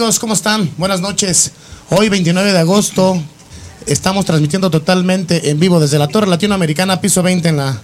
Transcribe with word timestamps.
Amigos, 0.00 0.18
¿cómo 0.18 0.32
están? 0.32 0.72
Buenas 0.78 1.02
noches. 1.02 1.52
Hoy 1.90 2.08
29 2.08 2.54
de 2.54 2.58
agosto 2.58 3.22
estamos 3.84 4.24
transmitiendo 4.24 4.70
totalmente 4.70 5.50
en 5.50 5.60
vivo 5.60 5.78
desde 5.78 5.98
la 5.98 6.08
Torre 6.08 6.26
Latinoamericana, 6.26 7.02
piso 7.02 7.22
20 7.22 7.50
en 7.50 7.58
la 7.58 7.82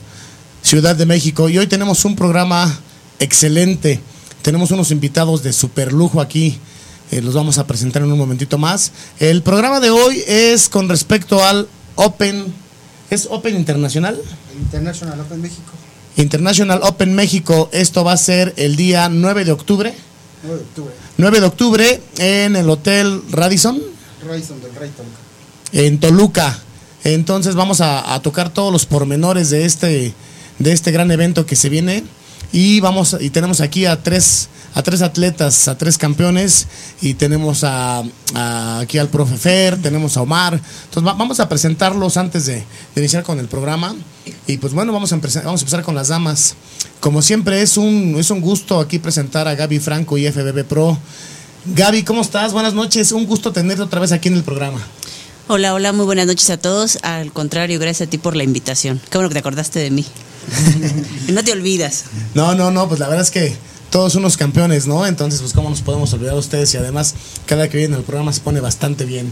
Ciudad 0.62 0.96
de 0.96 1.04
México. 1.04 1.50
Y 1.50 1.58
hoy 1.58 1.66
tenemos 1.66 2.06
un 2.06 2.16
programa 2.16 2.74
excelente. 3.18 4.00
Tenemos 4.40 4.70
unos 4.70 4.92
invitados 4.92 5.42
de 5.42 5.52
super 5.52 5.92
lujo 5.92 6.22
aquí. 6.22 6.58
Eh, 7.10 7.20
los 7.20 7.34
vamos 7.34 7.58
a 7.58 7.66
presentar 7.66 8.00
en 8.00 8.10
un 8.10 8.18
momentito 8.18 8.56
más. 8.56 8.92
El 9.18 9.42
programa 9.42 9.78
de 9.80 9.90
hoy 9.90 10.24
es 10.26 10.70
con 10.70 10.88
respecto 10.88 11.44
al 11.44 11.68
Open. 11.96 12.46
¿Es 13.10 13.28
Open 13.30 13.56
Internacional? 13.56 14.18
International 14.58 15.20
Open 15.20 15.42
México. 15.42 15.70
International 16.16 16.80
Open 16.82 17.14
México. 17.14 17.68
Esto 17.74 18.04
va 18.04 18.12
a 18.12 18.16
ser 18.16 18.54
el 18.56 18.76
día 18.76 19.10
9 19.10 19.44
de 19.44 19.52
octubre. 19.52 19.94
9 20.46 20.60
de 20.60 20.64
octubre. 20.64 20.94
9 21.18 21.40
de 21.40 21.46
octubre 21.46 22.00
en 22.18 22.56
el 22.56 22.68
Hotel 22.70 23.22
Radisson, 23.30 23.80
Rayson 24.26 24.60
del 24.60 24.74
Rayton. 24.74 25.06
en 25.72 25.98
Toluca. 25.98 26.58
Entonces 27.04 27.54
vamos 27.54 27.80
a, 27.80 28.14
a 28.14 28.20
tocar 28.22 28.50
todos 28.50 28.72
los 28.72 28.86
pormenores 28.86 29.50
de 29.50 29.64
este, 29.64 30.12
de 30.58 30.72
este 30.72 30.90
gran 30.90 31.10
evento 31.10 31.46
que 31.46 31.54
se 31.56 31.68
viene. 31.68 32.04
Y 32.52 32.80
vamos 32.80 33.16
y 33.20 33.30
tenemos 33.30 33.60
aquí 33.60 33.86
a 33.86 34.02
tres, 34.02 34.48
a 34.74 34.82
tres 34.82 35.02
atletas, 35.02 35.68
a 35.68 35.76
tres 35.76 35.98
campeones. 35.98 36.66
Y 37.02 37.14
tenemos 37.14 37.64
a, 37.64 38.02
aquí 38.80 38.98
al 38.98 39.08
profe 39.08 39.36
Fer, 39.36 39.80
tenemos 39.80 40.16
a 40.16 40.22
Omar. 40.22 40.54
Entonces 40.54 41.06
va- 41.06 41.14
vamos 41.14 41.38
a 41.40 41.48
presentarlos 41.48 42.16
antes 42.16 42.46
de, 42.46 42.54
de 42.56 42.64
iniciar 43.00 43.22
con 43.22 43.38
el 43.40 43.48
programa. 43.48 43.94
Y 44.46 44.56
pues 44.58 44.72
bueno, 44.72 44.92
vamos 44.92 45.12
a, 45.12 45.16
empezar, 45.16 45.44
vamos 45.44 45.60
a 45.60 45.64
empezar 45.64 45.82
con 45.82 45.94
las 45.94 46.08
damas. 46.08 46.54
Como 47.00 47.20
siempre 47.22 47.60
es 47.62 47.76
un, 47.76 48.16
es 48.18 48.30
un 48.30 48.40
gusto 48.40 48.80
aquí 48.80 48.98
presentar 48.98 49.46
a 49.48 49.54
Gaby 49.54 49.78
Franco 49.80 50.16
y 50.18 50.26
FBB 50.30 50.64
Pro. 50.64 50.98
Gaby, 51.66 52.04
¿cómo 52.04 52.22
estás? 52.22 52.52
Buenas 52.52 52.74
noches. 52.74 53.12
Un 53.12 53.26
gusto 53.26 53.52
tenerte 53.52 53.82
otra 53.82 54.00
vez 54.00 54.12
aquí 54.12 54.28
en 54.28 54.34
el 54.34 54.44
programa. 54.44 54.80
Hola, 55.48 55.74
hola, 55.74 55.92
muy 55.92 56.06
buenas 56.06 56.26
noches 56.26 56.50
a 56.50 56.56
todos. 56.56 56.98
Al 57.02 57.32
contrario, 57.32 57.78
gracias 57.78 58.08
a 58.08 58.10
ti 58.10 58.18
por 58.18 58.34
la 58.34 58.42
invitación. 58.42 59.00
Qué 59.10 59.16
bueno 59.16 59.28
que 59.28 59.34
te 59.34 59.38
acordaste 59.38 59.78
de 59.78 59.90
mí. 59.90 60.04
No 61.32 61.42
te 61.44 61.52
olvidas. 61.52 62.04
No, 62.34 62.54
no, 62.54 62.70
no, 62.70 62.88
pues 62.88 63.00
la 63.00 63.08
verdad 63.08 63.24
es 63.24 63.30
que 63.30 63.56
todos 63.90 64.14
unos 64.14 64.36
campeones, 64.36 64.86
¿no? 64.86 65.06
Entonces, 65.06 65.40
pues 65.40 65.52
cómo 65.52 65.70
nos 65.70 65.82
podemos 65.82 66.12
olvidar 66.12 66.34
de 66.34 66.40
ustedes 66.40 66.72
y 66.74 66.76
además 66.76 67.14
cada 67.46 67.68
que 67.68 67.78
viene 67.78 67.96
el 67.96 68.02
programa 68.02 68.32
se 68.32 68.40
pone 68.40 68.60
bastante 68.60 69.04
bien. 69.04 69.30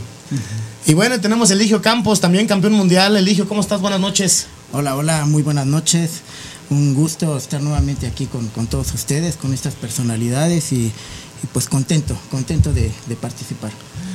Y 0.86 0.94
bueno, 0.94 1.20
tenemos 1.20 1.50
a 1.50 1.54
Eligio 1.54 1.82
Campos, 1.82 2.20
también 2.20 2.46
campeón 2.46 2.74
mundial. 2.74 3.16
Eligio, 3.16 3.48
¿cómo 3.48 3.60
estás? 3.60 3.80
Buenas 3.80 4.00
noches. 4.00 4.46
Hola, 4.72 4.96
hola, 4.96 5.24
muy 5.26 5.42
buenas 5.42 5.66
noches. 5.66 6.22
Un 6.70 6.94
gusto 6.94 7.36
estar 7.36 7.60
nuevamente 7.60 8.06
aquí 8.06 8.26
con, 8.26 8.48
con 8.48 8.66
todos 8.66 8.92
ustedes, 8.94 9.36
con 9.36 9.52
estas 9.54 9.74
personalidades 9.74 10.72
y, 10.72 10.86
y 10.86 11.46
pues 11.52 11.68
contento, 11.68 12.16
contento 12.30 12.72
de, 12.72 12.90
de 13.06 13.16
participar. 13.16 13.70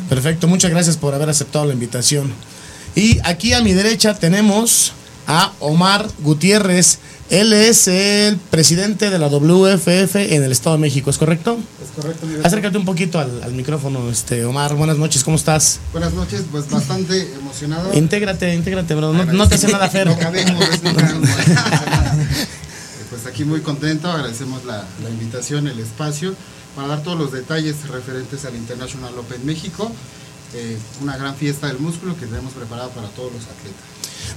Perfecto, 0.09 0.47
muchas 0.47 0.71
gracias 0.71 0.97
por 0.97 1.13
haber 1.13 1.29
aceptado 1.29 1.65
la 1.65 1.73
invitación. 1.73 2.33
Y 2.95 3.19
aquí 3.23 3.53
a 3.53 3.61
mi 3.61 3.73
derecha 3.73 4.15
tenemos 4.15 4.93
a 5.27 5.53
Omar 5.59 6.09
Gutiérrez. 6.19 6.97
Él 7.29 7.53
es 7.53 7.87
el 7.87 8.37
presidente 8.37 9.11
de 9.11 9.19
la 9.19 9.27
WFF 9.27 10.15
en 10.15 10.43
el 10.43 10.51
Estado 10.51 10.77
de 10.77 10.81
México, 10.81 11.11
¿es 11.11 11.19
correcto? 11.19 11.59
Es 11.83 11.91
correcto, 11.95 12.25
mi 12.25 12.43
Acércate 12.43 12.75
un 12.79 12.85
poquito 12.85 13.19
al, 13.19 13.43
al 13.43 13.51
micrófono, 13.53 14.09
este 14.09 14.43
Omar. 14.45 14.73
Buenas 14.73 14.97
noches, 14.97 15.23
¿cómo 15.23 15.37
estás? 15.37 15.79
Buenas 15.91 16.13
noches, 16.13 16.41
pues 16.51 16.67
bastante 16.67 17.31
emocionado. 17.39 17.93
Intégrate, 17.93 18.55
intégrate, 18.55 18.95
bro. 18.95 19.13
No, 19.13 19.25
no 19.25 19.47
te 19.47 19.55
hace 19.55 19.67
nada 19.71 19.87
Fer. 19.89 20.07
No 20.07 20.17
cabemos, 20.17 20.83
no 20.83 20.95
cabemos. 20.95 21.29
Pues 23.09 23.25
aquí 23.25 23.43
muy 23.43 23.61
contento, 23.61 24.09
agradecemos 24.09 24.63
la, 24.65 24.85
la 25.03 25.09
invitación, 25.09 25.67
el 25.67 25.79
espacio, 25.79 26.35
para 26.79 26.95
dar 26.95 27.03
todos 27.03 27.19
los 27.19 27.33
detalles 27.33 27.89
referentes 27.89 28.45
al 28.45 28.55
International 28.55 29.11
Open 29.17 29.45
México. 29.45 29.91
Eh, 30.53 30.77
una 31.01 31.17
gran 31.17 31.35
fiesta 31.35 31.67
del 31.67 31.77
músculo 31.77 32.15
que 32.17 32.25
tenemos 32.25 32.53
preparada 32.53 32.87
para 32.87 33.09
todos 33.09 33.33
los 33.33 33.43
atletas. 33.43 33.83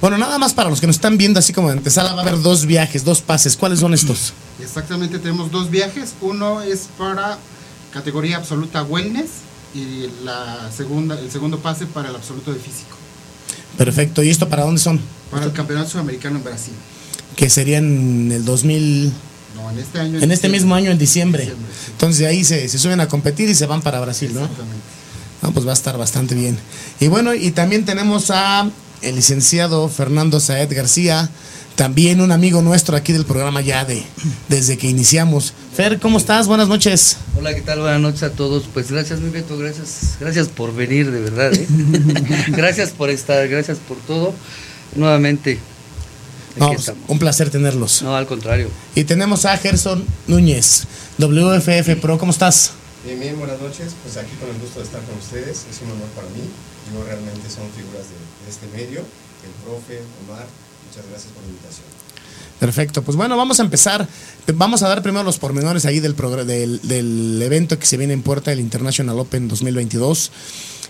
Bueno, 0.01 0.19
nada 0.19 0.39
más 0.39 0.53
para 0.53 0.69
los 0.69 0.81
que 0.81 0.89
nos 0.89 0.97
están 0.97 1.17
viendo 1.17 1.39
así 1.39 1.53
como 1.53 1.69
de 1.69 1.75
antesala, 1.75 2.15
va 2.15 2.19
a 2.19 2.23
haber 2.23 2.43
dos 2.43 2.67
viajes, 2.67 3.05
dos 3.05 3.21
pases. 3.21 3.57
¿Cuáles 3.57 3.79
son 3.79 3.95
estos? 3.95 4.33
Exactamente, 4.61 5.21
tenemos 5.21 5.53
dos 5.53 5.71
viajes. 5.71 6.15
Uno 6.21 6.63
es 6.63 6.89
para 6.99 7.39
categoría 7.93 8.39
absoluta 8.39 8.83
wellness 8.83 9.31
y 9.73 10.09
la 10.25 10.69
segunda, 10.77 11.17
el 11.21 11.31
segundo 11.31 11.61
pase 11.61 11.87
para 11.87 12.09
el 12.09 12.17
absoluto 12.17 12.53
de 12.53 12.59
físico, 12.59 12.97
Perfecto. 13.79 14.25
¿Y 14.25 14.31
esto 14.31 14.49
para 14.49 14.65
dónde 14.65 14.81
son? 14.81 15.01
para 15.31 15.45
el 15.45 15.53
Campeonato 15.53 15.91
Sudamericano 15.91 16.39
en 16.39 16.45
Brasil. 16.45 16.75
Que 17.37 17.49
sería 17.49 17.79
en 17.79 18.33
el 18.33 18.45
2000, 18.45 19.13
No, 19.63 19.71
en 19.71 19.79
este 19.79 19.99
año. 20.01 20.19
en 20.21 20.33
este 20.33 20.49
mismo 20.49 20.75
año, 20.75 20.91
en 20.91 20.99
diciembre. 20.99 21.43
Diciembre, 21.43 21.73
sí. 21.73 21.91
Entonces 21.93 22.19
de 22.19 22.27
ahí 22.27 22.45
se, 22.45 22.69
se 22.69 22.79
suben 22.79 23.01
a 23.01 23.09
competir 23.09 23.49
y 23.49 23.55
se 23.55 23.67
van 23.67 23.83
para 23.83 24.01
Brasil, 24.01 24.33
¿no? 24.35 24.41
Exactamente. 24.41 24.83
No, 25.43 25.53
pues 25.53 25.67
va 25.67 25.71
a 25.71 25.75
estar 25.75 25.99
bastante 25.99 26.35
bien. 26.35 26.57
Y 27.01 27.09
bueno, 27.09 27.35
y 27.35 27.51
también 27.51 27.85
tenemos 27.85 28.31
a 28.31 28.71
el 29.03 29.17
licenciado 29.17 29.89
Fernando 29.89 30.39
Saed 30.39 30.73
García, 30.75 31.29
también 31.75 32.21
un 32.21 32.31
amigo 32.31 32.63
nuestro 32.63 32.97
aquí 32.97 33.13
del 33.13 33.25
programa 33.25 33.61
ya 33.61 33.85
de 33.85 34.05
desde 34.49 34.79
que 34.79 34.89
iniciamos. 34.89 35.53
Fer, 35.75 35.99
¿cómo 35.99 36.19
estás? 36.19 36.47
Buenas 36.47 36.69
noches. 36.69 37.17
Hola, 37.37 37.55
¿qué 37.55 37.63
tal? 37.63 37.81
Buenas 37.81 38.01
noches 38.01 38.23
a 38.23 38.31
todos. 38.31 38.65
Pues 38.73 38.91
gracias, 38.91 39.21
mi 39.21 39.31
Beto, 39.31 39.59
gracias, 39.59 40.17
gracias 40.21 40.49
por 40.49 40.75
venir, 40.75 41.11
de 41.11 41.21
verdad. 41.21 41.53
¿eh? 41.53 41.67
gracias 42.49 42.91
por 42.91 43.11
estar, 43.11 43.49
gracias 43.49 43.79
por 43.79 43.97
todo. 43.99 44.35
Nuevamente, 44.95 45.59
No, 46.57 46.69
pues, 46.69 46.81
estamos. 46.81 47.03
un 47.09 47.19
placer 47.19 47.51
tenerlos. 47.51 48.03
No, 48.03 48.17
al 48.17 48.27
contrario. 48.27 48.69
Y 48.95 49.05
tenemos 49.05 49.45
a 49.47 49.57
Gerson 49.57 50.05
Núñez, 50.27 50.85
WFF 51.19 52.01
Pro, 52.01 52.19
¿cómo 52.19 52.33
estás? 52.33 52.73
Bien, 53.05 53.19
bien, 53.19 53.39
buenas 53.39 53.61
noches. 53.61 53.93
Pues 54.03 54.17
aquí 54.17 54.35
con 54.37 54.49
el 54.51 54.59
gusto 54.61 54.79
de 54.81 54.87
estar 54.87 55.01
con 55.03 55.19
ustedes. 55.19 55.67
Es 55.71 55.81
un 55.83 55.91
honor 55.91 56.09
para 56.15 56.29
mí. 56.29 56.43
Yo 56.93 57.03
realmente 57.05 57.49
son 57.49 57.65
figuras 57.75 58.05
de, 58.09 58.19
de 58.45 58.51
este 58.51 58.67
medio. 58.77 59.01
El 59.01 59.51
profe, 59.65 60.01
Omar, 60.27 60.47
muchas 60.89 61.09
gracias 61.11 61.33
por 61.33 61.43
la 61.43 61.49
invitación. 61.49 61.87
Perfecto, 62.61 63.03
pues 63.03 63.17
bueno, 63.17 63.37
vamos 63.37 63.59
a 63.59 63.65
empezar. 63.65 64.07
Vamos 64.55 64.85
a 64.85 64.89
dar 64.89 65.03
primero 65.03 65.25
los 65.25 65.39
pormenores 65.39 65.85
ahí 65.85 65.99
del, 65.99 66.15
del, 66.15 66.81
del 66.83 67.43
evento 67.43 67.77
que 67.77 67.87
se 67.87 67.97
viene 67.97 68.13
en 68.13 68.23
puerta, 68.23 68.53
el 68.53 68.61
International 68.61 69.19
Open 69.19 69.49
2022. 69.49 70.31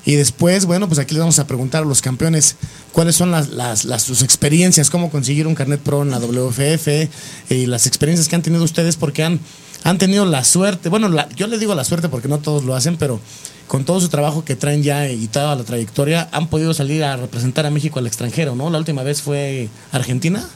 Y 0.04 0.14
después, 0.16 0.66
bueno, 0.66 0.88
pues 0.88 0.98
aquí 0.98 1.14
les 1.14 1.20
vamos 1.20 1.38
a 1.38 1.46
preguntar 1.46 1.84
a 1.84 1.86
los 1.86 2.00
campeones 2.02 2.56
cuáles 2.92 3.14
son 3.14 3.30
las, 3.30 3.50
las, 3.50 3.84
las- 3.84 4.02
sus 4.02 4.22
experiencias, 4.22 4.90
cómo 4.90 5.10
conseguir 5.10 5.46
un 5.46 5.54
carnet 5.54 5.80
pro 5.80 6.02
en 6.02 6.10
la 6.10 6.18
WFF 6.18 7.08
y 7.50 7.66
las 7.66 7.86
experiencias 7.86 8.28
que 8.28 8.34
han 8.34 8.42
tenido 8.42 8.64
ustedes 8.64 8.96
porque 8.96 9.22
han, 9.22 9.38
han 9.84 9.98
tenido 9.98 10.26
la 10.26 10.42
suerte, 10.44 10.88
bueno, 10.88 11.08
la- 11.08 11.28
yo 11.36 11.46
les 11.46 11.60
digo 11.60 11.74
la 11.76 11.84
suerte 11.84 12.08
porque 12.08 12.26
no 12.28 12.38
todos 12.38 12.64
lo 12.64 12.74
hacen, 12.74 12.96
pero 12.96 13.20
con 13.68 13.84
todo 13.84 14.00
su 14.00 14.08
trabajo 14.08 14.44
que 14.44 14.56
traen 14.56 14.82
ya 14.82 15.08
y 15.08 15.28
toda 15.28 15.54
la 15.54 15.62
trayectoria, 15.64 16.28
han 16.32 16.48
podido 16.48 16.74
salir 16.74 17.04
a 17.04 17.16
representar 17.16 17.64
a 17.64 17.70
México 17.70 18.00
al 18.00 18.06
extranjero, 18.08 18.54
¿no? 18.56 18.68
La 18.70 18.78
última 18.78 19.02
vez 19.04 19.22
fue 19.22 19.68
Argentina. 19.92 20.46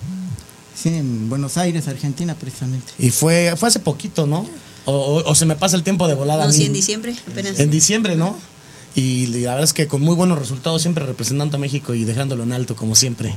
Sí, 0.75 0.91
en 0.91 1.29
Buenos 1.31 1.57
Aires, 1.57 1.89
Argentina, 1.89 2.35
precisamente. 2.35 2.93
Y 2.99 3.11
fue, 3.11 3.55
fue 3.57 3.69
hace 3.69 3.79
poquito, 3.79 4.27
¿no? 4.27 4.45
O, 4.85 4.93
o- 4.93 5.31
o 5.31 5.35
se 5.35 5.47
me 5.47 5.57
pasa 5.57 5.77
el 5.77 5.83
tiempo 5.85 6.07
de 6.09 6.15
volada. 6.15 6.43
a 6.43 6.47
No, 6.47 6.53
mí. 6.53 6.59
sí, 6.59 6.65
en 6.67 6.73
diciembre 6.75 7.15
apenas. 7.31 7.59
En 7.59 7.71
diciembre, 7.71 8.17
¿no? 8.17 8.37
Y 8.97 9.27
la 9.27 9.51
verdad 9.51 9.65
es 9.65 9.75
que 9.75 9.87
con 9.87 10.01
muy 10.01 10.15
buenos 10.15 10.39
resultados, 10.39 10.81
siempre 10.81 11.05
representando 11.05 11.59
a 11.59 11.61
México 11.61 11.95
y 11.95 12.05
dejándolo 12.05 12.43
en 12.45 12.53
alto, 12.53 12.75
como 12.75 12.95
siempre. 12.95 13.35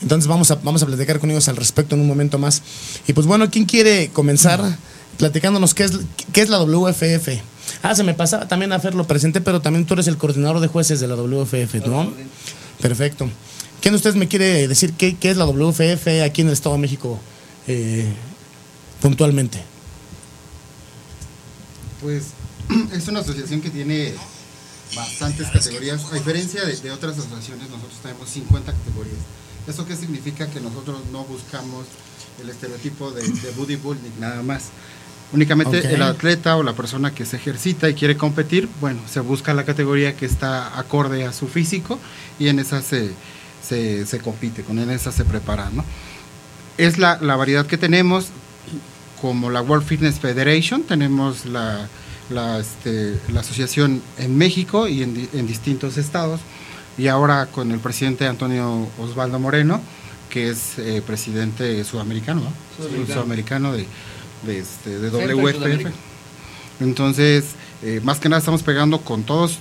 Entonces 0.00 0.26
vamos 0.26 0.50
a, 0.50 0.54
vamos 0.56 0.82
a 0.82 0.86
platicar 0.86 1.20
con 1.20 1.30
ellos 1.30 1.46
al 1.48 1.56
respecto 1.56 1.94
en 1.94 2.00
un 2.00 2.08
momento 2.08 2.38
más. 2.38 2.62
Y 3.06 3.12
pues 3.12 3.26
bueno, 3.26 3.50
¿quién 3.50 3.66
quiere 3.66 4.08
comenzar 4.08 4.78
platicándonos 5.18 5.74
qué 5.74 5.84
es, 5.84 5.98
qué 6.32 6.40
es 6.40 6.48
la 6.48 6.58
WFF? 6.58 7.28
Ah, 7.82 7.94
se 7.94 8.02
me 8.02 8.14
pasaba 8.14 8.48
también 8.48 8.72
a 8.72 8.80
Fer, 8.80 8.94
lo 8.94 9.06
presenté, 9.06 9.42
pero 9.42 9.60
también 9.60 9.84
tú 9.84 9.92
eres 9.92 10.06
el 10.06 10.16
coordinador 10.16 10.60
de 10.60 10.68
jueces 10.68 11.00
de 11.00 11.06
la 11.06 11.16
WFF, 11.16 11.86
¿no? 11.86 12.10
Perfecto. 12.80 13.28
¿Quién 13.82 13.92
de 13.92 13.96
ustedes 13.96 14.16
me 14.16 14.26
quiere 14.26 14.66
decir 14.68 14.94
qué, 14.94 15.16
qué 15.16 15.30
es 15.30 15.36
la 15.36 15.44
WFF 15.44 16.22
aquí 16.24 16.40
en 16.40 16.46
el 16.46 16.54
Estado 16.54 16.76
de 16.76 16.80
México 16.80 17.20
eh, 17.66 18.06
puntualmente? 19.02 19.62
Pues 22.00 22.28
es 22.94 23.06
una 23.08 23.20
asociación 23.20 23.60
que 23.60 23.68
tiene 23.68 24.14
bastantes 24.94 25.48
categorías. 25.48 26.04
A 26.12 26.14
diferencia 26.14 26.64
de, 26.64 26.76
de 26.76 26.90
otras 26.90 27.18
asociaciones, 27.18 27.68
nosotros 27.70 27.98
tenemos 28.02 28.28
50 28.28 28.72
categorías. 28.72 29.16
¿Eso 29.66 29.86
qué 29.86 29.96
significa? 29.96 30.48
Que 30.48 30.60
nosotros 30.60 31.00
no 31.12 31.24
buscamos 31.24 31.86
el 32.42 32.48
estereotipo 32.48 33.10
de, 33.10 33.22
de 33.22 33.50
bodybuilding 33.56 34.20
nada 34.20 34.42
más. 34.42 34.64
Únicamente 35.32 35.80
Ok. 35.80 35.84
el 35.84 36.02
atleta 36.02 36.56
o 36.56 36.62
la 36.62 36.72
persona 36.72 37.12
que 37.14 37.26
se 37.26 37.36
ejercita 37.36 37.88
y 37.90 37.94
quiere 37.94 38.16
competir, 38.16 38.66
bueno, 38.80 39.00
se 39.06 39.20
busca 39.20 39.52
la 39.52 39.64
categoría 39.64 40.16
que 40.16 40.24
está 40.24 40.78
acorde 40.78 41.24
a 41.26 41.34
su 41.34 41.48
físico 41.48 41.98
y 42.38 42.48
en 42.48 42.58
esa 42.60 42.80
se, 42.80 43.10
se, 43.66 44.06
se 44.06 44.18
compite, 44.20 44.62
con 44.62 44.78
en 44.78 44.88
esa 44.90 45.12
se 45.12 45.26
prepara, 45.26 45.68
¿no? 45.70 45.84
Es 46.78 46.96
la, 46.96 47.18
la 47.20 47.36
variedad 47.36 47.66
que 47.66 47.76
tenemos, 47.76 48.28
como 49.20 49.50
la 49.50 49.60
World 49.60 49.86
Fitness 49.86 50.18
Federation, 50.18 50.84
tenemos 50.84 51.44
la, 51.44 51.88
la, 52.30 52.58
este, 52.58 53.18
la 53.32 53.40
asociación 53.40 54.02
en 54.18 54.36
México 54.36 54.86
y 54.88 55.02
en, 55.02 55.14
di- 55.14 55.28
en 55.32 55.46
distintos 55.46 55.96
estados, 55.96 56.40
y 56.96 57.08
ahora 57.08 57.46
con 57.46 57.70
el 57.72 57.78
presidente 57.78 58.26
Antonio 58.26 58.88
Osvaldo 58.98 59.38
Moreno, 59.38 59.80
que 60.30 60.50
es 60.50 60.78
eh, 60.78 61.02
presidente 61.06 61.82
sudamericano, 61.84 62.42
¿no? 62.42 62.52
Sudamericano. 62.76 63.14
sudamericano 63.14 63.72
de, 63.72 63.86
de, 64.46 64.58
este, 64.58 64.98
de 64.98 65.08
WFF. 65.10 65.86
Entonces, 66.80 67.44
eh, 67.82 68.00
más 68.04 68.18
que 68.18 68.28
nada 68.28 68.38
estamos 68.38 68.62
pegando 68.62 69.00
con 69.00 69.22
todos, 69.24 69.58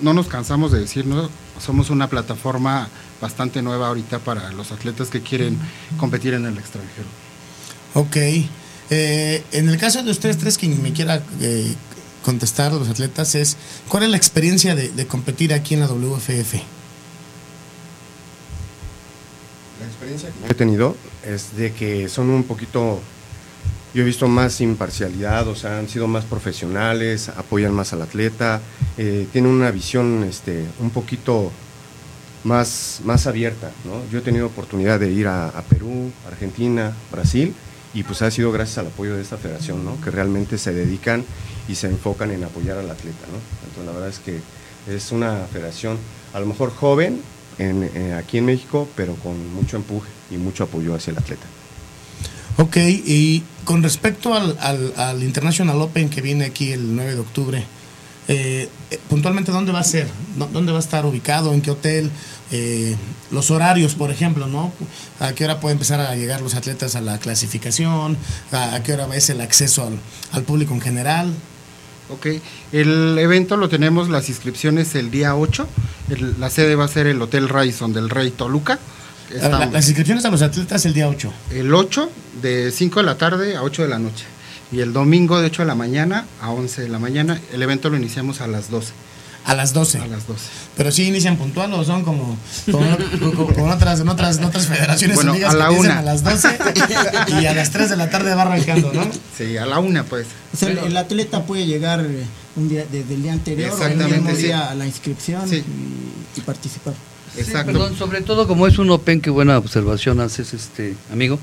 no 0.00 0.12
nos 0.14 0.26
cansamos 0.28 0.72
de 0.72 0.80
decir, 0.80 1.06
¿no? 1.06 1.28
somos 1.60 1.90
una 1.90 2.08
plataforma 2.08 2.88
bastante 3.20 3.60
nueva 3.60 3.88
ahorita 3.88 4.18
para 4.20 4.50
los 4.52 4.72
atletas 4.72 5.08
que 5.08 5.20
quieren 5.20 5.58
competir 5.98 6.32
en 6.34 6.46
el 6.46 6.56
extranjero. 6.56 7.06
Ok. 7.94 8.16
Eh, 8.92 9.44
en 9.52 9.68
el 9.68 9.76
caso 9.76 10.02
de 10.02 10.10
ustedes 10.10 10.38
tres, 10.38 10.56
quien 10.56 10.82
me 10.82 10.92
quiera 10.92 11.22
eh, 11.40 11.74
contestar, 12.30 12.72
los 12.72 12.88
atletas, 12.88 13.34
es 13.34 13.56
¿cuál 13.88 14.04
es 14.04 14.10
la 14.10 14.16
experiencia 14.16 14.76
de, 14.76 14.90
de 14.90 15.04
competir 15.04 15.52
aquí 15.52 15.74
en 15.74 15.80
la 15.80 15.88
WFF? 15.88 16.54
La 19.80 19.86
experiencia 19.86 20.30
que 20.30 20.52
he 20.52 20.54
tenido 20.54 20.94
es 21.26 21.56
de 21.56 21.72
que 21.72 22.08
son 22.08 22.30
un 22.30 22.44
poquito, 22.44 23.00
yo 23.94 24.02
he 24.02 24.04
visto 24.04 24.28
más 24.28 24.60
imparcialidad, 24.60 25.48
o 25.48 25.56
sea, 25.56 25.80
han 25.80 25.88
sido 25.88 26.06
más 26.06 26.24
profesionales, 26.24 27.30
apoyan 27.30 27.72
más 27.72 27.92
al 27.92 28.02
atleta, 28.02 28.60
eh, 28.96 29.26
tienen 29.32 29.50
una 29.50 29.72
visión 29.72 30.22
este, 30.22 30.64
un 30.78 30.90
poquito 30.90 31.50
más, 32.44 33.00
más 33.04 33.26
abierta. 33.26 33.72
¿no? 33.84 34.08
Yo 34.12 34.20
he 34.20 34.22
tenido 34.22 34.46
oportunidad 34.46 35.00
de 35.00 35.10
ir 35.10 35.26
a, 35.26 35.48
a 35.48 35.62
Perú, 35.62 36.12
Argentina, 36.28 36.94
Brasil, 37.10 37.52
y 37.94 38.02
pues 38.04 38.22
ha 38.22 38.30
sido 38.30 38.52
gracias 38.52 38.78
al 38.78 38.86
apoyo 38.88 39.16
de 39.16 39.22
esta 39.22 39.36
federación, 39.36 39.84
¿no? 39.84 40.00
que 40.00 40.10
realmente 40.10 40.58
se 40.58 40.72
dedican 40.72 41.24
y 41.68 41.74
se 41.74 41.88
enfocan 41.88 42.30
en 42.30 42.44
apoyar 42.44 42.78
al 42.78 42.90
atleta. 42.90 43.26
¿no? 43.32 43.38
Entonces, 43.68 43.86
la 43.86 43.92
verdad 43.92 44.08
es 44.08 44.18
que 44.20 44.40
es 44.94 45.12
una 45.12 45.46
federación 45.52 45.98
a 46.32 46.40
lo 46.40 46.46
mejor 46.46 46.72
joven 46.74 47.20
en, 47.58 47.82
eh, 47.94 48.14
aquí 48.14 48.38
en 48.38 48.46
México, 48.46 48.88
pero 48.96 49.14
con 49.16 49.52
mucho 49.54 49.76
empuje 49.76 50.08
y 50.30 50.36
mucho 50.36 50.64
apoyo 50.64 50.94
hacia 50.94 51.10
el 51.10 51.18
atleta. 51.18 51.46
Ok, 52.58 52.76
y 52.78 53.42
con 53.64 53.82
respecto 53.82 54.34
al, 54.34 54.56
al- 54.60 54.92
al 54.96 55.22
International 55.22 55.80
Open 55.80 56.08
que 56.10 56.20
viene 56.20 56.44
aquí 56.44 56.72
el 56.72 56.94
9 56.94 57.14
de 57.14 57.20
octubre, 57.20 57.64
eh, 58.28 58.68
eh, 58.90 59.00
puntualmente, 59.08 59.50
¿dónde 59.50 59.72
va 59.72 59.80
a 59.80 59.84
ser? 59.84 60.06
¿Dó- 60.36 60.46
¿Dónde 60.52 60.70
va 60.72 60.78
a 60.78 60.82
estar 60.82 61.04
ubicado? 61.06 61.52
¿En 61.52 61.62
qué 61.62 61.70
hotel? 61.70 62.10
Eh, 62.52 62.96
los 63.30 63.50
horarios, 63.52 63.94
por 63.94 64.10
ejemplo, 64.10 64.46
¿no? 64.48 64.72
¿A 65.20 65.32
qué 65.32 65.44
hora 65.44 65.60
pueden 65.60 65.76
empezar 65.76 66.00
a 66.00 66.14
llegar 66.16 66.40
los 66.40 66.54
atletas 66.54 66.96
a 66.96 67.00
la 67.00 67.18
clasificación? 67.18 68.16
¿A, 68.52 68.74
a 68.74 68.82
qué 68.82 68.94
hora 68.94 69.06
es 69.14 69.30
el 69.30 69.40
acceso 69.40 69.86
al, 69.86 69.98
al 70.32 70.42
público 70.42 70.74
en 70.74 70.80
general? 70.80 71.32
Ok, 72.08 72.26
el 72.72 73.16
evento 73.20 73.56
lo 73.56 73.68
tenemos, 73.68 74.08
las 74.08 74.28
inscripciones 74.28 74.96
el 74.96 75.12
día 75.12 75.36
8, 75.36 75.68
el- 76.08 76.40
la 76.40 76.50
sede 76.50 76.74
va 76.74 76.86
a 76.86 76.88
ser 76.88 77.06
el 77.06 77.22
Hotel 77.22 77.48
Radisson 77.48 77.92
del 77.92 78.10
Rey 78.10 78.32
Toluca. 78.32 78.80
La- 79.30 79.36
Estamos- 79.44 79.72
las 79.72 79.86
inscripciones 79.86 80.24
a 80.24 80.30
los 80.30 80.42
atletas 80.42 80.84
el 80.86 80.92
día 80.92 81.08
8. 81.08 81.32
el 81.52 81.72
8 81.72 82.10
de 82.42 82.72
5 82.72 82.98
de 82.98 83.06
la 83.06 83.16
tarde 83.16 83.54
a 83.56 83.62
8 83.62 83.82
de 83.82 83.88
la 83.88 84.00
noche 84.00 84.24
y 84.72 84.80
el 84.80 84.92
domingo 84.92 85.38
de 85.40 85.46
8 85.46 85.62
de 85.62 85.66
la 85.68 85.76
mañana 85.76 86.26
a 86.42 86.50
11 86.50 86.82
de 86.82 86.88
la 86.88 86.98
mañana. 86.98 87.40
El 87.52 87.62
evento 87.62 87.90
lo 87.90 87.96
iniciamos 87.96 88.40
a 88.40 88.48
las 88.48 88.70
12. 88.70 88.92
A 89.50 89.54
las 89.54 89.72
12. 89.72 89.98
A 89.98 90.06
las 90.06 90.26
12. 90.26 90.44
Pero 90.76 90.92
sí 90.92 91.04
inician 91.04 91.36
puntual 91.36 91.72
o 91.74 91.84
son 91.84 92.04
como, 92.04 92.36
como, 92.70 92.96
como- 93.34 93.46
como 93.54 93.72
otras, 93.72 94.00
en 94.00 94.08
otras, 94.08 94.38
en 94.38 94.44
otras 94.44 94.66
federaciones 94.66 95.16
Bueno, 95.16 95.32
a 95.32 95.54
la 95.54 95.68
que 95.68 95.74
una. 95.74 95.98
a 95.98 96.02
las 96.02 96.22
12 96.22 96.48
y 97.40 97.46
a 97.46 97.54
las 97.54 97.70
3 97.70 97.90
de 97.90 97.96
la 97.96 98.10
tarde 98.10 98.34
va 98.34 98.42
arrancando, 98.42 98.92
¿no? 98.92 99.10
Sí, 99.36 99.56
a 99.56 99.66
la 99.66 99.78
una 99.80 100.04
pues. 100.04 100.26
O 100.52 100.56
sea, 100.56 100.68
el, 100.70 100.78
el 100.78 100.96
atleta 100.96 101.44
puede 101.46 101.66
llegar 101.66 102.00
eh, 102.00 102.24
un 102.56 102.68
día, 102.68 102.84
desde 102.90 103.14
el 103.14 103.22
día 103.22 103.32
anterior 103.32 103.72
o 103.72 103.84
el 103.84 103.96
mismo 103.96 104.30
sí. 104.36 104.42
día 104.44 104.70
a 104.70 104.74
la 104.74 104.86
inscripción 104.86 105.48
Sí. 105.48 105.56
y, 106.36 106.38
y 106.38 106.42
participar. 106.42 106.94
Sí, 107.34 107.40
Exacto. 107.42 107.72
perdón, 107.72 107.96
sobre 107.96 108.22
todo 108.22 108.46
como 108.48 108.66
es 108.66 108.78
un 108.78 108.90
Open, 108.90 109.20
qué 109.20 109.30
buena 109.30 109.56
observación 109.58 110.20
haces, 110.20 110.52
este 110.54 110.94
amigo. 111.12 111.38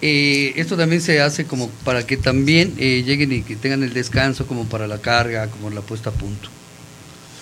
Eh, 0.00 0.52
esto 0.56 0.76
también 0.76 1.00
se 1.02 1.20
hace 1.20 1.44
como 1.44 1.68
para 1.84 2.06
que 2.06 2.16
también 2.16 2.74
eh, 2.78 3.02
lleguen 3.04 3.32
y 3.32 3.42
que 3.42 3.56
tengan 3.56 3.82
el 3.82 3.92
descanso 3.92 4.46
como 4.46 4.64
para 4.66 4.86
la 4.86 4.98
carga, 4.98 5.48
como 5.48 5.70
la 5.70 5.80
puesta 5.80 6.10
a 6.10 6.12
punto. 6.12 6.48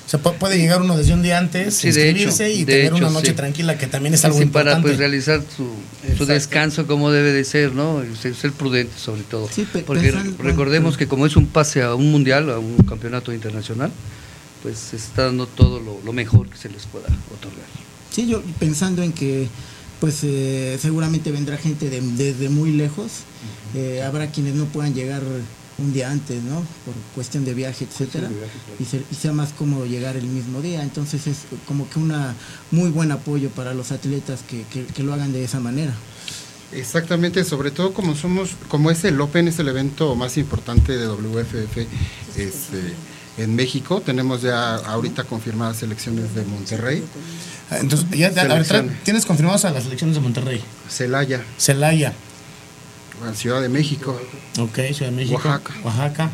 O 0.06 0.08
sea, 0.08 0.22
pu- 0.22 0.34
puede 0.38 0.56
llegar 0.56 0.80
uno 0.82 0.96
desde 0.96 1.14
un 1.14 1.22
día 1.22 1.36
antes, 1.38 1.74
Sí, 1.74 1.90
de 1.90 2.10
inscribirse 2.10 2.46
hecho, 2.46 2.56
y 2.60 2.64
de 2.64 2.72
tener 2.72 2.86
hecho, 2.86 2.96
una 2.96 3.10
noche 3.10 3.30
sí. 3.30 3.34
tranquila, 3.34 3.76
que 3.76 3.88
también 3.88 4.14
es 4.14 4.24
algo 4.24 4.38
Así 4.38 4.46
para 4.46 4.70
importante. 4.76 4.88
pues 4.88 4.98
realizar 4.98 5.42
su, 5.56 6.24
descanso 6.26 6.86
como 6.86 7.10
debe 7.10 7.32
de 7.32 7.42
ser, 7.42 7.72
¿no? 7.72 8.04
Y 8.04 8.14
ser, 8.14 8.34
ser 8.36 8.52
prudente 8.52 8.92
sobre 8.96 9.22
todo. 9.22 9.48
Sí, 9.52 9.66
Porque 9.84 10.12
pensando- 10.12 10.42
recordemos 10.44 10.90
bueno, 10.94 10.98
que 10.98 11.08
como 11.08 11.26
es 11.26 11.34
un 11.36 11.46
pase 11.46 11.82
a 11.82 11.94
un 11.96 12.12
mundial, 12.12 12.50
a 12.50 12.58
un 12.60 12.76
campeonato 12.88 13.32
internacional, 13.32 13.90
pues 14.62 14.78
se 14.78 14.94
está 14.96 15.24
dando 15.24 15.46
todo 15.48 15.80
lo, 15.80 16.00
lo 16.04 16.12
mejor 16.12 16.48
que 16.48 16.56
se 16.56 16.68
les 16.68 16.84
pueda 16.86 17.06
otorgar. 17.36 17.66
Sí, 18.12 18.28
yo 18.28 18.42
pensando 18.60 19.02
en 19.02 19.12
que 19.12 19.48
pues 19.98 20.20
eh, 20.22 20.78
seguramente 20.80 21.32
vendrá 21.32 21.56
gente 21.56 21.90
de- 21.90 22.00
desde 22.00 22.48
muy 22.48 22.70
lejos, 22.70 23.10
eh, 23.74 24.02
habrá 24.06 24.30
quienes 24.30 24.54
no 24.54 24.66
puedan 24.66 24.94
llegar 24.94 25.22
un 25.78 25.92
día 25.92 26.10
antes, 26.10 26.42
¿no? 26.42 26.56
Por 26.84 26.94
cuestión 27.14 27.44
de 27.44 27.52
viaje, 27.54 27.84
etcétera, 27.84 28.30
y, 28.80 28.84
ser- 28.84 29.04
y 29.10 29.14
sea 29.14 29.32
más 29.32 29.50
cómodo 29.52 29.84
llegar 29.86 30.16
el 30.16 30.24
mismo 30.26 30.62
día. 30.62 30.82
Entonces 30.82 31.26
es 31.26 31.38
como 31.66 31.88
que 31.90 31.98
una 31.98 32.34
muy 32.70 32.90
buen 32.90 33.12
apoyo 33.12 33.50
para 33.50 33.74
los 33.74 33.92
atletas 33.92 34.40
que, 34.48 34.62
que- 34.72 34.86
que 34.86 35.02
lo 35.02 35.12
hagan 35.12 35.32
de 35.32 35.44
esa 35.44 35.60
manera. 35.60 35.92
Exactamente, 36.72 37.44
sobre 37.44 37.70
todo 37.70 37.92
como 37.94 38.14
somos, 38.16 38.50
como 38.68 38.90
es 38.90 39.04
el 39.04 39.20
Open, 39.20 39.48
es 39.48 39.58
el 39.58 39.68
evento 39.68 40.14
más 40.16 40.36
importante 40.36 40.96
de 40.96 41.06
WFF 41.06 41.86
este, 42.36 42.94
en 43.38 43.54
México. 43.54 44.00
Tenemos 44.04 44.42
ya 44.42 44.76
ahorita 44.76 45.24
confirmadas 45.24 45.82
elecciones 45.82 46.34
de 46.34 46.44
Monterrey, 46.44 47.02
Ah, 47.68 47.78
Entonces, 47.80 48.08
ya, 48.10 48.30
ya, 48.30 48.46
tienes 49.02 49.26
confirmados 49.26 49.64
a 49.64 49.70
las 49.72 49.86
elecciones 49.86 50.14
de 50.14 50.22
Monterrey, 50.22 50.60
Celaya, 50.88 51.44
Celaya, 51.58 52.12
Ciudad 53.34 53.60
de 53.62 53.68
México 53.68 54.18
ok, 54.58 54.74
Ciudad 54.92 55.10
de 55.10 55.16
México, 55.16 55.36
Oaxaca. 55.44 55.74
Oaxaca. 55.84 56.30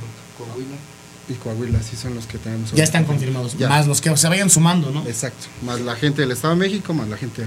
y 1.28 1.34
Coahuila, 1.34 1.78
sí 1.82 1.96
son 1.96 2.14
los 2.14 2.26
que 2.26 2.38
tenemos. 2.38 2.72
Ya 2.72 2.84
están 2.84 3.04
confirmados, 3.04 3.56
Ya. 3.56 3.68
más 3.68 3.86
los 3.86 4.00
que 4.00 4.14
se 4.16 4.28
vayan 4.28 4.50
sumando, 4.50 4.90
¿no? 4.90 5.06
Exacto, 5.06 5.46
más 5.64 5.80
la 5.80 5.94
gente 5.96 6.22
del 6.22 6.32
Estado 6.32 6.54
de 6.54 6.60
México, 6.60 6.92
más 6.94 7.08
la 7.08 7.16
gente 7.16 7.44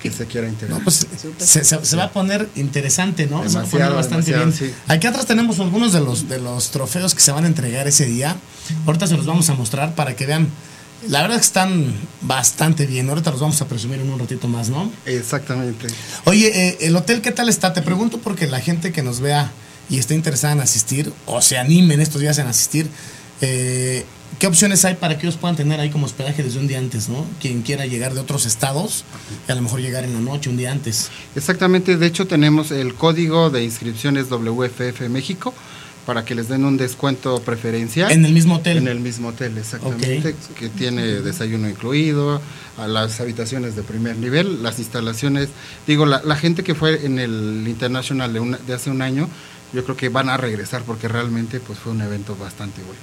que 0.00 0.10
se 0.12 0.26
quiera 0.26 0.46
integrar. 0.48 0.78
No, 0.78 0.84
pues 0.84 1.06
se, 1.38 1.64
se- 1.64 1.84
se 1.84 1.96
va 1.96 2.04
a 2.04 2.12
poner 2.12 2.48
interesante, 2.54 3.26
¿no? 3.26 3.38
se 3.48 3.56
va 3.56 3.64
a 3.64 3.66
poner 3.66 3.88
Demasiado, 3.88 3.96
bastante 3.96 4.30
demasiado, 4.30 4.56
bien. 4.66 4.72
sí. 4.72 4.82
Aquí 4.86 5.06
atrás 5.08 5.26
tenemos 5.26 5.58
algunos 5.58 5.92
de 5.92 6.00
los, 6.00 6.28
de 6.28 6.38
los 6.38 6.70
trofeos 6.70 7.14
que 7.16 7.20
se 7.20 7.32
van 7.32 7.44
a 7.44 7.48
entregar 7.48 7.88
ese 7.88 8.06
día. 8.06 8.36
Ahorita 8.86 9.08
se 9.08 9.16
los 9.16 9.26
vamos 9.26 9.50
a 9.50 9.54
mostrar 9.54 9.94
para 9.96 10.14
que 10.14 10.24
vean. 10.26 10.48
La 11.06 11.22
verdad 11.22 11.36
es 11.36 11.42
que 11.42 11.46
están 11.46 11.94
bastante 12.22 12.86
bien. 12.86 13.08
Ahorita 13.08 13.30
los 13.30 13.40
vamos 13.40 13.60
a 13.62 13.68
presumir 13.68 14.00
en 14.00 14.10
un 14.10 14.18
ratito 14.18 14.48
más, 14.48 14.68
¿no? 14.68 14.90
Exactamente. 15.06 15.86
Oye, 16.24 16.68
eh, 16.68 16.78
¿el 16.80 16.96
hotel 16.96 17.20
qué 17.20 17.30
tal 17.30 17.48
está? 17.48 17.72
Te 17.72 17.82
pregunto 17.82 18.18
porque 18.18 18.46
la 18.48 18.60
gente 18.60 18.90
que 18.90 19.02
nos 19.02 19.20
vea 19.20 19.52
y 19.88 19.98
esté 19.98 20.14
interesada 20.14 20.54
en 20.54 20.60
asistir 20.60 21.12
o 21.26 21.40
se 21.40 21.56
animen 21.56 22.00
estos 22.00 22.20
días 22.20 22.38
en 22.38 22.48
asistir, 22.48 22.88
eh, 23.40 24.04
¿qué 24.40 24.48
opciones 24.48 24.84
hay 24.84 24.96
para 24.96 25.16
que 25.16 25.26
ellos 25.26 25.38
puedan 25.38 25.56
tener 25.56 25.78
ahí 25.78 25.90
como 25.90 26.06
hospedaje 26.06 26.42
desde 26.42 26.58
un 26.58 26.66
día 26.66 26.78
antes, 26.78 27.08
¿no? 27.08 27.24
Quien 27.40 27.62
quiera 27.62 27.86
llegar 27.86 28.14
de 28.14 28.20
otros 28.20 28.44
estados 28.44 29.04
y 29.46 29.52
a 29.52 29.54
lo 29.54 29.62
mejor 29.62 29.80
llegar 29.80 30.04
en 30.04 30.14
la 30.14 30.20
noche, 30.20 30.50
un 30.50 30.56
día 30.56 30.72
antes. 30.72 31.10
Exactamente, 31.36 31.96
de 31.96 32.06
hecho 32.06 32.26
tenemos 32.26 32.72
el 32.72 32.94
código 32.94 33.50
de 33.50 33.62
inscripciones 33.62 34.28
WFF 34.28 35.08
México 35.08 35.54
para 36.08 36.24
que 36.24 36.34
les 36.34 36.48
den 36.48 36.64
un 36.64 36.78
descuento 36.78 37.38
preferencial. 37.42 38.10
En 38.10 38.24
el 38.24 38.32
mismo 38.32 38.54
hotel. 38.54 38.78
En 38.78 38.88
el 38.88 38.98
mismo 38.98 39.28
hotel, 39.28 39.58
exactamente, 39.58 40.34
que 40.58 40.70
tiene 40.70 41.02
desayuno 41.20 41.68
incluido, 41.68 42.40
a 42.78 42.88
las 42.88 43.20
habitaciones 43.20 43.76
de 43.76 43.82
primer 43.82 44.16
nivel, 44.16 44.62
las 44.62 44.78
instalaciones, 44.78 45.50
digo, 45.86 46.06
la, 46.06 46.22
la 46.24 46.34
gente 46.36 46.64
que 46.64 46.74
fue 46.74 47.04
en 47.04 47.18
el 47.18 47.62
International 47.68 48.32
de, 48.32 48.40
una- 48.40 48.56
de 48.56 48.72
hace 48.72 48.88
un 48.88 49.02
año, 49.02 49.28
yo 49.74 49.84
creo 49.84 49.98
que 49.98 50.08
van 50.08 50.30
a 50.30 50.38
regresar 50.38 50.80
porque 50.84 51.08
realmente 51.08 51.60
pues 51.60 51.78
fue 51.78 51.92
un 51.92 52.00
evento 52.00 52.34
bastante 52.36 52.80
bueno. 52.80 53.00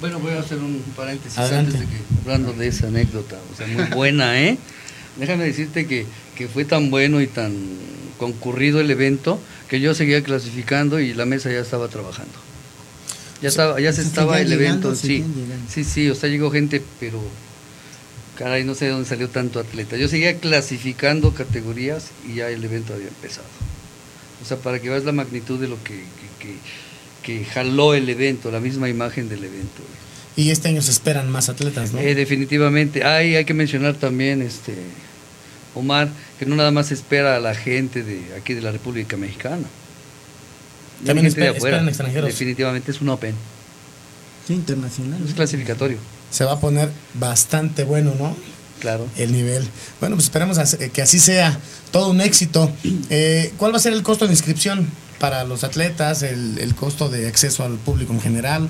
Bueno, 0.00 0.18
voy 0.20 0.32
a 0.32 0.40
hacer 0.40 0.56
un 0.60 0.82
paréntesis 0.96 1.36
Adelante. 1.38 1.76
antes 1.76 1.90
de 1.90 1.94
que, 1.94 2.02
hablando 2.22 2.54
de 2.54 2.68
esa 2.68 2.86
anécdota, 2.86 3.36
o 3.52 3.54
sea, 3.54 3.66
muy 3.66 3.84
buena, 3.94 4.40
¿eh? 4.40 4.56
Déjame 5.18 5.44
decirte 5.44 5.86
que, 5.86 6.06
que 6.38 6.48
fue 6.48 6.64
tan 6.64 6.88
bueno 6.88 7.20
y 7.20 7.26
tan 7.26 7.52
concurrido 8.18 8.80
el 8.80 8.90
evento 8.90 9.40
que 9.68 9.80
yo 9.80 9.94
seguía 9.94 10.22
clasificando 10.22 11.00
y 11.00 11.14
la 11.14 11.24
mesa 11.24 11.50
ya 11.50 11.60
estaba 11.60 11.88
trabajando. 11.88 12.32
Ya, 13.40 13.48
estaba, 13.48 13.80
ya 13.80 13.92
se 13.92 14.02
estaba 14.02 14.40
el 14.40 14.52
evento, 14.52 14.94
sí. 14.94 15.24
Sí, 15.72 15.84
sí, 15.84 16.10
o 16.10 16.14
sea, 16.14 16.28
llegó 16.28 16.50
gente, 16.50 16.82
pero 16.98 17.22
caray, 18.36 18.64
no 18.64 18.74
sé 18.74 18.86
de 18.86 18.90
dónde 18.92 19.08
salió 19.08 19.28
tanto 19.28 19.60
atleta. 19.60 19.96
Yo 19.96 20.08
seguía 20.08 20.36
clasificando 20.38 21.32
categorías 21.32 22.06
y 22.28 22.34
ya 22.36 22.48
el 22.50 22.64
evento 22.64 22.94
había 22.94 23.08
empezado. 23.08 23.46
O 24.42 24.46
sea, 24.46 24.56
para 24.56 24.80
que 24.80 24.88
veas 24.90 25.04
la 25.04 25.12
magnitud 25.12 25.58
de 25.60 25.68
lo 25.68 25.82
que, 25.82 25.94
que, 25.94 26.46
que- 26.48 26.58
que 27.22 27.44
jaló 27.44 27.92
el 27.94 28.08
evento, 28.08 28.50
la 28.50 28.60
misma 28.60 28.88
imagen 28.88 29.28
del 29.28 29.44
evento. 29.44 29.82
Y 30.34 30.50
este 30.50 30.68
año 30.68 30.80
se 30.80 30.92
esperan 30.92 31.30
más 31.30 31.48
atletas, 31.50 31.92
¿no? 31.92 31.98
Eh, 31.98 32.14
definitivamente. 32.14 33.04
Hay, 33.04 33.34
hay 33.36 33.44
que 33.44 33.52
mencionar 33.54 33.96
también, 33.96 34.40
este 34.40 34.72
Omar, 35.74 36.08
que 36.38 36.46
no 36.46 36.56
nada 36.56 36.70
más 36.70 36.90
espera 36.92 37.36
a 37.36 37.40
la 37.40 37.54
gente 37.54 38.02
de 38.02 38.34
aquí 38.36 38.54
de 38.54 38.62
la 38.62 38.72
República 38.72 39.16
Mexicana. 39.16 39.66
También 41.04 41.26
gente 41.26 41.40
de 41.40 41.46
espera- 41.46 41.50
afuera. 41.56 41.76
esperan 41.76 41.88
extranjeros. 41.88 42.30
Definitivamente 42.30 42.90
es 42.90 43.00
un 43.00 43.08
Open, 43.10 43.34
Sí, 44.46 44.54
internacional. 44.54 45.20
es 45.26 45.34
clasificatorio, 45.34 45.98
Se 46.30 46.44
va 46.44 46.52
a 46.54 46.60
poner 46.60 46.90
bastante 47.14 47.84
bueno, 47.84 48.14
¿no? 48.18 48.36
claro. 48.80 49.06
El 49.16 49.32
nivel. 49.32 49.66
Bueno, 50.00 50.16
pues 50.16 50.26
esperemos 50.26 50.58
que 50.92 51.02
así 51.02 51.18
sea. 51.18 51.58
Todo 51.90 52.10
un 52.10 52.20
éxito. 52.20 52.70
Eh, 53.10 53.52
¿Cuál 53.56 53.72
va 53.72 53.76
a 53.78 53.80
ser 53.80 53.92
el 53.92 54.02
costo 54.02 54.26
de 54.26 54.32
inscripción 54.32 54.88
para 55.18 55.44
los 55.44 55.64
atletas? 55.64 56.22
El, 56.22 56.58
el 56.58 56.74
costo 56.74 57.08
de 57.08 57.26
acceso 57.26 57.64
al 57.64 57.76
público 57.78 58.12
en 58.12 58.20
general? 58.20 58.68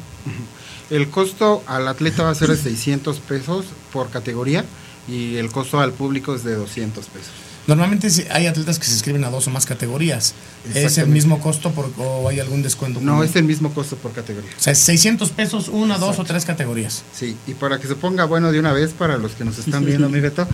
El 0.90 1.08
costo 1.10 1.62
al 1.66 1.86
atleta 1.88 2.22
va 2.22 2.30
a 2.30 2.34
ser 2.34 2.48
de 2.48 2.56
600 2.56 3.18
pesos 3.20 3.66
por 3.92 4.10
categoría 4.10 4.64
y 5.08 5.36
el 5.36 5.50
costo 5.50 5.80
al 5.80 5.92
público 5.92 6.34
es 6.34 6.44
de 6.44 6.54
200 6.54 7.06
pesos. 7.06 7.30
Normalmente 7.66 8.08
sí 8.08 8.24
hay 8.30 8.46
atletas 8.46 8.78
que 8.78 8.86
se 8.86 8.92
inscriben 8.92 9.24
a 9.24 9.30
dos 9.30 9.46
o 9.46 9.50
más 9.50 9.66
categorías. 9.66 10.32
¿Es 10.74 10.96
el 10.96 11.08
mismo 11.08 11.38
costo 11.38 11.70
por- 11.72 11.92
o 11.98 12.26
hay 12.28 12.40
algún 12.40 12.62
descuento? 12.62 12.98
No, 13.00 13.22
es 13.22 13.36
el 13.36 13.44
mismo 13.44 13.74
costo 13.74 13.96
por 13.96 14.12
categoría. 14.12 14.50
O 14.58 14.60
sea, 14.60 14.74
600 14.74 15.30
pesos, 15.30 15.68
una, 15.68 15.98
dos 15.98 16.18
o 16.18 16.24
tres 16.24 16.46
categorías. 16.46 17.02
Sí, 17.14 17.36
y 17.46 17.52
para 17.54 17.78
que 17.78 17.86
se 17.86 17.94
ponga 17.94 18.24
bueno 18.24 18.52
de 18.52 18.58
una 18.58 18.72
vez 18.72 18.92
para 18.92 19.18
los 19.18 19.32
que 19.32 19.44
nos 19.44 19.58
están 19.64 19.84
viendo, 19.84 20.08
mi 20.08 20.20
Beto, 20.20 20.46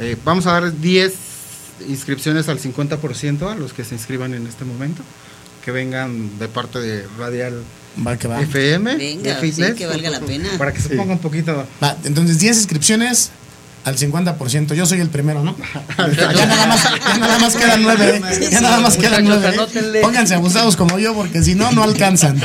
eh, 0.00 0.16
vamos 0.24 0.46
a 0.46 0.52
dar 0.52 0.78
10 0.80 1.12
inscripciones 1.86 2.48
al 2.48 2.58
50% 2.58 3.50
a 3.50 3.54
los 3.54 3.72
que 3.72 3.84
se 3.84 3.94
inscriban 3.94 4.32
en 4.34 4.46
este 4.46 4.64
momento, 4.64 5.02
que 5.64 5.70
vengan 5.70 6.38
de 6.38 6.48
parte 6.48 6.78
de 6.80 7.06
Radial 7.18 7.62
Va 8.06 8.16
que 8.16 8.28
va. 8.28 8.40
FM, 8.40 8.96
Venga, 8.96 9.34
de 9.34 9.40
Fitness, 9.40 9.70
sí, 9.70 9.74
que 9.74 9.86
valga 9.86 10.08
la 10.10 10.20
pena. 10.26 10.48
Para 10.56 10.72
que 10.72 10.80
se 10.80 10.90
ponga 10.96 11.12
un 11.14 11.18
poquito... 11.18 11.66
Va, 11.82 11.96
entonces 12.04 12.38
10 12.38 12.56
inscripciones 12.58 13.30
al 13.88 13.96
50%. 13.96 14.74
Yo 14.74 14.86
soy 14.86 15.00
el 15.00 15.08
primero, 15.08 15.42
¿no? 15.42 15.56
ya, 16.16 16.46
nada 16.46 16.66
más, 16.66 16.84
ya 16.84 17.18
nada 17.18 17.38
más 17.38 17.56
quedan 17.56 17.82
nueve. 17.82 18.22
¿eh? 18.24 18.48
Ya 18.50 18.60
nada 18.60 18.80
más 18.80 18.96
quedan 18.96 19.24
nueve. 19.24 19.50
¿eh? 19.54 20.00
Pónganse 20.02 20.34
abusados 20.34 20.76
como 20.76 20.98
yo 20.98 21.14
porque 21.14 21.42
si 21.42 21.54
no, 21.54 21.72
no 21.72 21.82
alcanzan. 21.82 22.40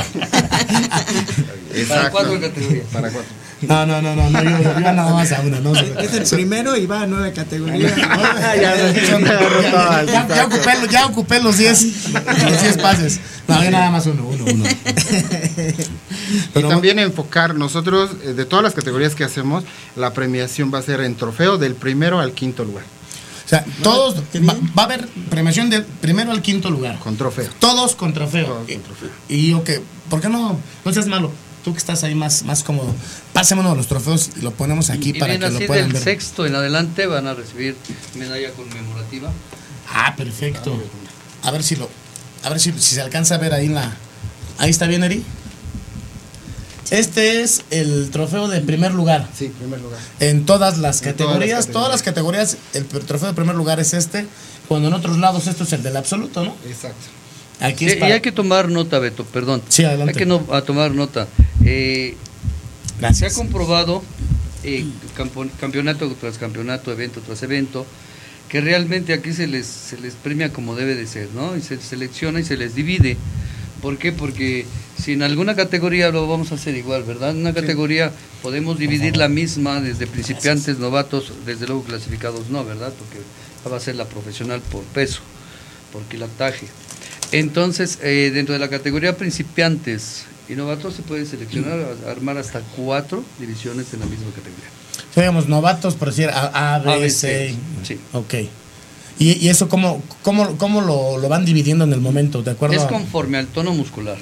Para 1.88 2.10
cuatro 2.10 2.40
categorías. 2.40 2.86
Para 2.92 3.10
cuatro. 3.10 3.43
No, 3.68 3.86
no, 3.86 4.02
no, 4.02 4.14
no, 4.14 4.30
no 4.30 4.42
yo, 4.42 4.62
yo 4.62 4.80
nada 4.80 5.12
más 5.12 5.32
a 5.32 5.40
una, 5.40 5.60
no. 5.60 5.74
Es 5.74 6.14
el 6.14 6.24
primero 6.24 6.76
y 6.76 6.86
va 6.86 7.02
a 7.02 7.06
nueve 7.06 7.32
categorías. 7.32 7.96
ya, 7.96 8.56
ya, 8.56 8.92
ya, 8.92 10.26
ya 10.26 10.44
ocupé, 10.44 10.72
ya 10.90 11.06
ocupé 11.06 11.40
los 11.42 11.56
10 11.58 12.12
los 12.12 12.62
10 12.62 12.76
pases. 12.78 13.20
No, 13.48 13.62
yo 13.62 13.70
nada 13.70 13.90
más 13.90 14.06
uno, 14.06 14.26
uno, 14.26 14.44
uno. 14.44 14.64
y 16.54 16.62
también 16.62 16.98
enfocar 16.98 17.54
nosotros, 17.54 18.10
eh, 18.22 18.32
de 18.32 18.44
todas 18.46 18.62
las 18.62 18.74
categorías 18.74 19.14
que 19.14 19.24
hacemos, 19.24 19.64
la 19.96 20.12
premiación 20.12 20.72
va 20.72 20.78
a 20.78 20.82
ser 20.82 21.00
en 21.00 21.14
trofeo 21.14 21.58
del 21.58 21.74
primero 21.74 22.20
al 22.20 22.32
quinto 22.32 22.64
lugar, 22.64 22.84
O 23.44 23.48
sea, 23.48 23.64
todos, 23.82 24.16
va, 24.36 24.54
va 24.76 24.82
a 24.82 24.86
haber 24.86 25.06
premiación 25.28 25.68
del 25.68 25.84
primero 25.84 26.30
al 26.32 26.40
quinto 26.40 26.70
lugar. 26.70 26.98
con 26.98 27.16
trofeo. 27.16 27.50
Todos 27.58 27.94
con 27.94 28.14
trofeo. 28.14 28.46
Todos 28.46 28.66
con 28.66 28.82
trofeo. 28.82 29.10
Y, 29.28 29.50
yo 29.50 29.62
que, 29.62 29.82
¿por 30.08 30.20
qué 30.20 30.28
no? 30.28 30.58
No 30.84 30.92
seas 30.92 31.06
malo. 31.06 31.30
Tú 31.64 31.72
que 31.72 31.78
estás 31.78 32.04
ahí 32.04 32.14
más, 32.14 32.42
más 32.42 32.62
cómodo. 32.62 32.94
Pásemonos 33.32 33.74
los 33.76 33.86
trofeos 33.86 34.30
y 34.36 34.42
lo 34.42 34.50
ponemos 34.52 34.90
aquí 34.90 35.10
y 35.10 35.18
para 35.18 35.38
que 35.38 35.46
así 35.46 35.60
lo 35.60 35.66
puedan 35.66 35.84
del 35.86 35.94
ver. 35.94 36.02
sexto 36.02 36.44
en 36.46 36.54
adelante 36.54 37.06
van 37.06 37.26
a 37.26 37.32
recibir 37.34 37.74
medalla 38.14 38.50
conmemorativa. 38.52 39.32
Ah, 39.90 40.14
perfecto. 40.16 40.78
A 41.42 41.50
ver 41.50 41.62
si 41.62 41.76
lo, 41.76 41.88
a 42.42 42.50
ver 42.50 42.60
si, 42.60 42.72
si 42.72 42.94
se 42.94 43.00
alcanza 43.00 43.36
a 43.36 43.38
ver 43.38 43.54
ahí 43.54 43.68
la. 43.68 43.96
Ahí 44.58 44.68
está 44.70 44.86
bien, 44.86 45.04
Eri. 45.04 45.24
Este 46.90 47.40
es 47.42 47.62
el 47.70 48.10
trofeo 48.10 48.46
de 48.48 48.60
primer 48.60 48.92
lugar. 48.92 49.26
Sí, 49.36 49.48
primer 49.58 49.80
lugar. 49.80 49.98
En 50.20 50.44
todas 50.44 50.76
las 50.78 50.98
En 51.02 51.16
todas 51.16 51.38
las 51.38 51.46
categorías, 51.48 51.66
todas 51.68 51.88
las 51.90 52.02
categorías, 52.02 52.56
el 52.74 52.84
trofeo 52.86 53.28
de 53.28 53.34
primer 53.34 53.54
lugar 53.56 53.80
es 53.80 53.94
este, 53.94 54.26
cuando 54.68 54.88
en 54.88 54.94
otros 54.94 55.16
lados 55.18 55.46
esto 55.46 55.64
es 55.64 55.72
el 55.72 55.82
del 55.82 55.96
absoluto, 55.96 56.44
¿no? 56.44 56.54
Exacto. 56.66 57.06
Aquí 57.60 57.86
Y, 57.86 57.88
es 57.88 57.96
y 57.96 58.00
para- 58.00 58.14
hay 58.16 58.20
que 58.20 58.32
tomar 58.32 58.68
nota, 58.68 58.98
Beto, 58.98 59.24
perdón. 59.24 59.62
Sí, 59.68 59.84
adelante. 59.84 60.12
Hay 60.12 60.18
que 60.18 60.26
no, 60.26 60.44
a 60.52 60.60
tomar 60.62 60.90
nota. 60.90 61.26
Eh, 61.64 62.16
se 63.12 63.26
ha 63.26 63.30
comprobado, 63.30 64.02
eh, 64.62 64.86
campeonato 65.60 66.10
tras 66.14 66.38
campeonato, 66.38 66.92
evento 66.92 67.20
tras 67.20 67.42
evento, 67.42 67.86
que 68.48 68.60
realmente 68.60 69.12
aquí 69.12 69.32
se 69.32 69.46
les, 69.46 69.66
se 69.66 69.98
les 69.98 70.14
premia 70.14 70.52
como 70.52 70.76
debe 70.76 70.94
de 70.94 71.06
ser, 71.06 71.28
¿no? 71.34 71.56
Y 71.56 71.60
se 71.60 71.80
selecciona 71.80 72.40
y 72.40 72.44
se 72.44 72.56
les 72.56 72.74
divide. 72.74 73.16
¿Por 73.82 73.98
qué? 73.98 74.12
Porque 74.12 74.64
si 74.98 75.12
en 75.12 75.22
alguna 75.22 75.54
categoría 75.54 76.10
lo 76.10 76.26
vamos 76.26 76.52
a 76.52 76.54
hacer 76.54 76.74
igual, 76.76 77.02
¿verdad? 77.02 77.30
En 77.30 77.38
una 77.38 77.52
categoría 77.52 78.12
podemos 78.42 78.78
dividir 78.78 79.16
la 79.16 79.28
misma 79.28 79.80
desde 79.80 80.06
principiantes, 80.06 80.78
novatos, 80.78 81.32
desde 81.44 81.66
luego 81.66 81.82
clasificados 81.82 82.48
no, 82.48 82.64
¿verdad? 82.64 82.92
Porque 82.98 83.18
va 83.70 83.76
a 83.76 83.80
ser 83.80 83.96
la 83.96 84.06
profesional 84.06 84.60
por 84.60 84.82
peso, 84.84 85.20
por 85.92 86.02
quilataje. 86.04 86.66
Entonces, 87.32 87.98
eh, 88.02 88.30
dentro 88.32 88.52
de 88.52 88.58
la 88.58 88.70
categoría 88.70 89.16
principiantes 89.16 90.24
y 90.48 90.54
novatos 90.54 90.94
se 90.94 91.02
puede 91.02 91.26
seleccionar, 91.26 91.78
a- 92.06 92.10
armar 92.10 92.38
hasta 92.38 92.60
cuatro 92.76 93.24
divisiones 93.38 93.92
en 93.94 94.00
la 94.00 94.06
misma 94.06 94.26
categoría. 94.30 94.68
Digamos, 95.16 95.48
novatos, 95.48 95.94
por 95.94 96.08
decir 96.08 96.28
A, 96.30 96.74
A, 96.74 96.78
B, 96.80 96.98
B, 96.98 97.10
C. 97.10 97.54
Sí. 97.84 97.98
Ok. 98.12 98.34
¿Y, 99.18 99.32
y 99.44 99.48
eso 99.48 99.68
cómo, 99.68 100.02
cómo, 100.22 100.58
cómo 100.58 100.80
lo, 100.80 101.18
lo 101.18 101.28
van 101.28 101.44
dividiendo 101.44 101.84
en 101.84 101.92
el 101.92 102.00
momento? 102.00 102.42
¿De 102.42 102.50
acuerdo? 102.50 102.76
Es 102.76 102.82
conforme 102.82 103.38
al 103.38 103.46
tono 103.46 103.72
muscular. 103.72 104.18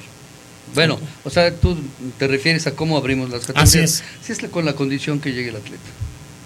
Bueno, 0.75 0.99
o 1.23 1.29
sea, 1.29 1.53
tú 1.55 1.77
te 2.17 2.27
refieres 2.27 2.67
a 2.67 2.71
cómo 2.75 2.97
abrimos 2.97 3.29
las 3.29 3.41
categorías. 3.41 3.69
Así 3.69 3.79
es. 3.79 4.03
Sí, 4.23 4.31
es 4.33 4.39
con 4.49 4.65
la 4.65 4.73
condición 4.73 5.19
que 5.19 5.31
llegue 5.33 5.49
el 5.49 5.55
atleta. 5.55 5.81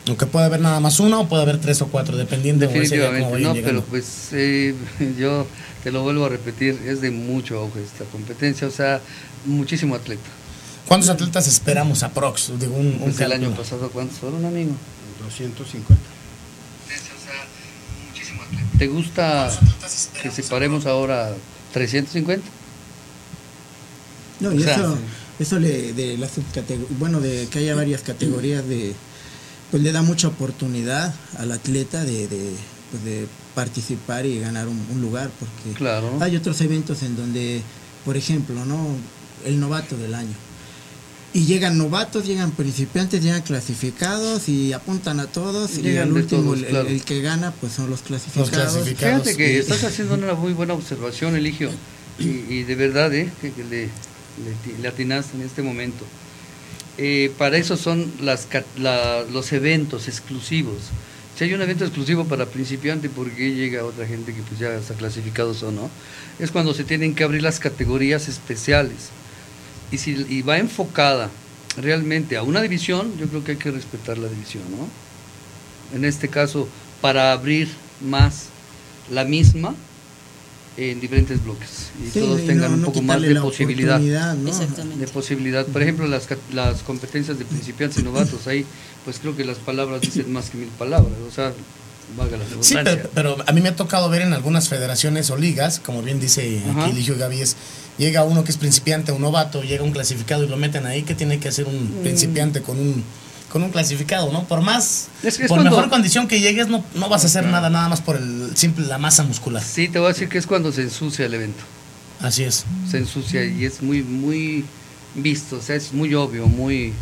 Aunque 0.08 0.26
puede 0.26 0.46
haber 0.46 0.62
nada 0.62 0.80
más 0.80 1.00
uno 1.02 1.22
o 1.22 1.28
puede 1.28 1.44
haber 1.44 1.60
tres 1.60 1.82
o 1.82 1.88
cuatro, 1.88 2.16
dependiendo 2.16 2.62
de 2.62 2.68
cómo 2.68 2.80
Definitivamente, 2.82 3.30
no, 3.30 3.38
llegando. 3.54 3.62
pero 3.64 3.84
pues 3.84 4.30
eh, 4.32 4.74
yo 5.20 5.46
te 5.88 5.94
lo 5.94 6.04
vuelvo 6.04 6.26
a 6.26 6.28
repetir, 6.28 6.78
es 6.86 7.00
de 7.00 7.12
mucho 7.12 7.60
auge 7.60 7.82
esta 7.82 8.04
competencia, 8.04 8.68
o 8.68 8.72
sea, 8.72 9.00
muchísimo 9.46 9.96
atleta. 9.96 10.28
¿Cuántos 10.86 11.08
atletas 11.08 11.48
esperamos 11.48 12.04
a 12.04 12.12
Prox? 12.12 12.52
Digo, 12.60 12.76
un, 12.76 12.88
un 12.88 13.00
Pues 13.00 13.22
el 13.22 13.32
año 13.32 13.56
pasado, 13.56 13.90
¿cuántos 13.92 14.18
fueron, 14.18 14.44
amigo? 14.44 14.72
250. 15.24 15.96
¿Te 18.78 18.88
gusta 18.88 19.50
que 20.22 20.30
separemos 20.30 20.86
ahora 20.86 21.34
350? 21.72 22.46
No, 24.42 24.52
y 24.52 24.58
O 24.58 24.60
sea, 24.60 24.76
eso, 24.76 24.98
eso 25.40 25.58
le, 25.58 25.94
de 25.94 26.18
las 26.18 26.32
bueno, 27.00 27.22
de 27.22 27.48
que 27.50 27.60
haya 27.60 27.76
varias 27.76 28.02
categorías 28.02 28.68
de, 28.68 28.94
pues 29.72 29.82
le 29.82 29.94
da 29.94 30.02
mucha 30.02 30.28
oportunidad 30.28 31.16
al 31.38 31.54
atleta 31.54 32.04
de, 32.04 32.28
de, 32.28 32.52
pues, 32.92 33.06
de 33.06 33.28
participar 33.62 34.24
y 34.28 34.40
ganar 34.40 34.68
un, 34.68 34.80
un 34.94 35.02
lugar, 35.02 35.32
porque 35.40 35.76
Claro. 35.76 36.16
hay 36.22 36.36
otros 36.36 36.62
eventos 36.62 37.02
en 37.02 37.16
donde, 37.16 37.64
por 38.06 38.16
ejemplo, 38.16 38.64
no, 38.66 38.88
el 39.46 39.60
novato 39.60 39.98
del 39.98 40.14
año. 40.14 40.36
Y 41.34 41.46
llegan 41.46 41.76
novatos, 41.80 42.28
llegan 42.28 42.52
principiantes, 42.52 43.24
llegan 43.24 43.42
clasificados 43.42 44.48
y 44.48 44.74
apuntan 44.74 45.20
a 45.20 45.26
todos 45.26 45.76
y 45.80 45.98
al 45.98 46.14
último 46.14 46.44
todos, 46.44 46.60
el, 46.60 46.66
claro. 46.68 46.88
el 46.88 47.02
que 47.04 47.22
gana 47.22 47.52
pues 47.60 47.74
son 47.74 47.90
los 47.90 48.02
clasificados. 48.02 48.52
clasificados. 48.52 49.24
Fíjate 49.24 49.38
que 49.38 49.58
estás 49.58 49.84
haciendo 49.84 50.14
una 50.14 50.36
muy 50.36 50.54
buena 50.54 50.76
observación, 50.76 51.36
Eligio, 51.36 51.72
y, 52.20 52.28
y 52.54 52.64
de 52.64 52.76
verdad, 52.76 53.12
¿eh? 53.16 53.32
que, 53.42 53.52
que 53.54 53.64
le, 53.64 53.82
le, 53.86 54.52
ti- 54.64 54.76
le 54.80 54.88
atinaste 54.88 55.36
en 55.36 55.42
este 55.42 55.64
momento. 55.64 56.06
Eh, 57.00 57.32
para 57.40 57.58
eso 57.58 57.76
son 57.76 58.12
las, 58.22 58.46
ca- 58.46 58.66
la- 58.78 59.24
los 59.32 59.52
eventos 59.52 60.08
exclusivos. 60.08 60.78
Si 61.38 61.44
hay 61.44 61.54
un 61.54 61.62
evento 61.62 61.86
exclusivo 61.86 62.26
para 62.26 62.48
principiante, 62.48 63.10
¿por 63.10 63.30
qué 63.30 63.54
llega 63.54 63.86
otra 63.86 64.08
gente 64.08 64.34
que 64.34 64.42
pues 64.42 64.60
ya 64.60 64.74
está 64.74 64.96
clasificados 64.96 65.62
o 65.62 65.72
no? 65.72 65.92
Es 66.40 66.50
cuando 66.50 66.74
se 66.74 66.84
tienen 66.84 67.14
que 67.14 67.24
abrir 67.24 67.44
las 67.44 67.60
categorías 67.60 68.28
especiales. 68.28 69.10
Y 69.92 70.00
si 70.00 70.42
va 70.42 70.58
enfocada 70.58 71.30
realmente 71.78 72.38
a 72.38 72.42
una 72.42 72.60
división, 72.60 73.16
yo 73.20 73.28
creo 73.28 73.44
que 73.44 73.52
hay 73.52 73.58
que 73.58 73.70
respetar 73.70 74.18
la 74.18 74.30
división, 74.30 74.64
¿no? 74.72 74.88
En 75.96 76.06
este 76.06 76.28
caso, 76.28 76.68
para 77.02 77.32
abrir 77.32 77.70
más 78.02 78.48
la 79.12 79.24
misma 79.24 79.76
en 80.78 81.00
diferentes 81.02 81.44
bloques 81.44 81.90
y 82.06 82.10
Sí, 82.12 82.20
todos 82.20 82.46
tengan 82.46 82.72
no- 82.72 82.78
un 82.78 82.84
poco 82.86 83.02
más 83.02 83.20
de 83.22 83.34
posibilidad 83.36 84.00
de 84.00 85.08
posibilidad. 85.12 85.66
Por 85.66 85.82
ejemplo, 85.82 86.08
las, 86.08 86.28
ca- 86.28 86.38
las 86.54 86.84
competencias 86.84 87.38
de 87.40 87.46
principiantes 87.46 88.00
y 88.00 88.04
novatos, 88.04 88.48
ahí 88.48 88.66
pues 89.04 89.20
creo 89.20 89.36
que 89.36 89.44
las 89.46 89.58
palabras 89.58 90.02
dicen 90.02 90.32
más 90.32 90.50
que 90.50 90.58
mil 90.58 90.68
palabras. 90.70 91.14
O 91.28 91.32
sea, 91.32 91.52
valga 92.16 92.38
la 92.38 92.46
Sí, 92.62 92.76
pero, 92.84 93.10
pero 93.14 93.38
a 93.46 93.52
mí 93.54 93.62
me 93.62 93.70
ha 93.70 93.76
tocado 93.76 94.10
ver 94.10 94.22
en 94.22 94.34
algunas 94.34 94.70
federaciones 94.70 95.30
o 95.32 95.38
ligas, 95.38 95.80
como 95.84 96.02
bien 96.04 96.20
dice 96.20 96.62
Ajá. 96.70 96.84
aquí 96.84 96.92
Eligio 96.92 97.18
Gaby, 97.18 97.42
es, 97.42 97.56
llega 97.98 98.24
uno 98.24 98.44
que 98.44 98.52
es 98.52 98.58
principiante, 98.58 99.12
un 99.12 99.22
novato, 99.22 99.64
llega 99.64 99.84
un 99.84 99.92
clasificado 99.92 100.44
y 100.44 100.48
lo 100.48 100.58
meten 100.58 100.86
ahí, 100.86 101.02
¿qué 101.04 101.16
tiene 101.16 101.40
que 101.40 101.48
hacer 101.50 101.66
Mm. 101.66 101.70
un 101.70 101.88
principiante 102.04 102.62
con 102.62 102.80
un 102.80 103.04
con 103.58 103.64
un 103.64 103.72
clasificado, 103.72 104.32
¿no? 104.32 104.44
Por 104.48 104.62
más, 104.62 105.08
Es 105.24 105.38
que 105.38 105.44
es 105.44 105.50
por 105.50 105.58
cuando- 105.58 105.72
mejor 105.76 105.90
condición 105.90 106.28
que 106.28 106.40
llegues, 106.40 106.68
no, 106.68 106.84
no 106.94 107.10
vas 107.10 107.24
a 107.24 107.28
hacer 107.28 107.46
nada, 107.46 107.70
nada 107.72 107.90
más 107.90 108.02
por 108.02 108.16
el 108.18 108.52
simple 108.56 108.86
la 108.86 109.00
masa 109.00 109.24
muscular. 109.24 109.64
Sí, 109.64 109.88
te 109.88 109.98
voy 109.98 110.06
a 110.10 110.14
decir 110.14 110.30
que 110.30 110.38
es 110.38 110.46
cuando 110.46 110.72
se 110.72 110.84
ensucia 110.84 111.26
el 111.26 111.34
evento. 111.34 111.64
Así 112.20 112.44
es. 112.44 112.66
Se 112.90 112.98
ensucia 112.98 113.44
y 113.46 113.66
es 113.66 113.82
muy, 113.82 114.04
muy 114.04 114.64
visto, 115.16 115.58
o 115.58 115.62
sea, 115.62 115.76
es 115.76 115.92
muy 115.92 116.14
obvio, 116.14 116.46
muy... 116.48 116.94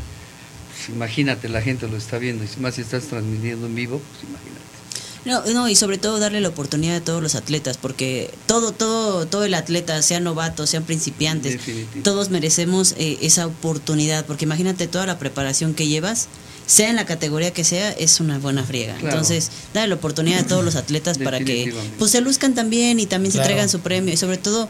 pues, 0.72 0.90
imagínate, 0.96 1.50
la 1.50 1.62
gente 1.62 1.88
lo 1.90 1.98
está 1.98 2.18
viendo, 2.20 2.44
y 2.46 2.62
más 2.62 2.76
si 2.76 2.82
estás 2.82 3.04
transmitiendo 3.06 3.66
en 3.68 3.76
vivo, 3.76 4.00
pues 4.12 4.24
imagínate. 4.24 4.56
No, 5.26 5.44
no, 5.54 5.68
y 5.68 5.76
sobre 5.76 5.98
todo 5.98 6.20
darle 6.20 6.40
la 6.40 6.50
oportunidad 6.50 6.98
a 6.98 7.02
todos 7.02 7.22
los 7.24 7.34
atletas, 7.34 7.78
porque 7.78 8.32
todo, 8.46 8.72
todo, 8.74 9.26
todo 9.26 9.44
el 9.44 9.56
atleta, 9.56 10.00
sean 10.04 10.24
novatos, 10.24 10.70
sean 10.70 10.84
principiantes, 10.84 11.54
Definitivo. 11.54 12.04
todos 12.04 12.30
merecemos 12.30 12.94
eh, 13.00 13.18
esa 13.22 13.48
oportunidad, 13.48 14.26
porque 14.28 14.46
imagínate 14.46 14.88
toda 14.88 15.08
la 15.08 15.18
preparación 15.18 15.74
que 15.74 15.88
llevas, 15.88 16.28
sea 16.66 16.90
en 16.90 16.96
la 16.96 17.06
categoría 17.06 17.52
que 17.52 17.64
sea, 17.64 17.92
es 17.92 18.20
una 18.20 18.40
buena 18.40 18.64
friega. 18.64 18.94
Claro. 18.96 19.10
Entonces, 19.10 19.52
darle 19.74 19.90
la 19.90 19.96
oportunidad 19.96 20.40
a 20.40 20.48
todos 20.48 20.64
los 20.66 20.76
atletas 20.76 21.18
para 21.18 21.40
que 21.40 21.74
pues 22.00 22.12
se 22.12 22.22
luzcan 22.22 22.54
también 22.56 23.00
y 23.00 23.06
también 23.06 23.32
Claro. 23.32 23.44
se 23.44 23.48
traigan 23.50 23.70
su 23.70 23.80
premio, 23.82 24.14
y 24.14 24.18
sobre 24.18 24.38
todo 24.38 24.68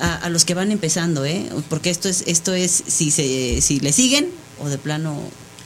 a, 0.00 0.14
a 0.16 0.28
los 0.30 0.44
que 0.44 0.54
van 0.54 0.70
empezando, 0.70 1.24
¿eh? 1.24 1.48
Porque 1.68 1.90
esto 1.90 2.08
es, 2.08 2.22
esto 2.26 2.52
es 2.54 2.84
si 2.86 3.10
se, 3.10 3.60
si 3.62 3.80
le 3.80 3.92
siguen 3.92 4.28
o 4.60 4.68
de 4.68 4.78
plano 4.78 5.18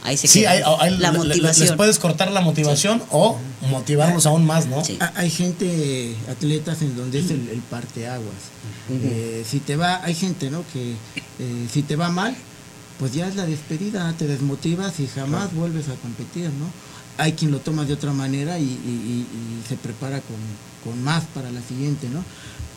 ahí 0.04 0.16
se 0.16 0.26
Sí, 0.26 0.40
queda. 0.40 0.50
hay- 0.52 0.62
hay- 0.80 0.98
la 0.98 1.12
le- 1.12 1.18
motivación. 1.18 1.68
les 1.68 1.76
puedes 1.76 1.98
cortar 1.98 2.30
la 2.32 2.40
motivación 2.40 3.02
o 3.10 3.38
motivarlos 3.70 4.26
aún 4.26 4.44
más, 4.46 4.66
¿no? 4.66 4.84
Sí. 4.84 4.98
Hay 5.14 5.30
gente, 5.30 6.14
atletas 6.30 6.82
en 6.82 6.96
donde 6.96 7.20
es 7.20 7.30
el, 7.30 7.48
el 7.50 7.60
parteaguas. 7.60 8.34
Eh, 8.90 9.44
si 9.48 9.60
te 9.60 9.76
va, 9.76 10.02
hay 10.04 10.14
gente, 10.14 10.50
¿no? 10.50 10.64
Que 10.72 10.92
eh, 11.38 11.66
si 11.72 11.82
te 11.82 11.94
va 11.96 12.08
mal, 12.08 12.34
pues 13.02 13.14
ya 13.14 13.26
es 13.26 13.34
la 13.34 13.46
despedida, 13.46 14.14
te 14.16 14.28
desmotivas 14.28 15.00
y 15.00 15.08
jamás 15.08 15.52
vuelves 15.52 15.88
a 15.88 15.94
competir, 15.96 16.44
¿no? 16.50 16.70
Hay 17.18 17.32
quien 17.32 17.50
lo 17.50 17.58
toma 17.58 17.84
de 17.84 17.94
otra 17.94 18.12
manera 18.12 18.60
y, 18.60 18.62
y- 18.62 18.66
y- 18.66 19.26
y 19.26 19.68
se 19.68 19.74
prepara 19.74 20.20
con, 20.20 20.36
con 20.84 21.02
más 21.02 21.24
para 21.34 21.50
la 21.50 21.60
siguiente, 21.62 22.08
¿no? 22.08 22.24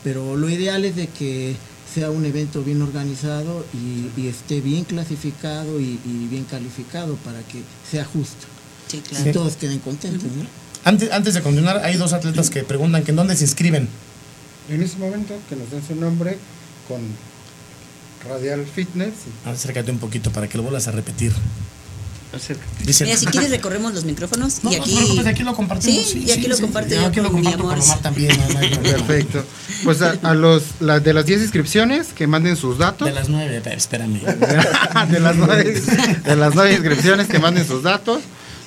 Pero 0.03 0.35
lo 0.35 0.49
ideal 0.49 0.83
es 0.83 0.95
de 0.95 1.05
que 1.09 1.55
sea 1.93 2.09
un 2.09 2.25
evento 2.25 2.63
bien 2.63 2.81
organizado 2.81 3.63
y, 3.71 4.19
y 4.19 4.27
esté 4.27 4.61
bien 4.61 4.83
clasificado 4.83 5.79
y, 5.79 5.99
y 6.03 6.27
bien 6.27 6.45
calificado 6.45 7.17
para 7.17 7.39
que 7.43 7.61
sea 7.91 8.03
justo 8.03 8.47
Sí, 8.87 8.97
y 8.97 9.01
claro. 9.01 9.31
todos 9.31 9.57
queden 9.57 9.77
contentos, 9.77 10.23
¿no? 10.23 10.47
Antes, 10.85 11.11
antes 11.11 11.35
de 11.35 11.41
continuar, 11.43 11.81
hay 11.83 11.97
dos 11.97 12.13
atletas 12.13 12.49
que 12.49 12.63
preguntan 12.63 13.03
que 13.03 13.11
en 13.11 13.17
dónde 13.17 13.35
se 13.35 13.43
inscriben. 13.43 13.87
En 14.69 14.81
ese 14.81 14.97
momento 14.97 15.35
que 15.47 15.55
nos 15.55 15.69
den 15.69 15.85
su 15.87 15.93
nombre 15.93 16.39
con 16.87 16.99
Radial 18.27 18.65
Fitness. 18.65 19.13
Acércate 19.45 19.91
un 19.91 19.99
poquito 19.99 20.31
para 20.31 20.47
que 20.47 20.57
lo 20.57 20.63
vuelvas 20.63 20.87
a 20.87 20.91
repetir. 20.91 21.31
Acércate. 22.33 22.83
Dice, 22.83 23.05
Mira, 23.05 23.15
si 23.17 23.25
quieres 23.27 23.49
recorremos 23.49 23.93
los 23.93 24.03
micrófonos 24.03 24.61
No, 24.63 24.71
y 24.71 24.75
aquí... 24.75 25.43
lo 25.43 25.53
compartimos. 25.55 26.05
Sí, 26.05 26.25
y 26.27 26.31
aquí 26.31 26.47
lo 26.47 26.57
comparto 26.57 26.93
yo 26.93 27.05
aquí 27.05 27.21
lo 27.21 27.29
mi 27.29 27.35
comparto 27.43 27.63
con 27.63 27.71
amor. 27.73 27.83
Omar 27.85 27.99
también. 28.01 28.37
Perfecto. 28.83 29.45
Pues 29.85 30.01
a, 30.01 30.15
a 30.21 30.33
los 30.33 30.63
la- 30.81 30.99
de 30.99 31.13
las 31.13 31.25
10 31.25 31.41
inscripciones 31.43 32.07
que 32.07 32.27
manden 32.27 32.57
sus 32.57 32.77
datos. 32.77 33.07
De 33.07 33.13
las 33.13 33.29
nueve, 33.29 33.61
pe- 33.61 33.73
espérame. 33.75 34.19
de 35.11 35.19
las 35.21 35.35
nueve, 35.37 35.81
de 36.25 36.35
las 36.35 36.55
nueve 36.55 36.73
inscripciones 36.73 37.27
que 37.27 37.39
manden 37.39 37.65
sus 37.65 37.83
datos, 37.83 38.21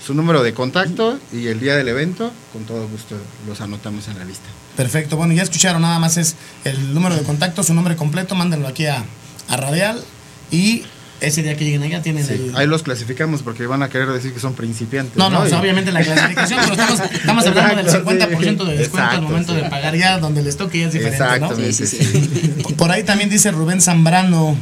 su 0.06 0.14
número 0.14 0.42
de 0.42 0.54
contacto 0.54 1.18
y 1.32 1.48
el 1.48 1.60
día 1.60 1.76
del 1.76 1.88
evento, 1.88 2.32
con 2.54 2.64
todo 2.64 2.88
gusto 2.88 3.16
los 3.46 3.60
anotamos 3.60 4.08
en 4.08 4.18
la 4.18 4.24
lista. 4.24 4.46
Perfecto, 4.78 5.16
bueno, 5.18 5.34
ya 5.34 5.42
escucharon, 5.42 5.82
nada 5.82 5.98
más 5.98 6.16
es 6.16 6.36
el 6.64 6.94
número 6.94 7.16
de 7.16 7.22
contacto, 7.22 7.62
su 7.62 7.74
nombre 7.74 7.96
completo, 7.96 8.34
mándenlo 8.34 8.68
aquí 8.68 8.86
a, 8.86 9.04
a 9.48 9.56
Radial 9.56 10.02
y 10.50 10.82
ese 11.20 11.42
día 11.42 11.56
que 11.56 11.64
lleguen 11.64 11.82
allá 11.82 12.00
tienen 12.00 12.24
el... 12.30 12.52
Ahí 12.56 12.66
los 12.68 12.84
clasificamos 12.84 13.42
porque 13.42 13.66
van 13.66 13.82
a 13.82 13.88
querer 13.88 14.08
decir 14.12 14.32
que 14.32 14.38
son 14.40 14.54
principiantes. 14.54 15.16
No, 15.16 15.28
no, 15.30 15.42
Y- 15.42 15.46
o 15.46 15.48
sea, 15.48 15.60
obviamente 15.60 15.90
la 15.90 16.02
clasificación, 16.02 16.60
pero 16.62 16.72
estamos, 16.74 17.00
estamos 17.12 17.46
hablando 17.46 17.76
del 17.76 17.86
Exacto, 17.86 18.10
50% 18.10 18.64
de 18.66 18.72
sí. 18.72 18.78
descuento 18.78 18.98
al 18.98 19.08
Exacto, 19.08 19.22
momento 19.22 19.54
sí. 19.56 19.60
de 19.62 19.68
pagar 19.70 19.96
ya, 19.96 20.18
donde 20.18 20.42
les 20.42 20.56
toque 20.56 20.78
ya 20.80 20.86
es 20.86 20.92
diferente, 20.92 21.18
¿no? 21.24 21.34
Exactamente, 21.34 21.72
Sí, 21.72 21.86
sí, 21.86 21.96
sí, 21.96 22.52
sí. 22.68 22.74
Por 22.74 22.90
ahí 22.92 23.02
también 23.02 23.30
dice 23.30 23.50
Rubén 23.50 23.80
Zambrano, 23.80 24.56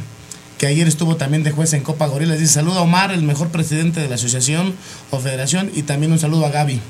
que 0.57 0.65
ayer 0.65 0.87
estuvo 0.87 1.15
también 1.15 1.43
de 1.43 1.51
juez 1.51 1.73
en 1.73 1.81
Copa 1.83 2.07
Gorilas. 2.07 2.39
Dice, 2.39 2.53
saludo 2.53 2.79
a 2.79 2.81
Omar, 2.81 3.11
el 3.11 3.21
mejor 3.21 3.49
presidente 3.49 3.99
de 3.99 4.09
la 4.09 4.15
asociación 4.15 4.73
o 5.11 5.19
federación, 5.19 5.69
y 5.75 5.83
también 5.83 6.11
un 6.11 6.17
saludo 6.17 6.47
a 6.47 6.49
Gaby. 6.49 6.81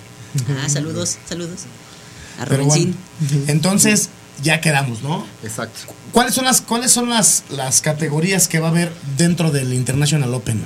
Ah, 0.63 0.69
saludos, 0.69 1.17
saludos. 1.27 1.61
A 2.39 2.45
Rubensín. 2.45 2.95
bueno, 3.29 3.43
entonces 3.49 4.09
ya 4.41 4.61
quedamos, 4.61 5.01
¿no? 5.03 5.25
Exacto. 5.43 5.79
¿Cuáles 6.11 6.33
son 6.33 6.45
las, 6.45 6.61
cuáles 6.61 6.91
son 6.91 7.09
las, 7.09 7.43
las 7.49 7.81
categorías 7.81 8.47
que 8.47 8.59
va 8.59 8.67
a 8.67 8.71
haber 8.71 8.91
dentro 9.17 9.51
del 9.51 9.73
International 9.73 10.33
Open? 10.33 10.61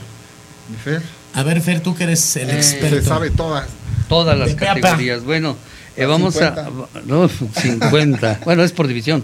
Fer, 0.84 1.02
A 1.34 1.44
ver, 1.44 1.62
Fer, 1.62 1.82
tú 1.82 1.96
que 1.96 2.04
eres 2.04 2.36
el 2.38 2.50
Eh, 2.50 2.56
experto. 2.58 2.96
se 2.98 3.04
sabe 3.04 3.30
todas. 3.32 3.68
Todas 4.08 4.38
las 4.38 4.50
De 4.50 4.56
categorías. 4.56 5.24
Bueno, 5.24 5.56
eh, 5.98 6.06
vamos 6.06 6.34
50. 6.36 6.68
a... 6.68 6.72
No, 7.06 7.30
50. 7.62 8.42
bueno, 8.46 8.64
es 8.64 8.72
por 8.72 8.88
división. 8.88 9.24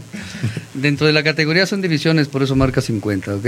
Dentro 0.73 1.07
de 1.07 1.13
la 1.13 1.23
categoría 1.23 1.65
son 1.65 1.81
divisiones, 1.81 2.27
por 2.27 2.43
eso 2.43 2.55
marca 2.55 2.81
50, 2.81 3.35
¿ok? 3.35 3.45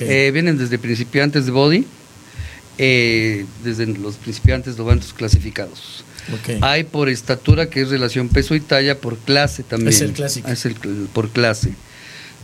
Eh, 0.00 0.30
vienen 0.32 0.56
desde 0.58 0.78
principiantes 0.78 1.46
de 1.46 1.52
body, 1.52 1.86
eh, 2.78 3.44
desde 3.64 3.86
los 3.86 4.16
principiantes 4.16 4.76
novatos 4.78 5.12
clasificados. 5.12 6.04
Hay 6.60 6.84
por 6.84 7.08
estatura, 7.08 7.70
que 7.70 7.82
es 7.82 7.90
relación 7.90 8.28
peso 8.28 8.54
y 8.54 8.60
talla, 8.60 8.98
por 8.98 9.18
clase 9.18 9.62
también. 9.62 9.88
Es 9.88 10.00
el 10.00 10.12
clásico. 10.12 10.48
Es 10.48 10.66
el 10.66 10.74
por 11.12 11.30
clase. 11.30 11.72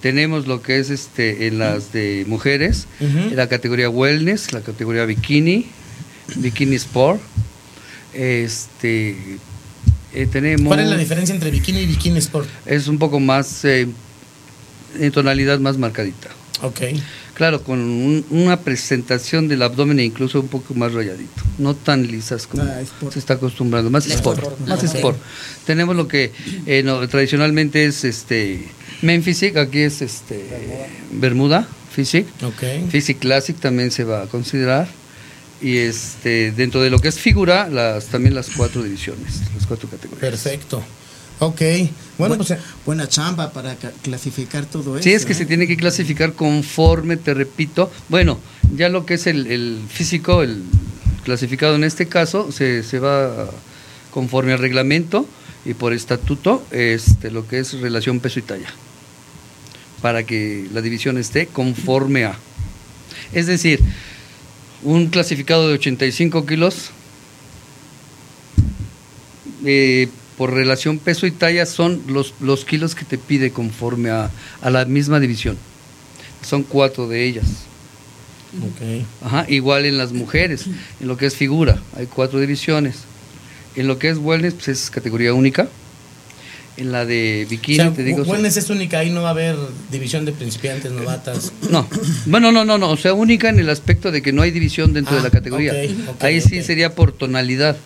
Tenemos 0.01 0.47
lo 0.47 0.63
que 0.63 0.79
es 0.79 0.91
este 0.91 1.47
en 1.47 1.59
las 1.59 1.93
de 1.93 2.25
mujeres, 2.29 2.87
la 3.33 3.49
categoría 3.49 3.89
wellness, 3.89 4.53
la 4.53 4.61
categoría 4.61 5.05
bikini, 5.05 5.67
bikini 6.37 6.77
sport. 6.77 7.21
Este 8.13 9.17
eh, 10.15 10.27
tenemos 10.27 10.69
¿Cuál 10.69 10.81
es 10.81 10.89
la 10.89 10.97
diferencia 10.97 11.35
entre 11.35 11.51
bikini 11.51 11.81
y 11.81 11.87
bikini 11.87 12.19
sport? 12.19 12.49
es 12.65 12.89
un 12.89 12.99
poco 12.99 13.21
más 13.21 13.65
eh, 13.65 13.87
en 14.99 15.13
tonalidad 15.13 15.59
más 15.59 15.77
marcadita. 15.77 16.31
Ok. 16.63 16.81
Claro, 17.35 17.63
con 17.63 17.79
un- 17.81 18.25
una 18.31 18.61
presentación 18.61 19.47
del 19.49 19.63
abdomen 19.63 19.99
e 20.01 20.05
incluso 20.05 20.41
un 20.41 20.49
poco 20.49 20.73
más 20.75 20.93
rayadito, 20.95 21.43
no 21.59 21.75
tan 21.75 22.07
lisas 22.07 22.47
como 22.47 22.63
Ah, 22.63 22.81
se 23.13 23.19
está 23.19 23.35
acostumbrando, 23.35 23.91
más 23.91 24.07
sport, 24.07 24.39
sport. 24.39 24.61
más 24.61 24.71
Ah, 24.83 24.87
ok. 24.87 24.95
sport. 24.95 25.19
Tenemos 25.67 25.95
lo 25.97 26.09
que 26.09 26.33
eh, 26.67 26.83
no, 26.83 27.07
tradicionalmente 27.09 27.85
es 27.85 28.05
este 28.05 28.67
Men 29.03 29.23
Physique, 29.23 29.59
aquí 29.59 29.81
es 29.81 30.01
este 30.01 30.47
Bermuda 31.13 31.69
Physique, 31.95 32.29
Ok. 32.43 32.89
Physique 32.91 33.21
Classic 33.21 33.57
también 33.59 33.91
se 33.91 34.05
va 34.05 34.23
a 34.23 34.27
considerar 34.27 34.89
y 35.61 35.77
este 35.79 36.53
dentro 36.53 36.83
de 36.83 36.89
lo 36.91 36.99
que 37.01 37.09
es 37.09 37.19
figura, 37.19 37.69
las 37.69 38.07
también 38.07 38.35
las 38.35 38.49
cuatro 38.51 38.83
divisiones, 38.83 39.41
las 39.55 39.67
cuatro 39.67 39.89
categorías. 39.91 40.21
Perfecto. 40.21 40.83
Ok. 41.39 41.61
Bueno, 42.19 42.37
pues 42.37 42.51
eh, 42.53 42.59
buena 42.87 43.07
chamba 43.09 43.51
para 43.53 43.75
ca- 43.77 43.93
clasificar 44.03 44.65
todo 44.67 44.97
eso. 44.97 45.05
Sí, 45.05 45.13
es 45.13 45.27
que 45.27 45.33
¿eh? 45.33 45.37
se 45.37 45.45
tiene 45.47 45.67
que 45.67 45.77
clasificar 45.77 46.33
conforme, 46.33 47.17
te 47.19 47.35
repito. 47.35 47.91
Bueno, 48.09 48.39
ya 48.75 48.89
lo 48.89 49.05
que 49.05 49.15
es 49.15 49.27
el, 49.27 49.47
el 49.49 49.83
físico, 49.89 50.43
el 50.43 50.63
clasificado 51.25 51.75
en 51.75 51.85
este 51.85 52.07
caso, 52.09 52.51
se, 52.53 52.83
se 52.83 52.99
va 53.01 53.51
conforme 54.11 54.53
al 54.55 54.61
reglamento 54.61 55.27
y 55.67 55.75
por 55.75 55.93
estatuto, 55.93 56.65
este, 56.71 57.31
lo 57.31 57.47
que 57.47 57.59
es 57.59 57.73
relación 57.81 58.21
peso 58.21 58.39
y 58.39 58.43
talla, 58.43 58.69
para 60.01 60.23
que 60.25 60.67
la 60.73 60.81
división 60.81 61.19
esté 61.19 61.49
conforme 61.49 62.25
a. 62.25 62.39
Es 63.33 63.47
decir, 63.47 63.81
un 64.85 65.09
clasificado 65.09 65.69
de 65.69 65.75
85 65.75 66.47
kilos, 66.47 66.91
eh, 69.65 70.09
por 70.37 70.53
relación 70.53 70.99
peso 70.99 71.27
y 71.27 71.31
talla 71.31 71.65
son 71.67 72.03
los, 72.09 72.35
los 72.41 72.65
kilos 72.65 72.95
que 72.95 73.05
te 73.05 73.19
pide 73.19 73.51
conforme 73.51 74.11
a, 74.11 74.31
a 74.63 74.71
la 74.71 74.85
misma 74.85 75.19
división. 75.21 75.57
Son 76.43 76.63
cuatro 76.63 77.09
de 77.09 77.25
ellas. 77.25 77.47
ok. 78.55 79.05
Ajá, 79.27 79.47
igual 79.49 79.85
en 79.87 79.99
las 79.99 80.13
mujeres, 80.13 80.67
en 81.01 81.09
lo 81.09 81.17
que 81.17 81.27
es 81.27 81.35
figura, 81.37 81.81
hay 81.97 82.07
cuatro 82.07 82.39
divisiones. 82.41 82.97
En 83.75 83.87
lo 83.89 83.99
que 83.99 84.09
es 84.11 84.19
wellness, 84.19 84.55
pues 84.55 84.69
es 84.69 84.91
categoría 84.91 85.35
única. 85.35 85.69
En 86.79 86.93
la 86.93 87.07
de 87.07 87.45
O 87.47 87.51
bikini, 87.51 87.77
sea, 87.77 87.93
te 87.95 88.03
digo. 88.05 88.23
wellness 88.25 88.59
es 88.59 88.69
única, 88.69 88.99
ahí 88.99 89.09
no 89.11 89.23
va 89.23 89.29
a 89.29 89.31
haber 89.31 89.57
división 89.91 90.27
de 90.27 90.33
principiantes, 90.33 90.93
novatas. 90.93 91.53
No, 91.71 91.89
bueno, 92.27 92.53
no, 92.53 92.67
no, 92.67 92.77
no, 92.77 92.91
o 92.91 92.97
sea, 92.99 93.15
única 93.15 93.49
en 93.49 93.59
el 93.59 93.71
aspecto 93.71 94.11
de 94.13 94.21
que 94.21 94.33
no 94.33 94.43
hay 94.43 94.51
división 94.51 94.93
dentro 94.93 95.15
Ah, 95.15 95.17
de 95.17 95.23
la 95.23 95.31
categoría. 95.31 95.73
ok, 95.73 96.09
ok, 96.17 96.25
Ahí 96.25 96.41
sí 96.43 96.63
sería 96.63 96.95
por 96.95 97.13
tonalidad, 97.13 97.79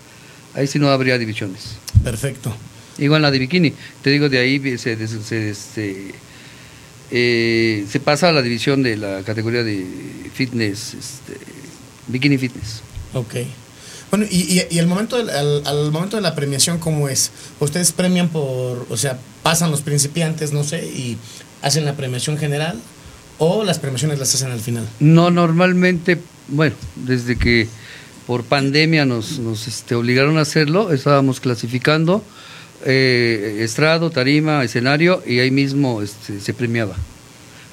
ahí 0.55 0.67
sí 0.67 0.79
no 0.79 0.89
habría 0.91 1.19
divisiones. 1.19 1.77
Perfecto. 2.05 2.55
Igual 2.99 3.23
la 3.23 3.31
de 3.31 3.39
bikini, 3.39 3.73
te 4.03 4.11
digo, 4.11 4.29
de 4.29 4.39
ahí 4.39 4.79
se, 4.79 4.97
des- 4.97 5.17
se, 5.25 5.51
este, 5.51 6.13
eh, 7.11 7.85
se 7.89 8.01
pasa 8.01 8.29
a 8.29 8.33
la 8.33 8.43
división 8.43 8.83
de 8.83 8.97
la 8.97 9.23
categoría 9.23 9.63
de 9.63 9.85
fitness, 10.35 10.95
este, 10.95 11.37
bikini 12.09 12.39
fitness. 12.39 12.83
Ok. 13.15 13.35
Bueno, 14.11 14.27
y, 14.31 14.37
y, 14.59 14.67
y 14.71 14.79
el 14.79 14.87
momento 14.87 15.17
del- 15.17 15.31
al, 15.31 15.67
al 15.67 15.93
momento 15.93 16.17
de 16.17 16.23
la 16.23 16.35
premiación, 16.35 16.79
¿cómo 16.79 17.09
es? 17.09 17.31
¿Ustedes 17.61 17.93
premian 17.93 18.29
por, 18.29 18.87
o 18.91 18.97
sea, 18.97 19.19
pasan 19.43 19.71
los 19.71 19.81
principiantes, 19.83 20.53
no 20.53 20.65
sé, 20.65 20.85
y 20.85 21.17
hacen 21.63 21.85
la 21.85 21.97
premiación 21.97 22.37
general? 22.39 22.79
¿O 23.39 23.65
las 23.65 23.79
premiaciones 23.79 24.19
las 24.19 24.35
hacen 24.35 24.51
al 24.51 24.61
final? 24.61 24.87
No, 24.99 25.31
normalmente, 25.31 26.19
bueno, 26.49 26.75
desde 26.97 27.37
que 27.37 27.69
por 28.31 28.45
pandemia 28.45 29.05
nos, 29.05 29.41
nos 29.41 29.67
este, 29.67 29.97
obligaron 29.97 30.39
a 30.39 30.43
hacerlo, 30.43 30.93
estábamos 30.93 31.41
clasificando 31.41 32.23
eh, 32.87 33.57
estrado, 33.63 34.11
tarima, 34.11 34.63
escenario 34.63 35.21
y 35.27 35.41
ahí 35.41 35.51
mismo 35.51 36.01
este, 36.01 36.39
se 36.39 36.55
premiaba. 36.55 36.95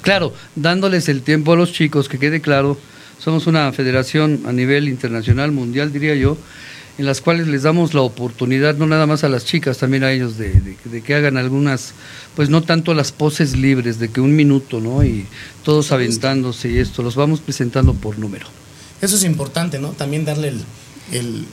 Claro, 0.02 0.34
dándoles 0.56 1.08
el 1.08 1.22
tiempo 1.22 1.52
a 1.52 1.56
los 1.56 1.72
chicos, 1.72 2.08
que 2.08 2.18
quede 2.18 2.40
claro, 2.40 2.76
somos 3.20 3.46
una 3.46 3.70
federación 3.72 4.40
a 4.46 4.52
nivel 4.52 4.88
internacional, 4.88 5.52
mundial 5.52 5.92
diría 5.92 6.16
yo, 6.16 6.36
en 6.98 7.06
las 7.06 7.20
cuales 7.20 7.46
les 7.46 7.62
damos 7.62 7.94
la 7.94 8.00
oportunidad, 8.00 8.74
no 8.78 8.88
nada 8.88 9.06
más 9.06 9.22
a 9.22 9.28
las 9.28 9.44
chicas, 9.44 9.78
también 9.78 10.02
a 10.02 10.10
ellos, 10.10 10.38
de, 10.38 10.50
de- 10.54 10.76
de 10.82 11.02
que 11.02 11.14
hagan 11.14 11.36
algunas, 11.36 11.94
pues 12.34 12.50
no 12.50 12.62
tanto 12.64 12.94
las 12.94 13.12
poses 13.12 13.56
libres, 13.56 14.00
de 14.00 14.08
que 14.08 14.20
un 14.20 14.34
minuto, 14.34 14.80
¿no? 14.80 15.04
Y 15.04 15.24
todos 15.62 15.92
aventándose 15.92 16.68
y 16.68 16.78
esto, 16.78 17.04
los 17.04 17.14
vamos 17.14 17.38
presentando 17.38 17.94
por 17.94 18.18
número. 18.18 18.48
Eso 19.00 19.16
es 19.16 19.24
importante, 19.24 19.78
¿no? 19.78 19.90
También 19.90 20.24
darle 20.24 20.48
el, 20.48 20.64
el 21.12 21.44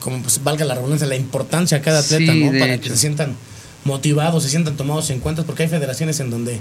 como 0.00 0.22
pues 0.22 0.42
valga 0.44 0.64
la 0.64 0.74
redundancia, 0.74 1.06
la 1.06 1.16
importancia 1.16 1.78
a 1.78 1.80
cada 1.82 2.00
atleta, 2.00 2.32
Sí, 2.32 2.44
¿no? 2.44 2.58
Para 2.58 2.74
hecho. 2.74 2.82
que 2.84 2.90
se 2.90 2.96
sientan 2.96 3.34
motivados, 3.84 4.42
se 4.42 4.48
sientan 4.50 4.76
tomados 4.76 5.10
en 5.10 5.20
cuenta, 5.20 5.42
porque 5.44 5.64
hay 5.64 5.68
federaciones 5.68 6.20
en 6.20 6.30
donde 6.30 6.60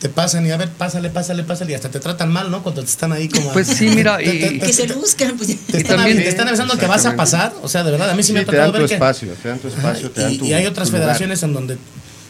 te 0.00 0.08
pasan 0.08 0.44
y 0.46 0.50
a 0.50 0.56
ver, 0.56 0.68
pásale, 0.70 1.10
pásale, 1.10 1.44
pásale, 1.44 1.72
y 1.72 1.74
hasta 1.74 1.88
te 1.90 2.00
tratan 2.00 2.32
mal, 2.32 2.50
¿no? 2.50 2.62
Cuando 2.62 2.82
te 2.82 2.88
están 2.90 3.12
ahí 3.12 3.28
como... 3.28 3.52
Pues 3.52 3.68
sí, 3.68 3.88
mira, 3.88 4.16
Te- 4.18 4.24
y- 4.34 4.58
te- 4.58 4.66
Que 4.66 4.72
se 4.72 4.86
buscan, 4.88 5.36
pues. 5.36 5.48
Te 5.66 5.78
están, 5.78 5.96
también- 5.98 6.16
te 6.18 6.28
están 6.28 6.48
avisando 6.48 6.76
que 6.76 6.86
vas 6.86 7.06
a 7.06 7.14
pasar, 7.14 7.54
o 7.62 7.68
sea, 7.68 7.84
de 7.84 7.92
verdad, 7.92 8.10
a 8.10 8.14
mí 8.14 8.22
sí 8.22 8.32
me 8.32 8.40
ha 8.40 8.44
tocado 8.44 8.62
dan 8.64 8.72
tu 8.72 8.78
ver 8.78 8.88
que... 8.88 8.94
espacio, 8.94 9.32
te 9.40 9.48
dan 9.48 9.58
tu 9.58 9.68
espacio, 9.68 10.10
te 10.10 10.20
dan 10.22 10.32
y, 10.32 10.38
tu 10.38 10.44
y 10.46 10.52
hay 10.54 10.66
otras 10.66 10.88
lugar. 10.88 11.02
federaciones 11.02 11.42
en 11.44 11.52
donde, 11.52 11.78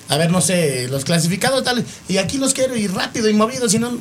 a 0.09 0.17
ver, 0.19 0.31
no 0.31 0.41
sé, 0.43 0.87
los 0.89 1.05
clasificados 1.07 1.65
tal, 1.65 1.83
y 2.09 2.19
aquí 2.19 2.37
los 2.37 2.53
quiero 2.53 2.77
y 2.77 2.89
rápido 2.89 3.29
y 3.31 3.33
movidos, 3.35 3.73
y 3.75 3.79
no... 3.79 3.97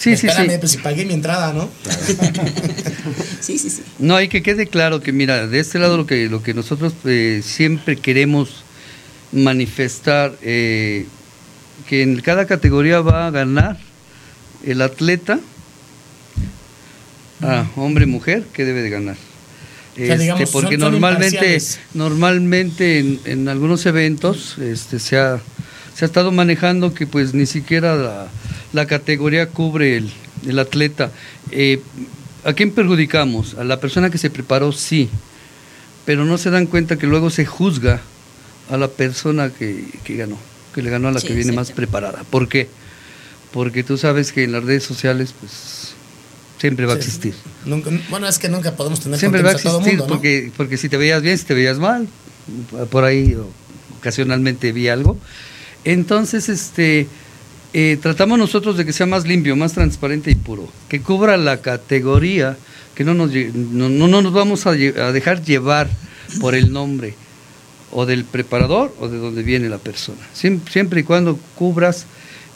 Sí, 0.00 0.16
sí, 0.16 0.26
espérame, 0.28 0.52
sí. 0.52 0.56
pues 0.58 0.72
si 0.72 0.78
pagué 0.78 1.04
mi 1.04 1.12
entrada, 1.14 1.52
¿no? 1.52 1.68
Sí, 3.40 3.58
sí, 3.58 3.70
sí. 3.70 3.82
No, 3.98 4.16
hay 4.16 4.28
que 4.28 4.42
quede 4.42 4.66
claro 4.66 5.00
que, 5.00 5.12
mira, 5.12 5.46
de 5.46 5.60
este 5.60 5.78
lado 5.78 5.96
lo 5.96 6.06
que, 6.06 6.28
lo 6.28 6.42
que 6.42 6.54
nosotros 6.54 6.92
eh, 7.04 7.40
siempre 7.44 7.96
queremos 7.96 8.64
manifestar, 9.32 10.34
eh, 10.42 11.06
que 11.88 12.02
en 12.02 12.20
cada 12.20 12.46
categoría 12.46 13.00
va 13.00 13.26
a 13.26 13.30
ganar 13.30 13.78
el 14.64 14.82
atleta, 14.82 15.40
ah, 17.42 17.66
hombre, 17.76 18.06
mujer, 18.06 18.44
que 18.52 18.64
debe 18.64 18.82
de 18.82 18.90
ganar. 18.90 19.16
O 19.16 19.96
sea, 19.96 20.04
Este, 20.14 20.18
digamos, 20.18 20.50
porque 20.50 20.76
son- 20.76 20.80
son 20.80 20.92
normalmente, 20.92 21.62
normalmente 21.94 22.98
en, 23.00 23.20
en 23.24 23.48
algunos 23.48 23.84
eventos 23.86 24.56
este, 24.58 24.98
se, 24.98 25.18
ha, 25.18 25.40
se 26.00 26.06
ha 26.06 26.08
estado 26.08 26.32
manejando 26.32 26.94
que 26.94 27.06
pues 27.06 27.34
ni 27.34 27.44
siquiera 27.44 27.94
la, 27.94 28.28
la 28.72 28.86
categoría 28.86 29.50
cubre 29.50 29.98
el, 29.98 30.10
el 30.48 30.58
atleta. 30.58 31.10
Eh, 31.50 31.82
¿A 32.42 32.54
quién 32.54 32.70
perjudicamos? 32.70 33.52
A 33.58 33.64
la 33.64 33.80
persona 33.80 34.08
que 34.08 34.16
se 34.16 34.30
preparó, 34.30 34.72
sí, 34.72 35.10
pero 36.06 36.24
no 36.24 36.38
se 36.38 36.48
dan 36.48 36.64
cuenta 36.64 36.96
que 36.96 37.06
luego 37.06 37.28
se 37.28 37.44
juzga 37.44 38.00
a 38.70 38.78
la 38.78 38.88
persona 38.88 39.50
que, 39.50 39.84
que 40.02 40.16
ganó, 40.16 40.38
que 40.74 40.80
le 40.80 40.88
ganó 40.88 41.08
a 41.08 41.12
la 41.12 41.20
Sí, 41.20 41.26
que 41.26 41.34
viene 41.34 41.52
más 41.52 41.70
preparada. 41.70 42.24
¿Por 42.30 42.48
qué? 42.48 42.66
Porque 43.52 43.82
tú 43.82 43.98
sabes 43.98 44.32
que 44.32 44.44
en 44.44 44.52
las 44.52 44.64
redes 44.64 44.84
sociales 44.84 45.34
pues 45.38 45.92
siempre 46.58 46.86
va 46.86 46.94
a 46.94 46.96
existir. 46.96 47.34
Nunca- 47.66 47.90
bueno, 48.08 48.26
es 48.26 48.38
que 48.38 48.48
nunca 48.48 48.74
podemos 48.74 49.00
tener 49.00 49.18
Siempre 49.18 49.42
va 49.42 49.50
a 49.50 49.52
contentos 49.52 49.70
a 49.70 49.76
todo 49.76 49.80
existir, 49.80 49.98
mundo, 49.98 50.14
¿no? 50.14 50.14
porque, 50.18 50.50
porque 50.56 50.78
si 50.78 50.88
te 50.88 50.96
veías 50.96 51.20
bien, 51.20 51.36
si 51.36 51.44
te 51.44 51.52
veías 51.52 51.78
mal, 51.78 52.08
por 52.90 53.04
ahí 53.04 53.36
ocasionalmente 53.98 54.72
vi 54.72 54.88
algo. 54.88 55.18
Entonces, 55.84 56.48
este, 56.48 57.06
eh, 57.72 57.98
tratamos 58.02 58.38
nosotros 58.38 58.76
de 58.76 58.84
que 58.84 58.92
sea 58.92 59.06
más 59.06 59.26
limpio, 59.26 59.56
más 59.56 59.72
transparente 59.72 60.30
y 60.30 60.34
puro, 60.34 60.68
que 60.88 61.00
cubra 61.00 61.36
la 61.36 61.60
categoría, 61.60 62.56
que 62.94 63.04
no 63.04 63.14
nos, 63.14 63.30
no, 63.32 63.88
no- 63.88 64.08
no 64.08 64.22
nos 64.22 64.32
vamos 64.32 64.66
a, 64.66 64.72
dejar 64.72 65.42
llevar 65.42 65.88
por 66.40 66.54
el 66.54 66.72
nombre 66.72 67.14
o 67.92 68.06
del 68.06 68.24
preparador 68.24 68.94
o 69.00 69.08
de 69.08 69.18
donde 69.18 69.42
viene 69.42 69.68
la 69.68 69.78
persona. 69.78 70.20
Siem- 70.34 70.60
siempre 70.70 71.00
y 71.00 71.04
cuando 71.04 71.38
cubras 71.56 72.06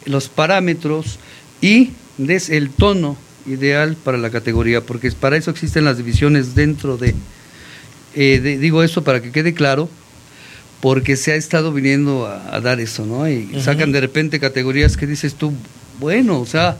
los 0.05 0.29
parámetros 0.29 1.19
y 1.61 1.91
des 2.19 2.51
el 2.51 2.71
tono 2.71 3.17
ideal 3.47 3.97
para 3.97 4.19
la 4.19 4.31
categoría, 4.31 4.81
porque 4.83 5.11
para 5.13 5.37
eso 5.37 5.51
existen 5.51 5.85
las 5.85 5.97
divisiones 5.97 6.55
dentro 6.55 6.97
de, 6.99 7.15
eh, 8.15 8.41
de- 8.41 8.59
digo 8.59 8.83
eso 8.83 9.03
para 9.03 9.21
que 9.23 9.33
quede 9.33 9.55
claro, 9.55 9.89
porque 10.85 11.16
se 11.16 11.33
ha 11.33 11.37
estado 11.37 11.73
viniendo 11.73 12.27
a, 12.27 12.55
a 12.55 12.61
dar 12.61 12.79
eso, 12.79 13.07
¿no? 13.07 13.27
Y 13.27 13.59
sacan 13.62 13.90
de 13.90 14.03
repente 14.03 14.38
categorías 14.38 14.99
que 14.99 15.07
dices 15.07 15.35
tú, 15.35 15.55
bueno, 15.99 16.38
o 16.38 16.44
sea, 16.44 16.77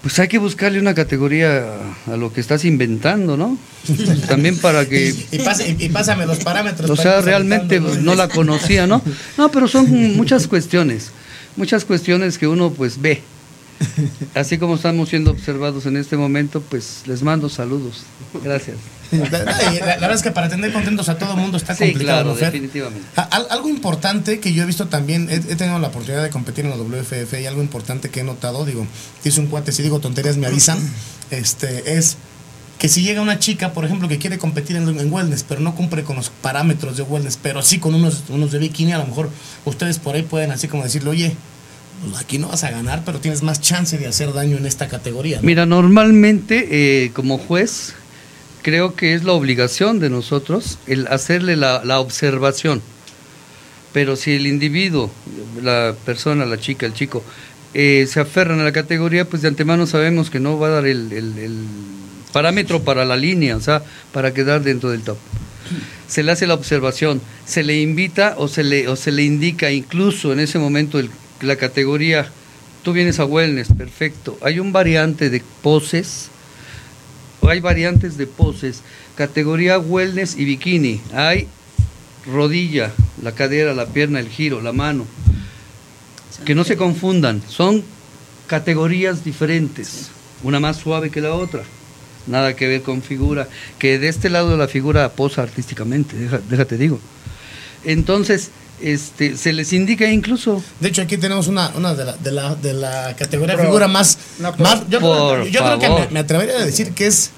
pues 0.00 0.18
hay 0.18 0.28
que 0.28 0.38
buscarle 0.38 0.80
una 0.80 0.94
categoría 0.94 1.62
a, 2.06 2.16
lo 2.16 2.32
que 2.32 2.40
estás 2.40 2.64
inventando, 2.64 3.36
¿no? 3.36 3.58
También 4.28 4.56
para 4.56 4.88
que... 4.88 5.14
Y, 5.30 5.88
pásame 5.90 6.24
los 6.24 6.38
parámetros. 6.38 6.88
O 6.88 6.96
sea, 6.96 7.20
realmente 7.20 7.80
no 7.80 8.14
la 8.14 8.28
conocía, 8.28 8.86
¿no? 8.86 9.02
No, 9.36 9.50
pero 9.50 9.68
son 9.68 10.16
muchas 10.16 10.46
cuestiones, 10.46 11.10
muchas 11.54 11.84
cuestiones 11.84 12.38
que 12.38 12.46
uno 12.46 12.70
pues 12.70 12.98
ve. 12.98 13.20
Así 14.34 14.56
como 14.56 14.76
estamos 14.76 15.10
siendo 15.10 15.32
observados 15.32 15.84
en 15.84 15.98
este 15.98 16.16
momento, 16.16 16.62
pues 16.62 17.02
les 17.04 17.22
mando 17.22 17.50
saludos. 17.50 18.04
Gracias. 18.42 18.78
La, 19.12 19.26
verdad 19.98 20.12
es 20.14 20.22
que 20.22 20.30
para 20.30 20.48
tener 20.48 20.72
contentos 20.72 21.08
a 21.08 21.16
todo 21.18 21.32
el 21.34 21.40
mundo 21.40 21.56
está 21.56 21.74
Sí, 21.74 21.84
complicado, 21.84 22.34
claro, 22.34 22.34
definitivamente. 22.52 23.06
Al- 23.16 23.46
algo 23.50 23.68
importante 23.68 24.40
que 24.40 24.52
yo 24.52 24.62
he 24.62 24.66
visto 24.66 24.88
también, 24.88 25.28
he, 25.30 25.34
he 25.36 25.56
tenido 25.56 25.78
la 25.78 25.88
oportunidad 25.88 26.22
de 26.22 26.30
competir 26.30 26.64
en 26.64 26.70
la 26.70 26.76
WFF 26.76 27.40
y 27.40 27.46
algo 27.46 27.62
importante 27.62 28.10
que 28.10 28.20
he 28.20 28.24
notado, 28.24 28.64
digo, 28.64 28.86
dice 29.22 29.40
un 29.40 29.46
cuate, 29.46 29.72
si 29.72 29.82
digo 29.82 30.00
tonterías 30.00 30.36
me 30.36 30.46
avisan, 30.46 30.78
este, 31.30 31.96
es 31.96 32.16
que 32.78 32.88
si 32.88 33.02
llega 33.02 33.22
una 33.22 33.38
chica, 33.38 33.72
por 33.72 33.84
ejemplo, 33.86 34.06
que 34.08 34.18
quiere 34.18 34.36
competir 34.38 34.76
en, 34.76 34.86
en 34.88 35.12
wellness, 35.12 35.44
pero 35.48 35.60
no 35.60 35.74
cumple 35.74 36.02
con 36.02 36.16
los 36.16 36.28
parámetros 36.30 36.96
de 36.96 37.02
wellness, 37.04 37.38
pero 37.42 37.62
sí 37.62 37.78
con 37.78 37.94
unos, 37.94 38.24
unos 38.28 38.52
de 38.52 38.58
bikini, 38.58 38.92
a 38.92 38.98
lo 38.98 39.06
mejor 39.06 39.30
ustedes 39.64 39.98
por 39.98 40.14
ahí 40.14 40.22
pueden 40.22 40.50
así 40.50 40.68
como 40.68 40.82
decirle, 40.82 41.08
oye, 41.10 41.36
pues 42.10 42.20
aquí 42.20 42.36
no 42.36 42.48
vas 42.48 42.62
a 42.64 42.70
ganar, 42.70 43.02
pero 43.06 43.18
tienes 43.20 43.42
más 43.42 43.62
chance 43.62 43.96
de 43.96 44.06
hacer 44.06 44.34
daño 44.34 44.58
en 44.58 44.66
esta 44.66 44.88
categoría. 44.88 45.36
¿no? 45.38 45.42
Mira, 45.44 45.64
normalmente 45.64 46.68
eh, 47.04 47.10
como 47.14 47.38
juez 47.38 47.94
creo 48.66 48.96
que 48.96 49.14
es 49.14 49.22
la 49.22 49.30
obligación 49.30 50.00
de 50.00 50.10
nosotros 50.10 50.80
el 50.88 51.06
hacerle 51.06 51.54
la, 51.54 52.00
observación. 52.00 52.82
Pero 53.92 54.16
si 54.16 54.32
el 54.32 54.48
individuo, 54.48 55.08
la 55.62 55.94
persona, 56.04 56.44
la 56.46 56.58
chica, 56.58 56.84
el 56.84 56.92
chico, 56.92 57.22
eh, 57.74 58.08
se 58.10 58.18
aferran 58.18 58.58
a 58.58 58.64
la 58.64 58.72
categoría, 58.72 59.24
pues 59.24 59.42
de 59.42 59.46
antemano 59.46 59.86
sabemos 59.86 60.30
que 60.30 60.40
no 60.40 60.58
va 60.58 60.66
a 60.66 60.70
dar 60.70 60.86
el, 60.88 61.64
parámetro 62.32 62.82
para 62.82 63.04
la 63.04 63.16
línea, 63.16 63.56
o 63.56 63.60
sea, 63.60 63.84
para 64.12 64.34
quedar 64.34 64.64
dentro 64.64 64.90
del 64.90 65.02
top. 65.02 65.18
Se 66.08 66.24
le 66.24 66.32
hace 66.32 66.48
la 66.48 66.54
observación, 66.54 67.22
se 67.44 67.62
le 67.62 67.80
invita 67.80 68.34
o 68.36 68.48
se 68.48 68.64
le, 68.64 68.88
o 68.88 68.96
se 68.96 69.12
le 69.12 69.22
indica 69.22 69.70
incluso 69.70 70.32
en 70.32 70.40
ese 70.40 70.58
momento 70.58 70.98
el- 70.98 71.10
la 71.40 71.54
categoría, 71.54 72.32
tú 72.82 72.92
vienes 72.92 73.20
a 73.20 73.26
wellness, 73.26 73.68
perfecto. 73.78 74.36
Hay 74.42 74.58
un 74.58 74.72
variante 74.72 75.30
de 75.30 75.40
poses, 75.62 76.30
hay 77.48 77.60
variantes 77.60 78.16
de 78.16 78.26
poses, 78.26 78.82
categoría 79.14 79.78
wellness 79.78 80.36
y 80.36 80.44
bikini. 80.44 81.00
Hay 81.12 81.48
rodilla, 82.26 82.92
la 83.22 83.32
cadera, 83.32 83.74
la 83.74 83.86
pierna, 83.86 84.20
el 84.20 84.28
giro, 84.28 84.60
la 84.60 84.72
mano. 84.72 85.06
Que 86.44 86.54
no 86.54 86.64
se 86.64 86.76
confundan, 86.76 87.42
son 87.48 87.82
categorías 88.46 89.24
diferentes, 89.24 90.10
una 90.42 90.60
más 90.60 90.76
suave 90.76 91.10
que 91.10 91.20
la 91.20 91.34
otra. 91.34 91.62
Nada 92.26 92.56
que 92.56 92.66
ver 92.66 92.82
con 92.82 93.02
figura, 93.02 93.48
que 93.78 93.98
de 93.98 94.08
este 94.08 94.28
lado 94.30 94.56
la 94.56 94.68
figura 94.68 95.08
posa 95.12 95.42
artísticamente, 95.42 96.16
déjate 96.48 96.76
digo. 96.76 96.98
Entonces, 97.84 98.50
este, 98.80 99.36
se 99.36 99.52
les 99.52 99.72
indica 99.72 100.10
incluso 100.10 100.62
De 100.80 100.88
hecho, 100.88 101.02
aquí 101.02 101.16
tenemos 101.16 101.46
una, 101.48 101.70
una 101.76 101.94
de, 101.94 102.04
la, 102.04 102.12
de, 102.16 102.30
la, 102.32 102.54
de 102.54 102.72
la 102.74 103.16
categoría 103.16 103.54
Pero- 103.56 103.68
figura 103.68 103.88
más. 103.88 104.18
no, 104.38 104.52
pero- 104.52 104.64
más 104.64 104.80
yo 104.88 104.98
creo- 104.98 105.00
Por 105.00 105.48
yo 105.48 105.60
creo 105.64 105.78
que 105.78 105.88
me, 105.88 106.08
me 106.10 106.18
atrevería 106.20 106.56
a 106.58 106.64
decir 106.66 106.92
que 106.92 107.06
es 107.06 107.30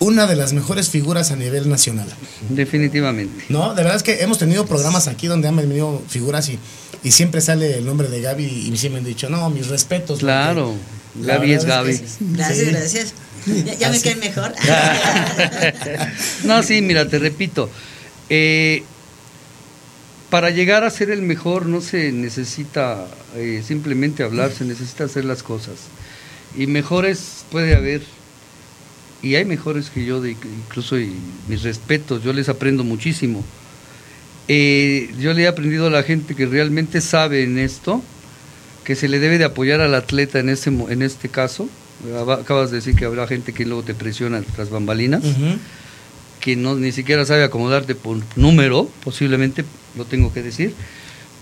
una 0.00 0.26
de 0.26 0.34
las 0.36 0.52
mejores 0.54 0.88
figuras 0.88 1.30
a 1.30 1.36
nivel 1.36 1.68
nacional. 1.68 2.06
definitivamente. 2.48 3.44
No, 3.48 3.70
de 3.74 3.82
verdad 3.82 3.96
es 3.96 4.02
que 4.02 4.22
hemos 4.22 4.38
tenido 4.38 4.64
programas 4.66 5.08
aquí 5.08 5.26
donde 5.26 5.48
han 5.48 5.56
venido 5.56 6.02
figuras 6.08 6.48
y, 6.48 6.58
y 7.04 7.10
siempre 7.12 7.40
sale 7.40 7.78
el 7.78 7.84
nombre 7.86 8.08
de 8.08 8.20
Gaby 8.20 8.44
y 8.44 8.88
me 8.90 8.98
han 8.98 9.04
dicho, 9.04 9.28
no, 9.28 9.50
mis 9.50 9.68
respetos. 9.68 10.20
Claro, 10.20 10.74
la 11.20 11.34
Gaby 11.36 11.52
es 11.52 11.64
Gaby. 11.66 11.98
que- 11.98 12.04
Gracias, 12.20 12.58
sí. 12.58 12.64
gracias. 12.70 13.14
Ya, 13.66 13.74
ya 13.74 13.88
me 13.90 14.00
caen 14.00 14.18
mejor. 14.20 14.52
no, 16.44 16.62
sí, 16.62 16.82
mira, 16.82 17.06
te 17.08 17.18
repito. 17.18 17.70
eh, 18.28 18.82
para 20.30 20.50
llegar 20.50 20.84
a 20.84 20.90
ser 20.90 21.10
el 21.10 21.22
mejor 21.22 21.66
no 21.66 21.80
se 21.80 22.12
necesita 22.12 23.06
eh, 23.36 23.62
simplemente 23.66 24.22
hablar, 24.22 24.52
se 24.52 24.64
necesita 24.64 25.04
hacer 25.04 25.24
las 25.24 25.42
cosas. 25.42 25.76
Y 26.56 26.66
mejores 26.66 27.44
puede 27.50 27.74
haber 27.74 28.02
y 29.22 29.34
hay 29.34 29.44
mejores 29.44 29.90
que 29.90 30.04
yo, 30.04 30.20
de, 30.20 30.30
incluso 30.30 30.98
y 30.98 31.12
mis 31.48 31.62
respetos, 31.62 32.22
yo 32.22 32.32
les 32.32 32.48
aprendo 32.48 32.84
muchísimo. 32.84 33.44
Eh, 34.48 35.12
yo 35.18 35.34
le 35.34 35.42
he 35.42 35.46
aprendido 35.46 35.86
a 35.86 35.90
la 35.90 36.02
gente 36.02 36.34
que 36.34 36.46
realmente 36.46 37.00
sabe 37.00 37.44
en 37.44 37.58
esto, 37.58 38.02
que 38.84 38.96
se 38.96 39.08
le 39.08 39.18
debe 39.18 39.38
de 39.38 39.44
apoyar 39.44 39.80
al 39.80 39.94
atleta 39.94 40.38
en 40.38 40.48
este, 40.48 40.70
en 40.70 41.02
este 41.02 41.28
caso. 41.28 41.68
Acabas 42.30 42.70
de 42.70 42.76
decir 42.78 42.96
que 42.96 43.04
habrá 43.04 43.26
gente 43.26 43.52
que 43.52 43.66
luego 43.66 43.82
te 43.82 43.94
presiona 43.94 44.40
tras 44.40 44.70
bambalinas, 44.70 45.22
que 46.40 46.56
no 46.56 46.74
ni 46.74 46.90
siquiera 46.90 47.26
sabe 47.26 47.44
acomodarte 47.44 47.94
por 47.94 48.16
número, 48.36 48.90
posiblemente, 49.04 49.66
lo 49.96 50.04
tengo 50.04 50.32
que 50.32 50.42
decir. 50.42 50.74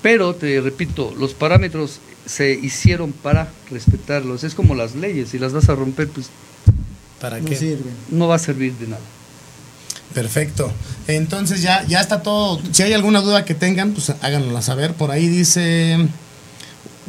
Pero 0.03 0.35
te 0.35 0.61
repito, 0.61 1.15
los 1.19 1.35
parámetros 1.35 1.99
se 2.25 2.53
hicieron 2.53 3.13
para 3.13 3.51
respetarlos. 3.71 4.45
Es 4.45 4.55
como 4.55 4.75
las 4.75 4.95
leyes, 4.95 5.31
si 5.31 5.39
las 5.39 5.53
vas 5.53 5.69
a 5.69 5.75
romper, 5.75 6.09
pues 6.09 6.29
¿Para 7.21 7.41
No 7.41 7.47
qué? 7.47 7.57
sirve. 7.57 7.91
no 8.11 8.29
va 8.29 8.37
a 8.37 8.39
servir 8.39 8.75
de 8.75 8.87
nada. 8.87 9.03
Perfecto. 10.15 10.73
Entonces 11.07 11.63
ya, 11.63 11.85
ya 11.87 12.01
está 12.01 12.23
todo. 12.23 12.61
Si 12.73 12.83
hay 12.83 12.93
alguna 12.93 13.21
duda 13.21 13.45
que 13.45 13.55
tengan, 13.55 13.93
pues 13.93 14.11
háganosla 14.23 14.63
saber. 14.63 14.95
Por 14.95 15.11
ahí 15.11 15.27
dice 15.29 15.99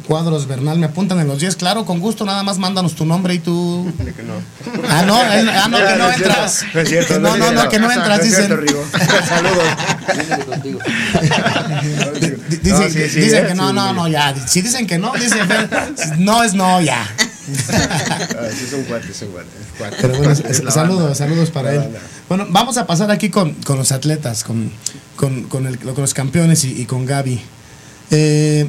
Cuadros 0.06 0.46
Bernal, 0.46 0.78
me 0.78 0.86
apuntan 0.86 1.20
en 1.20 1.28
los 1.28 1.38
10. 1.38 1.56
Claro, 1.56 1.84
con 1.84 2.00
gusto, 2.00 2.24
nada 2.24 2.42
más 2.42 2.58
mándanos 2.58 2.94
tu 2.94 3.04
nombre 3.06 3.34
y 3.34 3.38
tu. 3.38 3.90
Que 4.16 4.22
no. 4.22 4.34
Ah, 4.88 5.02
no, 5.06 5.16
ah, 5.20 5.68
no, 5.68 5.76
que 5.78 5.96
no 5.96 6.10
entras. 6.10 6.64
No 6.74 6.80
es 6.80 6.88
cierto. 6.88 7.14
Que 7.14 7.20
no, 7.20 7.36
no, 7.52 7.68
que 7.68 7.78
no 7.78 7.90
entras, 7.90 8.22
dicen. 8.22 8.48
Saludos. 9.28 9.64
Di- 12.48 12.56
Dicen, 12.62 12.92
dicen 12.92 13.44
¿eh? 13.44 13.48
que 13.48 13.54
no, 13.54 13.72
no, 13.72 13.92
no, 13.92 14.08
ya. 14.08 14.34
Si 14.46 14.60
dicen 14.60 14.86
que 14.86 14.98
no, 14.98 15.12
dicen 15.14 15.48
no 16.18 16.42
es 16.42 16.54
no, 16.54 16.80
ya. 16.80 17.06
Ah, 17.50 18.46
sí, 18.56 18.64
es 18.66 18.72
un 18.74 18.84
cuate, 18.84 19.10
es 19.10 19.22
un 19.22 19.28
cuate. 19.30 19.96
Pero 20.00 20.16
bueno, 20.18 20.34
saludos, 20.70 21.18
saludos 21.18 21.50
para 21.50 21.72
él. 21.74 21.88
Bueno, 22.28 22.46
vamos 22.50 22.76
a 22.78 22.86
pasar 22.86 23.10
aquí 23.10 23.28
con, 23.28 23.54
con 23.54 23.76
los 23.76 23.90
atletas, 23.90 24.44
con, 24.44 24.70
con, 25.16 25.44
con 25.44 25.66
el- 25.66 25.78
con 25.78 25.96
los 25.96 26.14
campeones 26.14 26.62
y, 26.64 26.80
y 26.80 26.84
con 26.86 27.06
Gaby. 27.06 27.40
Eh, 28.12 28.68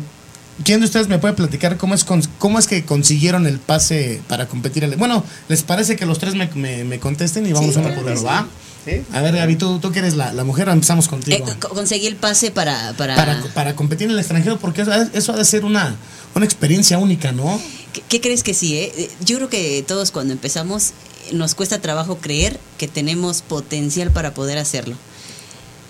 ¿Quién 0.64 0.80
de 0.80 0.86
ustedes 0.86 1.08
me 1.08 1.18
puede 1.20 1.34
platicar 1.34 1.78
cómo 1.78 1.96
es, 1.96 2.06
cómo 2.40 2.60
es 2.60 2.68
que 2.68 2.84
consiguieron 2.86 3.48
el 3.48 3.60
pase 3.60 4.22
para 4.28 4.48
competir? 4.48 4.84
en 4.84 4.94
el- 4.94 4.98
Bueno, 5.00 5.24
¿les 5.50 5.64
parece 5.64 5.96
que 5.96 6.06
los 6.06 6.20
tres 6.20 6.36
me, 6.36 6.48
me- 6.56 6.84
me 6.84 7.00
contesten 7.00 7.46
y 7.46 7.54
vamos 7.54 7.74
Sí, 7.74 7.80
uno 7.80 7.94
por 7.96 8.04
uno. 8.06 8.24
¿va? 8.24 8.48
¿Sí? 8.86 9.04
A 9.14 9.22
ver, 9.22 9.36
Gaby, 9.36 9.56
tú, 9.58 9.80
tú 9.80 9.92
que 9.92 10.00
eres 10.00 10.16
la, 10.16 10.34
la 10.34 10.44
mujer, 10.44 10.68
empezamos 10.70 11.06
Eh, 11.06 11.10
contigo. 11.10 11.46
co- 11.60 11.70
conseguí 11.70 12.08
el 12.08 12.16
pase 12.16 12.50
para... 12.52 12.94
para, 12.94 13.16
para, 13.16 13.42
para 13.54 13.76
competir 13.76 14.06
en 14.08 14.14
el 14.14 14.20
extranjero, 14.20 14.58
porque 14.60 14.82
eso, 14.82 14.92
eso 15.14 15.34
ha 15.34 15.38
de 15.38 15.46
ser 15.46 15.66
una, 15.66 15.96
una 16.36 16.46
experiencia 16.46 16.98
única, 16.98 17.32
¿no? 17.32 17.62
¿Qué, 17.94 18.02
qué 18.10 18.22
crees 18.22 18.42
que 18.44 18.54
sí? 18.54 18.78
eh? 18.78 18.92
Eh, 18.98 19.10
Yo 19.24 19.38
creo 19.38 19.50
que 19.50 19.84
todos 19.88 20.10
cuando 20.12 20.34
empezamos 20.34 20.90
eh, 21.30 21.34
nos 21.34 21.54
cuesta 21.56 21.80
trabajo 21.80 22.18
creer 22.18 22.60
que 22.80 22.88
tenemos 22.88 23.42
potencial 23.44 24.10
para 24.12 24.34
poder 24.34 24.58
hacerlo. 24.58 24.96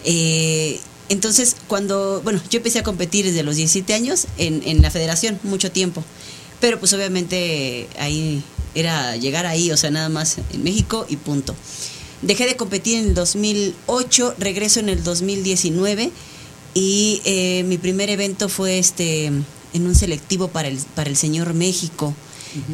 Eh, 0.04 0.80
entonces, 1.12 1.56
cuando, 1.68 2.22
bueno, 2.24 2.42
yo 2.50 2.58
empecé 2.58 2.80
a 2.80 2.84
competir 2.84 3.26
desde 3.26 3.44
los 3.44 3.56
17 3.56 3.94
años 3.94 4.28
en, 4.38 4.62
en 4.66 4.82
la 4.82 4.92
federación, 4.92 5.40
mucho 5.44 5.72
tiempo. 5.72 6.04
Pero 6.60 6.80
pues 6.80 6.94
obviamente 6.94 7.88
ahí 7.98 8.44
era 8.76 9.16
llegar 9.16 9.46
ahí, 9.46 9.72
o 9.72 9.78
sea, 9.78 9.92
nada 9.92 10.10
más 10.10 10.38
en 10.54 10.64
México 10.64 11.06
y 11.10 11.18
punto. 11.18 11.56
Dejé 12.22 12.46
de 12.46 12.56
competir 12.56 13.00
en 13.00 13.06
el 13.08 13.14
2008, 13.16 14.36
regreso 14.38 14.80
en 14.80 14.90
el 14.90 15.04
2019 15.04 16.12
y 16.74 17.22
eh, 17.26 17.64
mi 17.64 17.78
primer 17.78 18.10
evento 18.10 18.48
fue 18.48 18.78
este 18.80 19.26
en 19.26 19.88
un 19.88 19.96
selectivo 19.96 20.50
para 20.50 20.68
el, 20.68 20.78
para 20.96 21.10
el 21.10 21.18
señor 21.18 21.54
México. 21.54 22.14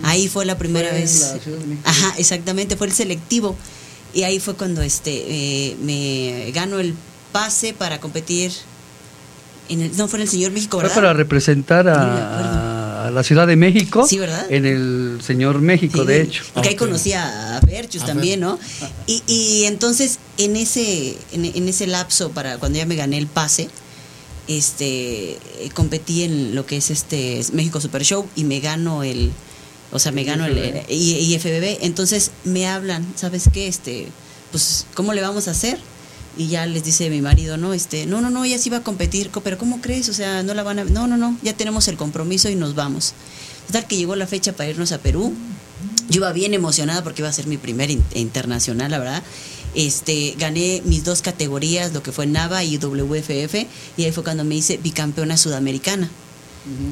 Ahí 0.03 0.27
fue 0.27 0.45
la 0.45 0.57
primera 0.57 0.89
Fue 0.89 0.99
vez. 0.99 1.21
la. 1.21 1.39
Ajá, 1.89 2.15
exactamente, 2.17 2.75
fue 2.75 2.87
el 2.87 2.93
selectivo. 2.93 3.55
Y 4.13 4.23
ahí 4.23 4.39
fue 4.39 4.55
cuando 4.55 4.81
este 4.81 5.11
eh, 5.11 5.77
me 5.81 6.51
gano 6.51 6.79
el 6.79 6.95
pase 7.37 7.73
para 7.73 7.99
competir. 7.99 8.51
En 9.69 9.81
el, 9.81 9.97
no, 9.97 10.07
fue 10.07 10.19
en 10.19 10.23
el 10.23 10.29
señor 10.29 10.51
México, 10.51 10.79
Fue 10.79 10.89
para 10.89 11.13
representar 11.13 11.89
a, 11.89 13.07
a 13.07 13.11
la 13.11 13.21
Ciudad 13.21 13.45
de 13.45 13.55
México. 13.57 14.07
Sí, 14.07 14.17
¿verdad? 14.17 14.45
En 14.49 14.65
el 14.65 15.19
señor 15.21 15.59
México, 15.59 16.01
Sí, 16.01 16.07
de 16.07 16.21
hecho. 16.21 16.43
Porque 16.53 16.69
ahí 16.69 16.75
conocí 16.75 17.13
a 17.13 17.59
Berchus 17.65 18.03
A 18.03 18.05
también, 18.05 18.39
¿no? 18.39 18.57
Y, 19.05 19.23
y 19.27 19.65
entonces, 19.65 20.19
en 20.37 20.55
ese, 20.55 21.17
en, 21.33 21.45
en 21.45 21.67
ese 21.67 21.85
lapso, 21.85 22.31
para 22.31 22.57
cuando 22.57 22.79
ya 22.79 22.85
me 22.85 22.95
gané 22.95 23.17
el 23.17 23.27
pase, 23.27 23.69
este 24.47 25.37
competí 25.73 26.23
en 26.23 26.55
lo 26.55 26.65
que 26.65 26.77
es 26.77 26.89
este 26.89 27.41
México 27.51 27.81
Super 27.81 28.03
Show 28.03 28.25
y 28.35 28.45
me 28.45 28.61
gano 28.61 29.03
el 29.03 29.31
o 29.91 29.99
sea 29.99 30.13
me 30.13 30.23
gano 30.23 30.45
el, 30.45 30.57
el 30.57 30.85
IFBB 30.89 31.79
entonces 31.81 32.31
me 32.45 32.65
hablan 32.65 33.05
sabes 33.17 33.49
qué 33.51 33.67
este 33.67 34.07
pues 34.51 34.85
cómo 34.93 35.13
le 35.13 35.21
vamos 35.21 35.49
a 35.49 35.51
hacer 35.51 35.77
y 36.37 36.47
ya 36.47 36.65
les 36.65 36.83
dice 36.83 37.09
mi 37.09 37.21
marido 37.21 37.57
no 37.57 37.73
este 37.73 38.05
no 38.05 38.21
no 38.21 38.29
no 38.29 38.43
ella 38.45 38.57
sí 38.59 38.69
va 38.69 38.77
a 38.77 38.83
competir 38.83 39.29
Co- 39.29 39.41
pero 39.41 39.57
cómo 39.57 39.81
crees 39.81 40.07
o 40.09 40.13
sea 40.13 40.43
no 40.43 40.53
la 40.53 40.63
van 40.63 40.79
a 40.79 40.83
no 40.83 41.07
no 41.07 41.17
no 41.17 41.37
ya 41.43 41.53
tenemos 41.53 41.87
el 41.87 41.97
compromiso 41.97 42.49
y 42.49 42.55
nos 42.55 42.75
vamos 42.75 43.13
total 43.67 43.87
que 43.87 43.97
llegó 43.97 44.15
la 44.15 44.27
fecha 44.27 44.53
para 44.53 44.69
irnos 44.69 44.91
a 44.91 44.99
Perú 44.99 45.33
yo 46.09 46.17
iba 46.19 46.31
bien 46.31 46.53
emocionada 46.53 47.03
porque 47.03 47.21
iba 47.21 47.29
a 47.29 47.33
ser 47.33 47.47
mi 47.47 47.57
primer 47.57 47.91
in- 47.91 48.01
internacional, 48.15 48.89
la 48.89 48.97
verdad. 48.99 49.23
Este, 49.75 50.35
gané 50.39 50.81
mis 50.85 51.03
dos 51.03 51.21
categorías, 51.21 51.91
lo 51.93 52.01
que 52.01 52.13
fue 52.13 52.25
NAVA 52.25 52.63
y 52.63 52.77
WFF, 52.77 53.67
y 53.97 54.05
ahí 54.05 54.11
fue 54.13 54.23
cuando 54.23 54.45
me 54.45 54.55
hice 54.55 54.77
bicampeona 54.77 55.35
sudamericana. 55.35 56.09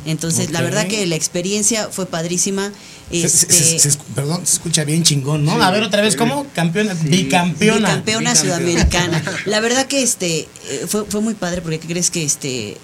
Entonces, 0.05 0.51
la 0.51 0.61
verdad 0.61 0.87
que 0.87 1.05
la 1.05 1.15
experiencia 1.15 1.89
fue 1.91 2.05
padrísima. 2.05 2.71
Se- 3.11 3.19
se- 3.21 3.25
Este, 3.45 3.53
se- 3.53 3.79
se 3.79 3.89
escu- 3.91 4.03
perdón, 4.15 4.41
se 4.45 4.53
escucha 4.53 4.83
bien 4.83 5.03
chingón, 5.03 5.45
¿no? 5.45 5.61
a 5.61 5.71
ver 5.71 5.83
otra 5.83 6.01
vez, 6.01 6.15
¿cómo? 6.15 6.45
Campeona, 6.53 6.93
bicampeona. 6.93 7.77
Bicampeona 7.89 7.89
Bicampeona. 7.89 8.35
sudamericana. 8.35 9.23
La 9.45 9.59
verdad 9.59 9.85
que 9.87 10.01
este 10.03 10.39
eh, 10.69 10.85
fue, 10.87 11.05
fue 11.05 11.21
muy 11.21 11.33
padre 11.35 11.61
porque 11.61 11.79
¿qué 11.79 11.87
crees 11.87 12.09
que 12.09 12.23
este 12.23 12.77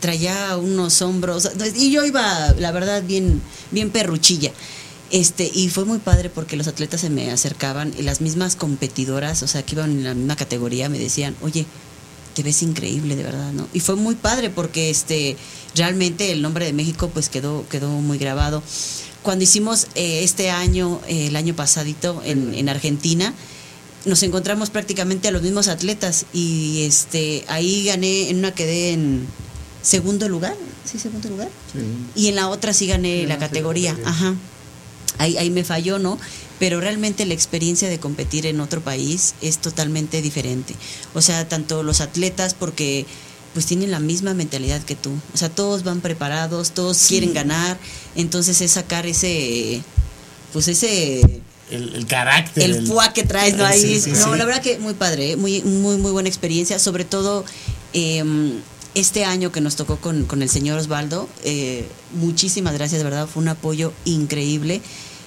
traía 0.00 0.56
unos 0.58 1.00
hombros 1.02 1.50
y 1.76 1.90
yo 1.90 2.04
iba 2.04 2.52
la 2.58 2.70
verdad 2.72 3.02
bien 3.02 3.40
bien 3.70 3.90
perruchilla. 3.90 4.52
Este, 5.10 5.48
y 5.54 5.68
fue 5.68 5.84
muy 5.84 5.98
padre 5.98 6.30
porque 6.30 6.56
los 6.56 6.66
atletas 6.66 7.00
se 7.00 7.10
me 7.10 7.30
acercaban 7.30 7.92
y 7.96 8.02
las 8.02 8.20
mismas 8.20 8.56
competidoras, 8.56 9.42
o 9.44 9.46
sea, 9.48 9.62
que 9.62 9.74
iban 9.76 9.90
en 9.92 10.04
la 10.04 10.14
misma 10.14 10.34
categoría, 10.36 10.88
me 10.88 10.98
decían, 10.98 11.36
oye, 11.42 11.64
te 12.36 12.42
ves 12.42 12.62
increíble, 12.62 13.16
de 13.16 13.22
verdad, 13.22 13.50
¿no? 13.52 13.66
Y 13.72 13.80
fue 13.80 13.96
muy 13.96 14.14
padre 14.14 14.50
porque 14.50 14.90
este, 14.90 15.38
realmente 15.74 16.30
el 16.32 16.42
nombre 16.42 16.66
de 16.66 16.74
México 16.74 17.10
pues 17.12 17.30
quedó, 17.30 17.66
quedó 17.70 17.88
muy 17.88 18.18
grabado. 18.18 18.62
Cuando 19.22 19.44
hicimos 19.44 19.86
eh, 19.94 20.20
este 20.22 20.50
año, 20.50 21.00
eh, 21.08 21.28
el 21.28 21.36
año 21.36 21.56
pasadito 21.56 22.20
en, 22.26 22.52
en 22.52 22.68
Argentina, 22.68 23.32
nos 24.04 24.22
encontramos 24.22 24.68
prácticamente 24.68 25.28
a 25.28 25.30
los 25.30 25.40
mismos 25.40 25.66
atletas 25.68 26.26
y 26.34 26.82
este 26.82 27.42
ahí 27.48 27.86
gané, 27.86 28.28
en 28.28 28.36
una 28.36 28.52
quedé 28.52 28.92
en 28.92 29.26
segundo 29.80 30.28
lugar, 30.28 30.54
¿sí, 30.84 30.98
segundo 30.98 31.30
lugar? 31.30 31.48
Y 32.14 32.28
en 32.28 32.36
la 32.36 32.48
otra 32.48 32.74
sí 32.74 32.86
gané 32.86 33.26
la 33.26 33.38
categoría, 33.38 33.96
ajá. 34.04 34.34
Ahí, 35.18 35.36
ahí 35.38 35.50
me 35.50 35.64
falló, 35.64 35.98
¿no? 35.98 36.18
Pero 36.58 36.80
realmente 36.80 37.26
la 37.26 37.34
experiencia 37.34 37.88
de 37.88 37.98
competir 37.98 38.46
en 38.46 38.60
otro 38.60 38.80
país 38.80 39.34
es 39.42 39.58
totalmente 39.58 40.22
diferente. 40.22 40.74
O 41.14 41.20
sea, 41.20 41.48
tanto 41.48 41.82
los 41.82 42.00
atletas, 42.00 42.54
porque 42.54 43.06
pues 43.54 43.64
tienen 43.64 43.90
la 43.90 44.00
misma 44.00 44.34
mentalidad 44.34 44.82
que 44.82 44.96
tú. 44.96 45.10
O 45.32 45.36
sea, 45.36 45.48
todos 45.48 45.82
van 45.82 46.00
preparados, 46.02 46.72
todos 46.72 46.98
quieren 47.08 47.32
ganar. 47.32 47.78
Entonces 48.14 48.60
es 48.60 48.72
sacar 48.72 49.06
ese, 49.06 49.82
pues 50.52 50.68
ese 50.68 51.20
El, 51.70 51.94
el 51.94 52.06
carácter. 52.06 52.64
el 52.64 52.86
fuá 52.86 53.12
que 53.12 53.22
traes, 53.22 53.56
¿no? 53.56 53.64
Ahí, 53.64 53.98
sí, 53.98 54.12
no, 54.12 54.36
la 54.36 54.44
verdad 54.44 54.62
que 54.62 54.78
muy 54.78 54.94
padre, 54.94 55.32
¿eh? 55.32 55.36
muy, 55.36 55.62
muy, 55.62 55.96
muy 55.96 56.10
buena 56.12 56.28
experiencia, 56.28 56.78
sobre 56.78 57.04
todo 57.06 57.44
eh, 57.94 58.22
este 58.96 59.24
año 59.24 59.52
que 59.52 59.60
nos 59.60 59.76
tocó 59.76 59.96
con, 59.98 60.24
con 60.24 60.42
el 60.42 60.48
señor 60.48 60.78
Osvaldo, 60.78 61.28
eh, 61.44 61.86
muchísimas 62.14 62.72
gracias, 62.74 62.98
de 62.98 63.04
verdad, 63.04 63.28
fue 63.32 63.42
un 63.42 63.48
apoyo 63.48 63.92
increíble. 64.06 64.80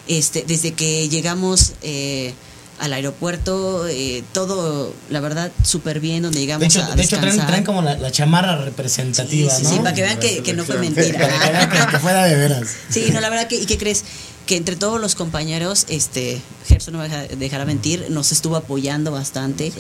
Este, 0.08 0.44
desde 0.48 0.74
que 0.74 1.08
llegamos 1.08 1.74
eh, 1.84 2.34
al 2.80 2.94
aeropuerto, 2.94 3.88
eh, 3.88 4.24
todo, 4.34 4.92
la 5.12 5.20
verdad, 5.20 5.52
súper 5.64 6.00
bien, 6.00 6.24
donde 6.24 6.40
llegamos 6.40 6.62
De 6.62 6.66
hecho, 6.68 6.82
a 6.82 6.96
de 6.96 7.04
hecho 7.04 7.18
traen, 7.20 7.64
como 7.64 7.84
la, 7.84 7.96
la 7.96 8.12
chamarra 8.12 8.56
representativa, 8.64 9.52
Sí, 9.52 9.58
sí, 9.58 9.64
¿no? 9.66 9.70
sí, 9.70 9.76
para 9.78 9.94
que 9.94 10.02
vean 10.02 10.20
que, 10.20 10.42
que 10.42 10.54
no 10.54 10.66
fue 10.66 10.76
Para 10.76 10.90
mentira. 10.90 11.28
que 11.28 11.52
vean 11.52 11.70
que, 11.70 11.92
que 11.92 12.00
fuera 12.00 12.24
de 12.26 12.36
veras. 12.36 12.70
Sí, 12.90 13.06
no, 13.14 13.20
la 13.22 13.30
verdad 13.30 13.48
que, 13.48 13.58
¿y 13.58 13.66
qué 13.68 13.78
crees? 13.78 14.04
Que 14.50 14.56
entre 14.58 14.76
todos 14.76 15.00
los 15.00 15.14
compañeros, 15.14 15.86
este, 15.90 16.42
Gerson 16.68 16.94
no 16.94 16.98
me 16.98 17.08
deja- 17.08 17.28
dejará 17.36 17.66
mentir, 17.66 18.08
nos 18.10 18.32
estuvo 18.32 18.56
apoyando 18.56 19.12
bastante. 19.12 19.72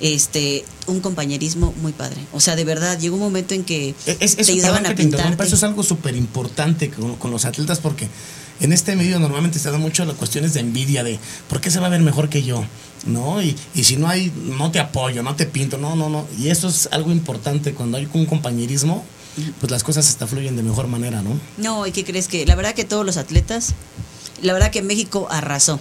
Este, 0.00 0.64
un 0.88 0.98
compañerismo 1.00 1.72
muy 1.80 1.92
padre. 1.92 2.16
O 2.32 2.40
sea, 2.40 2.56
de 2.56 2.64
verdad, 2.64 2.98
llegó 2.98 3.14
un 3.14 3.22
momento 3.22 3.54
en 3.54 3.62
que 3.62 3.94
Es, 4.04 4.16
es- 4.36 4.46
te 4.46 4.50
ayudaban 4.50 4.84
a 4.84 4.96
pintarte. 4.96 5.44
eso 5.44 5.54
es 5.54 5.62
algo 5.62 5.84
súper 5.84 6.16
importante 6.16 6.90
con, 6.90 7.14
con 7.14 7.30
los 7.30 7.44
atletas 7.44 7.78
porque 7.78 8.08
en 8.58 8.72
este 8.72 8.96
medio 8.96 9.20
normalmente 9.20 9.60
se 9.60 9.70
da 9.70 9.78
mucho 9.78 10.04
las 10.04 10.16
cuestiones 10.16 10.54
de 10.54 10.60
envidia 10.60 11.04
de 11.04 11.20
¿por 11.48 11.60
qué 11.60 11.70
se 11.70 11.78
va 11.78 11.86
a 11.86 11.90
ver 11.90 12.00
mejor 12.00 12.28
que 12.28 12.42
yo? 12.42 12.64
¿No? 13.06 13.40
Y, 13.40 13.54
y 13.76 13.84
si 13.84 13.96
no 13.96 14.08
hay, 14.08 14.32
no 14.58 14.72
te 14.72 14.80
apoyo, 14.80 15.22
no 15.22 15.36
te 15.36 15.46
pinto, 15.46 15.78
no, 15.78 15.94
no, 15.94 16.08
no. 16.10 16.26
Y 16.36 16.48
eso 16.48 16.66
es 16.68 16.88
algo 16.90 17.12
importante 17.12 17.74
cuando 17.74 17.96
hay 17.96 18.08
un 18.12 18.26
compañerismo, 18.26 19.04
pues 19.60 19.70
las 19.70 19.84
cosas 19.84 20.08
hasta 20.08 20.26
fluyen 20.26 20.56
de 20.56 20.64
mejor 20.64 20.88
manera, 20.88 21.22
¿no? 21.22 21.38
No, 21.58 21.86
¿y 21.86 21.92
qué 21.92 22.04
crees 22.04 22.26
que? 22.26 22.44
La 22.44 22.56
verdad 22.56 22.74
que 22.74 22.84
todos 22.84 23.06
los 23.06 23.18
atletas, 23.18 23.74
la 24.42 24.52
verdad 24.52 24.70
que 24.70 24.82
México 24.82 25.26
arrasó. 25.30 25.80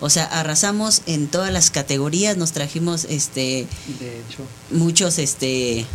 O 0.00 0.10
sea, 0.10 0.24
arrasamos 0.24 1.02
en 1.06 1.28
todas 1.28 1.52
las 1.52 1.70
categorías, 1.70 2.36
nos 2.36 2.52
trajimos 2.52 3.04
este 3.04 3.66
De 4.00 4.18
hecho, 4.20 4.42
muchos 4.70 5.18
este 5.18 5.86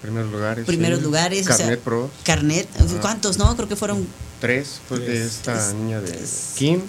Primeros 0.00 0.30
lugares. 0.30 0.64
primeros 0.64 0.98
sí. 1.00 1.04
lugares, 1.04 1.42
o 1.46 1.48
sea, 1.48 1.56
Carnet 1.58 1.80
Pro. 1.80 2.10
carnet, 2.24 2.68
¿cuántos? 3.00 3.36
No, 3.38 3.54
creo 3.56 3.68
que 3.68 3.76
fueron 3.76 4.06
Tres, 4.40 4.80
fue 4.88 5.00
de 5.00 5.06
Tres. 5.06 5.20
esta 5.26 5.52
Tres. 5.54 5.74
niña 5.74 6.00
de 6.00 6.12
Tres. 6.12 6.52
Kim, 6.56 6.80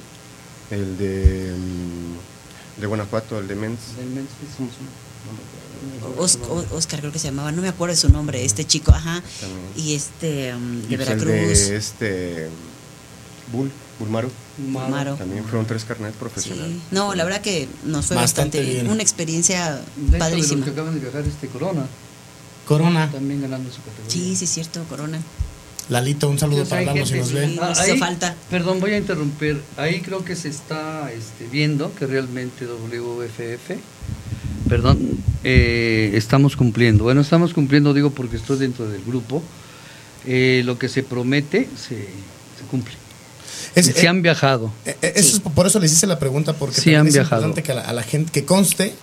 el 0.69 0.97
de, 0.97 1.53
mm, 1.57 2.79
de 2.81 2.87
Guanajuato, 2.87 3.39
el 3.39 3.47
de 3.47 3.55
Menz. 3.55 3.79
del 3.97 4.05
Memphis, 4.05 4.59
no 4.59 5.91
me 5.91 5.97
acuerdo 5.97 6.21
Os- 6.23 6.31
su 6.33 6.39
nombre. 6.39 6.67
O- 6.71 6.77
Oscar 6.77 6.99
creo 6.99 7.11
que 7.11 7.19
se 7.19 7.27
llamaba, 7.27 7.51
no 7.51 7.61
me 7.63 7.67
acuerdo 7.69 7.95
de 7.95 7.99
su 7.99 8.09
nombre, 8.09 8.45
este 8.45 8.65
chico, 8.65 8.91
ajá. 8.91 9.21
También. 9.41 9.61
Y 9.75 9.95
este 9.95 10.53
um, 10.55 10.81
de 10.83 10.93
Y 10.93 10.97
pues 10.97 11.09
el 11.09 11.17
Veracruz. 11.25 11.67
de 11.69 11.75
este 11.77 12.47
Bull, 13.51 13.71
Bulmaro. 13.99 14.29
Maro. 14.71 15.15
También 15.15 15.43
fueron 15.43 15.65
tres 15.65 15.83
carnet 15.85 16.13
profesionales. 16.15 16.71
Sí. 16.73 16.81
No, 16.91 17.13
la 17.15 17.23
verdad 17.25 17.41
que 17.41 17.67
nos 17.83 18.05
fue 18.07 18.15
Bastante 18.15 18.57
bastante, 18.59 18.61
bien. 18.81 18.89
una 18.91 19.01
experiencia 19.01 19.71
De 19.75 19.81
hecho, 19.81 19.89
de 19.97 20.11
los 20.11 20.19
padrísima. 20.19 20.65
que 20.65 20.71
acaban 20.71 20.93
de 20.93 20.99
viajar 21.01 21.23
este 21.27 21.47
Corona, 21.47 21.85
Corona, 22.65 23.09
también 23.11 23.41
ganando 23.41 23.69
su 23.71 23.81
categoría. 23.81 24.09
Sí, 24.11 24.35
sí, 24.35 24.47
cierto, 24.47 24.83
Corona. 24.89 25.19
Lalito, 25.89 26.29
un 26.29 26.37
saludo 26.37 26.61
O 26.61 26.65
sea, 26.65 26.77
para 26.79 26.93
Lalo 26.93 27.05
si 27.05 27.15
nos 27.15 27.33
ve. 27.33 27.47
sí. 27.47 27.59
Ah, 27.61 27.73
hizo 27.87 27.97
falta. 27.97 28.35
Perdón, 28.51 28.79
voy 28.79 28.91
a 28.91 28.97
interrumpir. 28.97 29.59
Ahí 29.75 30.01
creo 30.01 30.23
que 30.23 30.35
se 30.35 30.47
está 30.49 31.11
este, 31.11 31.47
viendo 31.51 31.93
que 31.95 32.05
realmente 32.05 32.65
WFF, 32.67 33.71
perdón, 34.69 34.99
eh, 35.43 36.11
estamos 36.13 36.55
cumpliendo. 36.55 37.05
Bueno, 37.05 37.21
estamos 37.21 37.53
cumpliendo, 37.55 37.93
digo, 37.95 38.11
porque 38.11 38.35
estoy 38.37 38.59
dentro 38.59 38.87
del 38.87 39.03
grupo. 39.03 39.41
Eh, 40.25 40.61
lo 40.65 40.77
que 40.77 40.89
se 40.89 41.01
promete 41.01 41.67
se, 41.75 41.95
se 42.05 42.65
cumple. 42.69 42.93
Es- 43.75 43.85
se 43.87 44.07
han 44.07 44.21
viajado. 44.21 44.71
Eh, 44.85 44.95
eh, 45.01 45.13
Eso 45.15 45.37
es 45.37 45.39
por 45.41 45.67
eso 45.67 45.79
les 45.79 45.91
hice 45.93 46.07
la 46.07 46.19
pregunta, 46.19 46.53
porque 46.53 46.79
Sí 46.81 46.93
han 46.95 47.07
es 47.07 47.13
viajado. 47.13 47.41
importante 47.43 47.63
que 47.63 47.71
a 47.71 47.75
la, 47.75 47.81
a 47.81 47.93
la 47.93 48.03
gente 48.03 48.31
que 48.31 48.45
conste 48.45 48.93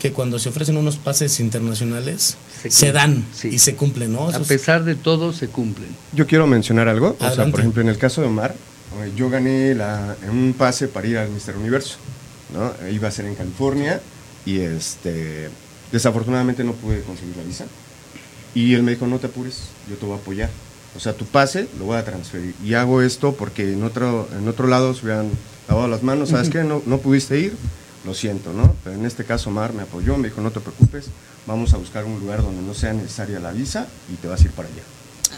que 0.00 0.12
cuando 0.12 0.38
se 0.38 0.48
ofrecen 0.48 0.76
unos 0.76 0.96
pases 0.96 1.40
internacionales 1.40 2.36
Se 2.68 2.92
dan 2.92 3.24
sí. 3.34 3.48
y 3.48 3.58
se 3.58 3.74
cumplen, 3.74 4.12
¿no? 4.12 4.28
A 4.28 4.38
pesar 4.40 4.84
de 4.84 4.94
todo, 4.94 5.32
se 5.32 5.48
cumplen. 5.48 5.88
Yo 6.12 6.26
quiero 6.26 6.46
mencionar 6.46 6.86
algo. 6.88 7.16
O 7.18 7.30
sea, 7.34 7.46
por 7.46 7.60
ejemplo, 7.60 7.82
en 7.82 7.88
el 7.88 7.98
caso 7.98 8.20
de 8.20 8.28
Omar, 8.28 8.54
eh, 9.02 9.12
yo 9.16 9.28
gané 9.28 9.74
la, 9.74 10.16
en 10.22 10.30
un 10.30 10.52
pase 10.56 10.86
para 10.88 11.06
ir 11.06 11.18
al 11.18 11.30
Mister 11.30 11.56
Universo. 11.56 11.96
¿no? 12.54 12.72
Eh, 12.86 12.92
Iba 12.94 13.08
a 13.08 13.10
ser 13.10 13.26
en 13.26 13.34
California 13.34 14.00
y 14.46 14.60
este 14.60 15.50
desafortunadamente 15.92 16.62
no 16.64 16.72
pude 16.74 17.00
conseguir 17.02 17.36
la 17.36 17.42
visa. 17.42 17.66
Y 18.54 18.74
él 18.74 18.82
me 18.82 18.92
dijo, 18.92 19.06
no 19.06 19.18
te 19.18 19.26
apures, 19.26 19.58
yo 19.90 19.96
te 19.96 20.06
voy 20.06 20.16
a 20.16 20.20
apoyar. 20.20 20.50
O 20.98 21.00
sea, 21.00 21.12
tu 21.12 21.26
pase 21.26 21.68
lo 21.78 21.84
voy 21.84 21.96
a 21.96 22.04
transferir. 22.04 22.56
Y 22.64 22.74
hago 22.74 23.02
esto 23.02 23.32
porque 23.32 23.72
en 23.72 23.84
otro, 23.84 24.28
en 24.36 24.48
otro 24.48 24.66
lado 24.66 24.92
se 24.94 25.04
hubieran 25.04 25.30
lavado 25.68 25.86
las 25.86 26.02
manos. 26.02 26.30
¿Sabes 26.30 26.50
qué? 26.50 26.64
No, 26.64 26.82
no 26.86 26.98
pudiste 26.98 27.38
ir, 27.38 27.54
lo 28.04 28.14
siento, 28.14 28.52
¿no? 28.52 28.74
Pero 28.82 28.96
en 28.96 29.06
este 29.06 29.22
caso 29.24 29.48
Omar 29.50 29.72
me 29.74 29.82
apoyó, 29.82 30.16
me 30.16 30.26
dijo, 30.26 30.40
no 30.40 30.50
te 30.50 30.58
preocupes, 30.58 31.06
vamos 31.46 31.72
a 31.72 31.76
buscar 31.76 32.04
un 32.04 32.18
lugar 32.18 32.42
donde 32.42 32.62
no 32.62 32.74
sea 32.74 32.92
necesaria 32.92 33.38
la 33.38 33.52
visa 33.52 33.86
y 34.12 34.16
te 34.16 34.26
vas 34.26 34.40
a 34.40 34.44
ir 34.46 34.50
para 34.50 34.66
allá. 34.66 34.82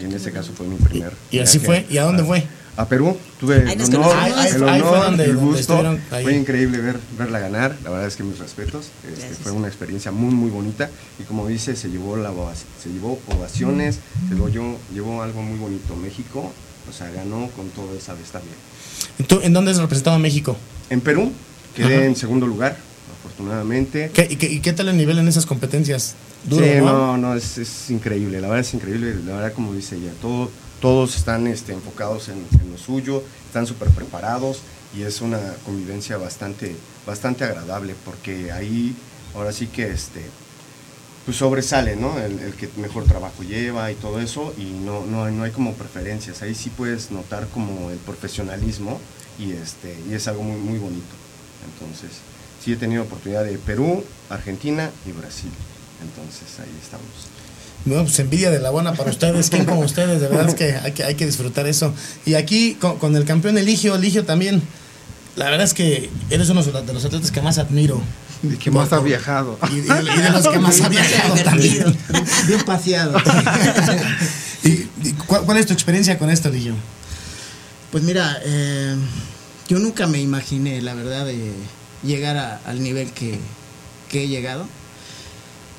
Y 0.00 0.04
en 0.06 0.12
este 0.14 0.32
caso 0.32 0.52
fue 0.54 0.66
mi 0.66 0.76
primer. 0.76 1.12
Y 1.30 1.40
así 1.40 1.58
viaje 1.58 1.84
fue. 1.84 1.94
¿Y 1.94 1.98
a 1.98 2.04
dónde 2.04 2.24
fue? 2.24 2.46
A 2.76 2.86
Perú. 2.88 3.16
Tuve 3.38 3.56
el 3.72 3.80
honor. 3.94 4.16
Ahí- 4.16 4.32
el 4.48 4.58
fue 4.58 4.70
honor, 4.80 5.04
donde- 5.04 5.24
el 5.24 5.36
gusto. 5.36 5.98
Fue 6.22 6.34
increíble 6.34 6.78
ver, 6.78 6.98
verla 7.18 7.38
ganar. 7.40 7.76
La 7.84 7.90
verdad 7.90 8.06
es 8.06 8.16
que 8.16 8.22
mis 8.22 8.38
respetos. 8.38 8.86
Este, 9.12 9.34
fue 9.42 9.52
una 9.52 9.68
experiencia 9.68 10.10
muy, 10.12 10.32
muy 10.34 10.50
bonita. 10.50 10.88
Y 11.18 11.24
como 11.24 11.46
dice, 11.46 11.76
se 11.76 11.88
llevó, 11.90 12.16
la, 12.16 12.32
se 12.82 12.88
llevó 12.90 13.18
ovaciones, 13.28 13.98
se 14.28 14.34
lo 14.34 14.48
llevó, 14.48 14.78
llevó 14.92 15.22
algo 15.22 15.42
muy 15.42 15.58
bonito. 15.58 15.94
México, 15.96 16.52
o 16.88 16.92
sea, 16.92 17.10
ganó 17.10 17.48
con 17.56 17.68
todo 17.70 17.94
esa 17.96 18.14
vez 18.14 18.30
también. 18.30 18.54
¿Tú 19.26 19.40
en 19.42 19.52
dónde 19.52 19.72
has 19.72 19.78
representado 19.78 20.16
a 20.16 20.18
México? 20.18 20.56
En 20.88 21.00
Perú, 21.00 21.32
quedé 21.76 21.96
Ajá. 21.96 22.04
en 22.06 22.16
segundo 22.16 22.46
lugar, 22.46 22.76
afortunadamente. 23.18 24.10
¿Qué, 24.12 24.26
y, 24.30 24.36
qué, 24.36 24.50
y 24.50 24.60
qué 24.60 24.72
tal 24.72 24.88
el 24.88 24.96
nivel 24.96 25.18
en 25.18 25.28
esas 25.28 25.46
competencias? 25.46 26.14
Duro, 26.44 26.64
sí, 26.64 26.72
¿no? 26.78 26.84
no, 26.84 27.16
no, 27.18 27.34
es, 27.34 27.58
es 27.58 27.90
increíble, 27.90 28.40
la 28.40 28.48
verdad 28.48 28.60
es 28.66 28.72
increíble, 28.72 29.14
la 29.26 29.34
verdad 29.36 29.52
como 29.52 29.74
dice 29.74 29.96
ella, 29.96 30.12
todo, 30.22 30.50
todos 30.80 31.16
están 31.16 31.46
este, 31.46 31.72
enfocados 31.72 32.28
en, 32.28 32.46
lo 32.70 32.78
suyo, 32.78 33.22
están 33.46 33.66
súper 33.66 33.88
preparados 33.90 34.60
y 34.96 35.02
es 35.02 35.20
una 35.20 35.38
convivencia 35.64 36.16
bastante, 36.16 36.74
bastante 37.06 37.44
agradable 37.44 37.94
porque 38.04 38.52
ahí 38.52 38.94
ahora 39.34 39.52
sí 39.52 39.66
que 39.66 39.88
este, 39.90 40.22
pues 41.24 41.36
sobresale, 41.36 41.96
¿no? 41.96 42.18
El, 42.18 42.54
que 42.54 42.68
mejor 42.76 43.04
trabajo 43.04 43.42
lleva 43.42 43.90
y 43.92 43.94
todo 43.94 44.20
eso 44.20 44.54
y 44.58 44.64
no, 44.84 45.04
no, 45.06 45.24
hay- 45.24 45.34
no 45.34 45.44
hay 45.44 45.50
como 45.50 45.74
preferencias, 45.74 46.42
ahí 46.42 46.54
sí 46.54 46.70
puedes 46.70 47.10
notar 47.10 47.46
como 47.48 47.90
el 47.90 47.98
profesionalismo 47.98 48.98
y, 49.38 49.52
este, 49.52 49.96
y 50.08 50.14
es 50.14 50.28
algo 50.28 50.42
muy, 50.42 50.58
muy 50.60 50.78
bonito. 50.78 51.14
Entonces, 51.74 52.10
sí 52.64 52.72
he 52.72 52.76
tenido 52.76 53.02
oportunidad 53.02 53.44
de 53.44 53.58
Perú, 53.58 54.02
Argentina 54.30 54.90
y 55.06 55.12
Brasil. 55.12 55.50
Entonces, 56.02 56.58
ahí 56.60 56.74
estamos. 56.82 57.06
Bueno, 57.84 58.04
pues 58.04 58.18
envidia 58.18 58.50
de 58.50 58.58
la 58.60 58.70
buena 58.70 58.92
para 58.92 59.10
ustedes, 59.10 59.48
¿quién 59.50 59.64
como 59.64 59.80
ustedes? 59.80 60.20
De 60.20 60.28
verdad 60.28 60.48
es 60.48 60.54
que 60.54 60.74
hay 60.76 60.92
que, 60.92 61.02
hay 61.04 61.14
que 61.14 61.26
disfrutar 61.26 61.66
eso. 61.66 61.94
Y 62.26 62.34
aquí 62.34 62.74
con, 62.74 62.98
con 62.98 63.16
el 63.16 63.24
campeón 63.24 63.56
Eligio, 63.58 63.94
Eligio 63.94 64.24
también, 64.24 64.62
la 65.36 65.46
verdad 65.46 65.64
es 65.64 65.72
que 65.74 66.10
eres 66.28 66.48
uno 66.50 66.62
de 66.62 66.72
los 66.72 66.86
de 66.86 66.92
los 66.92 67.04
atletas 67.04 67.30
que 67.30 67.40
más 67.40 67.58
admiro. 67.58 68.00
Y 68.42 68.56
que 68.56 68.70
más 68.70 68.90
ha 68.92 69.00
viajado. 69.00 69.58
Y, 69.70 69.74
y- 69.76 69.78
y 69.80 69.82
de 70.22 70.30
los 70.30 70.48
que 70.48 70.58
más 70.58 70.80
ha 70.80 70.88
viajado 70.88 71.34
también. 71.44 71.96
Bien 72.46 72.60
paseado. 72.64 73.18
¿Y, 74.64 74.68
y 75.02 75.12
cuál, 75.26 75.42
cuál 75.44 75.56
es 75.58 75.66
tu 75.66 75.72
experiencia 75.72 76.18
con 76.18 76.30
esto, 76.30 76.48
Eligio? 76.48 76.74
Pues 77.92 78.04
mira, 78.04 78.38
eh, 78.44 78.94
yo 79.68 79.78
nunca 79.78 80.06
me 80.06 80.20
imaginé, 80.20 80.80
la 80.82 80.94
verdad, 80.94 81.26
de 81.26 81.52
llegar 82.02 82.36
a- 82.36 82.60
al 82.66 82.82
nivel 82.82 83.10
que, 83.12 83.38
que 84.10 84.24
he 84.24 84.28
llegado. 84.28 84.66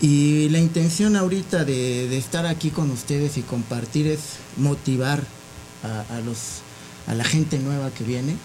Y 0.02 0.50
la 0.50 0.58
intención 0.58 1.16
ahorita 1.16 1.64
de, 1.64 2.18
estar 2.18 2.48
aquí 2.48 2.72
con 2.72 2.90
ustedes 2.90 3.38
y 3.38 3.44
compartir 3.44 4.08
es 4.08 4.38
motivar 4.58 5.24
a, 5.84 7.14
la 7.14 7.24
gente 7.24 7.60
nueva 7.60 7.92
que 7.92 8.04
viene. 8.04 8.36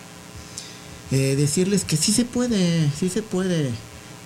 Eh, 1.13 1.35
decirles 1.37 1.85
que 1.85 1.97
sí 1.97 2.13
se 2.13 2.27
puede, 2.27 2.91
sí 2.91 3.09
se 3.09 3.23
puede. 3.23 3.71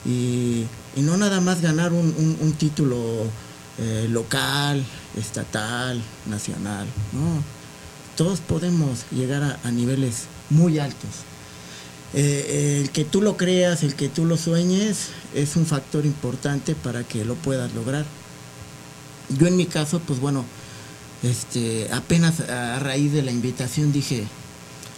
Y, 0.05 0.67
no 0.97 1.17
nada 1.17 1.41
más 1.41 1.61
ganar 1.63 1.93
un, 1.93 2.53
título 2.59 2.99
eh, 3.79 4.09
local, 4.11 4.85
estatal, 5.17 6.03
nacional. 6.27 6.89
No, 7.13 7.45
todos 8.17 8.41
podemos 8.41 9.05
llegar 9.13 9.61
a 9.63 9.71
niveles 9.71 10.25
muy 10.51 10.81
altos. 10.81 11.30
Eh, 12.15 12.81
el 12.83 12.91
que 12.91 13.05
tú 13.05 13.23
lo 13.23 13.37
creas, 13.37 13.83
el 13.85 13.95
que 13.95 14.09
tú 14.09 14.25
lo 14.25 14.37
sueñes, 14.37 15.11
es 15.35 15.55
un 15.57 15.65
factor 15.67 16.05
importante 16.07 16.75
para 16.75 17.05
que 17.05 17.25
lo 17.25 17.35
puedas 17.37 17.73
lograr. 17.75 18.05
Yo 19.39 19.47
en 19.47 19.57
mi 19.57 19.67
caso, 19.67 20.01
pues 20.01 20.19
bueno, 20.19 20.45
este, 21.23 21.89
apenas 21.93 22.41
a 22.41 22.79
raíz 22.81 23.13
de 23.13 23.23
la 23.23 23.31
invitación 23.31 23.93
dije, 23.93 24.25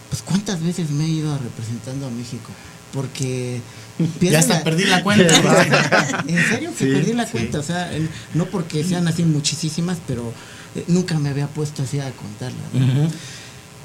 pues 0.08 0.22
cuántas 0.22 0.62
veces 0.62 0.90
me 0.90 1.04
he 1.04 1.08
ido 1.08 1.36
representando 1.38 2.06
a 2.06 2.10
México, 2.10 2.50
porque 2.92 3.60
Ya 4.20 4.38
hasta 4.38 4.54
la- 4.58 4.64
perdí 4.64 4.84
la 4.84 5.02
cuenta. 5.02 6.24
en 6.26 6.48
serio 6.48 6.70
que 6.78 6.84
Sí, 6.86 6.90
perdí 6.92 7.12
la 7.12 7.26
sí. 7.26 7.32
cuenta, 7.32 7.58
o 7.58 7.62
sea, 7.62 7.92
el- 7.94 8.08
no 8.34 8.46
porque 8.46 8.84
sean 8.84 9.06
así 9.06 9.22
muchísimas, 9.24 9.98
pero 10.06 10.32
eh, 10.74 10.84
nunca 10.88 11.18
me 11.18 11.28
había 11.28 11.46
puesto 11.48 11.82
así 11.82 11.98
a 12.00 12.10
contarlas. 12.12 12.72
¿no? 12.72 13.02
Ujú. 13.02 13.12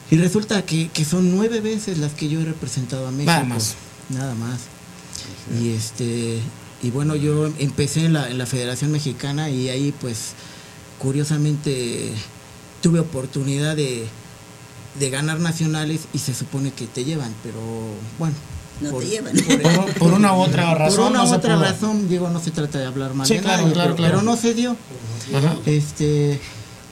Y 0.09 0.17
resulta 0.17 0.63
que, 0.65 0.89
que 0.89 1.03
son 1.05 1.35
nueve 1.35 1.59
veces 1.59 1.97
las 1.97 2.13
que 2.13 2.29
yo 2.29 2.39
he 2.41 2.45
representado 2.45 3.07
a 3.07 3.11
México. 3.11 3.31
Nada 3.31 3.43
más. 3.43 3.75
Nada 4.09 4.35
más. 4.35 4.59
Y 5.61 5.69
este 5.71 6.39
y 6.83 6.91
bueno, 6.91 7.15
yo 7.15 7.47
empecé 7.57 8.05
en 8.05 8.13
la, 8.13 8.29
en 8.29 8.37
la 8.37 8.45
Federación 8.45 8.91
Mexicana 8.91 9.49
y 9.49 9.69
ahí 9.69 9.93
pues 9.99 10.33
curiosamente 10.99 12.11
tuve 12.81 12.99
oportunidad 12.99 13.75
de, 13.75 14.05
de 14.99 15.09
ganar 15.09 15.39
nacionales 15.39 16.01
y 16.13 16.19
se 16.19 16.33
supone 16.33 16.71
que 16.71 16.85
te 16.87 17.03
llevan, 17.03 17.33
pero 17.43 17.59
bueno. 18.19 18.35
No 18.79 18.93
te 18.93 19.07
llevan. 19.07 19.33
Por, 19.63 19.93
por 19.95 20.13
una 20.13 20.33
u 20.33 20.41
otra 20.41 20.75
razón. 20.75 20.97
por 20.97 21.09
una 21.09 21.19
no 21.19 21.25
u 21.25 21.29
se 21.29 21.35
otra 21.35 21.55
razón, 21.55 22.07
digo, 22.07 22.29
no 22.29 22.39
se 22.39 22.51
trata 22.51 22.77
de 22.77 22.85
hablar 22.85 23.15
mal 23.15 23.25
Sí, 23.25 23.33
de 23.35 23.39
claro, 23.41 23.63
nadie, 23.63 23.73
claro, 23.73 23.95
pero, 23.95 23.97
claro. 23.97 24.17
pero 24.19 24.31
no 24.31 24.37
se 24.39 24.53
dio. 24.53 24.77
Ajá. 25.35 25.55
Este, 25.65 26.39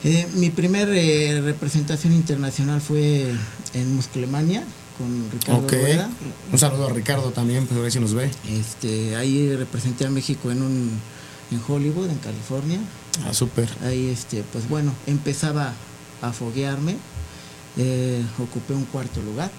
eh, 0.05 0.27
mi 0.35 0.49
primer 0.51 0.87
eh, 0.89 1.41
representación 1.41 2.13
internacional 2.13 2.79
fue 2.79 3.33
en 3.73 3.95
Musclemania 3.95 4.63
con 4.97 5.29
Ricardo 5.31 5.61
Ok. 5.65 5.71
Rueda. 5.73 6.09
Un 6.53 6.57
saludo 6.59 6.87
a 6.87 6.93
Ricardo 6.93 7.31
también, 7.31 7.65
pues 7.67 7.77
a 7.77 7.81
ver 7.83 7.91
si 7.91 7.99
nos 7.99 8.13
ve. 8.13 8.29
Este, 8.49 9.15
ahí 9.17 9.53
representé 9.55 10.05
a 10.05 10.09
México 10.09 10.51
en 10.51 10.61
un 10.61 10.91
en 11.51 11.61
Hollywood, 11.67 12.09
en 12.09 12.17
California. 12.19 12.79
Ah, 13.27 13.33
súper. 13.33 13.69
Ahí, 13.83 14.07
este, 14.07 14.43
pues 14.51 14.67
bueno, 14.69 14.93
empezaba 15.07 15.73
a 16.21 16.31
foguearme. 16.31 16.95
eh, 17.77 18.23
ocupé 18.39 18.73
un 18.73 18.85
cuarto 18.85 19.21
lugar. 19.21 19.51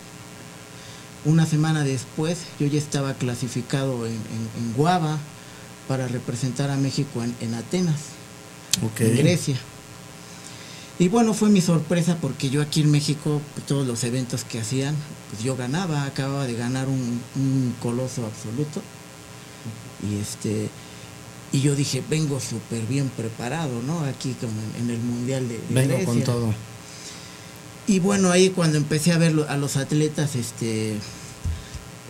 Una 1.26 1.44
semana 1.44 1.84
después, 1.84 2.38
yo 2.58 2.66
ya 2.66 2.78
estaba 2.78 3.12
clasificado 3.14 4.06
en, 4.06 4.12
en- 4.12 4.50
en 4.64 4.72
Guava 4.74 5.18
para 5.88 6.08
representar 6.08 6.70
a 6.70 6.76
México 6.76 7.22
en, 7.22 7.34
en 7.40 7.54
Atenas, 7.54 8.00
en 9.00 9.16
Grecia. 9.18 9.56
Y 10.98 11.08
bueno, 11.08 11.34
fue 11.34 11.50
mi 11.50 11.60
sorpresa 11.60 12.16
porque 12.20 12.48
yo 12.48 12.62
aquí 12.62 12.80
en 12.80 12.90
México, 12.90 13.40
pues, 13.54 13.66
todos 13.66 13.86
los 13.86 14.02
eventos 14.04 14.44
que 14.44 14.60
hacían, 14.60 14.94
pues 15.30 15.42
yo 15.42 15.56
ganaba, 15.56 16.04
acababa 16.04 16.46
de 16.46 16.54
ganar 16.54 16.88
un, 16.88 17.20
un 17.36 17.74
coloso 17.82 18.24
absoluto. 18.24 18.80
Y 20.08 20.20
este 20.20 20.70
y 21.52 21.60
yo 21.60 21.76
dije, 21.76 22.02
vengo 22.08 22.40
súper 22.40 22.82
bien 22.82 23.08
preparado, 23.08 23.80
¿no? 23.82 24.00
Aquí 24.00 24.34
como 24.40 24.52
en, 24.78 24.90
el 24.90 24.98
Mundial 24.98 25.48
de, 25.48 25.54
de 25.58 25.86
Vengo 25.86 26.04
con 26.04 26.22
todo. 26.22 26.52
Y 27.86 28.00
bueno, 28.00 28.30
ahí 28.30 28.50
cuando 28.50 28.78
empecé 28.78 29.12
a 29.12 29.18
ver 29.18 29.34
a 29.48 29.56
los 29.56 29.76
atletas, 29.76 30.34
este, 30.34 30.96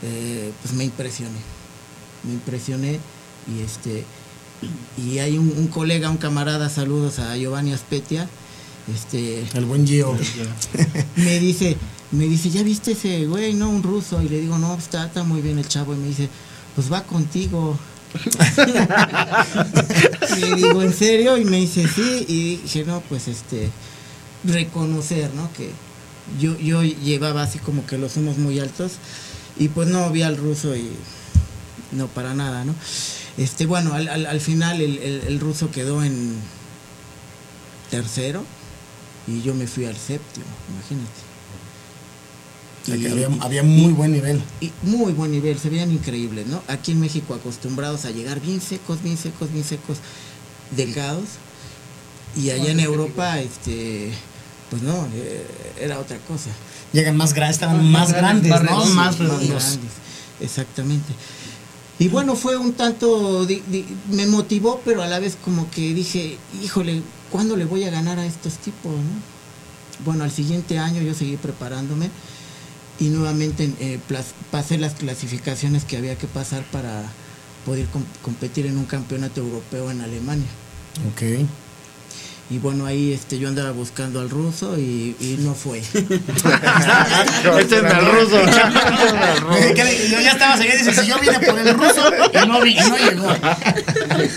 eh, 0.02 0.52
pues 0.62 0.74
me 0.74 0.84
impresioné. 0.84 1.38
Me 2.24 2.32
impresioné 2.32 2.98
y 3.46 3.62
este, 3.62 4.04
y 4.96 5.18
hay 5.18 5.36
un, 5.36 5.52
un 5.56 5.68
colega, 5.68 6.08
un 6.10 6.16
camarada, 6.16 6.70
saludos 6.70 7.18
a 7.18 7.36
Giovanni 7.36 7.72
Aspetia, 7.72 8.28
este, 8.94 9.44
El 9.54 9.64
buen 9.64 9.86
Gio. 9.86 10.16
me 11.16 11.38
dice, 11.40 11.76
me 12.12 12.24
dice, 12.26 12.50
¿ya 12.50 12.62
viste 12.62 12.92
ese 12.92 13.26
güey, 13.26 13.54
no? 13.54 13.70
Un 13.70 13.82
ruso. 13.82 14.22
Y 14.22 14.28
le 14.28 14.40
digo, 14.40 14.58
no, 14.58 14.74
está, 14.76 15.06
está 15.06 15.22
muy 15.24 15.40
bien 15.42 15.58
el 15.58 15.66
chavo. 15.68 15.94
Y 15.94 15.98
me 15.98 16.08
dice, 16.08 16.28
pues 16.74 16.90
va 16.92 17.02
contigo. 17.04 17.78
y 20.36 20.40
le 20.40 20.54
digo, 20.56 20.82
¿en 20.82 20.92
serio? 20.92 21.36
Y 21.38 21.44
me 21.44 21.58
dice, 21.58 21.86
sí. 21.88 22.24
Y 22.28 22.56
dije, 22.58 22.84
no, 22.84 23.00
pues 23.08 23.28
este, 23.28 23.70
reconocer, 24.44 25.30
¿no? 25.34 25.50
Que 25.52 25.70
yo, 26.40 26.56
yo 26.58 26.82
llevaba 26.82 27.42
así 27.42 27.58
como 27.58 27.86
que 27.86 27.98
los 27.98 28.16
humos 28.16 28.38
muy 28.38 28.58
altos. 28.60 28.92
Y 29.58 29.68
pues 29.68 29.88
no 29.88 30.10
vi 30.10 30.22
al 30.22 30.36
ruso 30.36 30.76
y 30.76 30.90
no 31.92 32.08
para 32.08 32.34
nada, 32.34 32.64
¿no? 32.64 32.74
Este, 33.38 33.66
bueno, 33.66 33.94
al, 33.94 34.08
al, 34.08 34.26
al 34.26 34.40
final 34.40 34.80
el, 34.80 34.98
el- 34.98 35.22
el 35.26 35.40
ruso 35.40 35.70
quedó 35.70 36.02
en 36.02 36.34
tercero 37.90 38.44
y 39.26 39.42
yo 39.42 39.54
me 39.54 39.66
fui 39.66 39.84
al 39.84 39.96
séptimo, 39.96 40.46
imagínate. 40.72 41.20
O 42.82 42.86
sea, 42.86 42.94
que 42.96 43.02
Y- 43.02 43.06
había, 43.24 43.28
había 43.42 43.62
muy 43.64 43.92
buen 43.92 44.12
nivel. 44.12 44.40
y 44.60 44.70
muy 44.82 45.12
buen 45.12 45.32
nivel, 45.32 45.58
se 45.58 45.68
veían 45.70 45.90
increíbles, 45.90 46.46
¿no? 46.46 46.62
Aquí 46.68 46.92
en 46.92 47.00
México 47.00 47.34
acostumbrados 47.34 48.04
a 48.04 48.10
llegar 48.10 48.40
bien 48.40 48.60
secos, 48.60 49.02
bien 49.02 49.16
secos, 49.16 49.52
bien 49.52 49.64
secos, 49.64 49.98
delgados. 50.76 51.24
Y 52.36 52.50
allá 52.50 52.70
en 52.70 52.80
Europa, 52.80 53.40
este, 53.40 54.12
pues 54.70 54.82
no, 54.82 55.08
eh, 55.14 55.46
era 55.80 55.98
otra 55.98 56.18
cosa. 56.18 56.50
Llegan 56.92 57.16
más 57.16 57.32
grandes, 57.32 57.56
estaban 57.56 57.76
Más 57.90 58.10
más 58.10 58.12
grandes, 58.12 58.50
grandes, 58.50 58.50
más 58.50 58.62
¿no? 58.62 58.68
redondos. 58.78 58.94
Más 58.94 59.18
redondos. 59.18 59.48
grandes, 59.64 59.92
exactamente. 60.40 61.12
Y 61.98 62.08
bueno, 62.08 62.36
fue 62.36 62.56
un 62.58 62.74
tanto, 62.74 63.46
di- 63.46 63.62
di- 63.66 63.86
me 64.10 64.26
motivó, 64.26 64.80
pero 64.84 65.02
a 65.02 65.06
la 65.06 65.18
vez 65.18 65.36
como 65.42 65.68
que 65.70 65.94
dije, 65.94 66.36
híjole, 66.62 67.00
¿cuándo 67.30 67.56
le 67.56 67.64
voy 67.64 67.84
a 67.84 67.90
ganar 67.90 68.18
a 68.18 68.26
estos 68.26 68.54
tipos? 68.58 68.92
no? 68.92 70.04
Bueno, 70.04 70.24
al 70.24 70.30
siguiente 70.30 70.78
año 70.78 71.00
yo 71.02 71.14
seguí 71.14 71.36
preparándome 71.36 72.10
y 73.00 73.04
nuevamente 73.08 73.72
eh, 73.80 73.98
pasé 74.50 74.78
las 74.78 74.94
clasificaciones 74.94 75.84
que 75.84 75.96
había 75.96 76.16
que 76.16 76.26
pasar 76.26 76.64
para 76.70 77.04
poder 77.64 77.86
com- 77.86 78.04
competir 78.22 78.66
en 78.66 78.76
un 78.78 78.84
campeonato 78.84 79.40
europeo 79.40 79.90
en 79.90 80.00
Alemania. 80.02 80.46
Ok. 81.12 81.46
Y 82.48 82.58
bueno, 82.58 82.86
ahí 82.86 83.12
este, 83.12 83.38
yo 83.40 83.48
andaba 83.48 83.72
buscando 83.72 84.20
al 84.20 84.30
ruso 84.30 84.78
y, 84.78 85.16
y 85.20 85.36
no 85.40 85.52
fue. 85.54 85.80
Este 87.58 87.76
es 87.76 87.82
el 87.82 88.06
ruso. 88.06 88.40
Yo 90.10 90.20
ya 90.20 90.32
estaba 90.32 90.56
seguido 90.56 90.76
y 90.76 90.78
dice, 90.84 91.02
si 91.02 91.08
yo 91.08 91.18
vine 91.18 91.38
por 91.40 91.58
el 91.58 91.74
ruso 91.74 92.02
y 92.32 92.46
no, 92.46 92.60
vi, 92.60 92.72
y 92.72 92.76
no 92.80 92.96
llegó. 92.96 93.28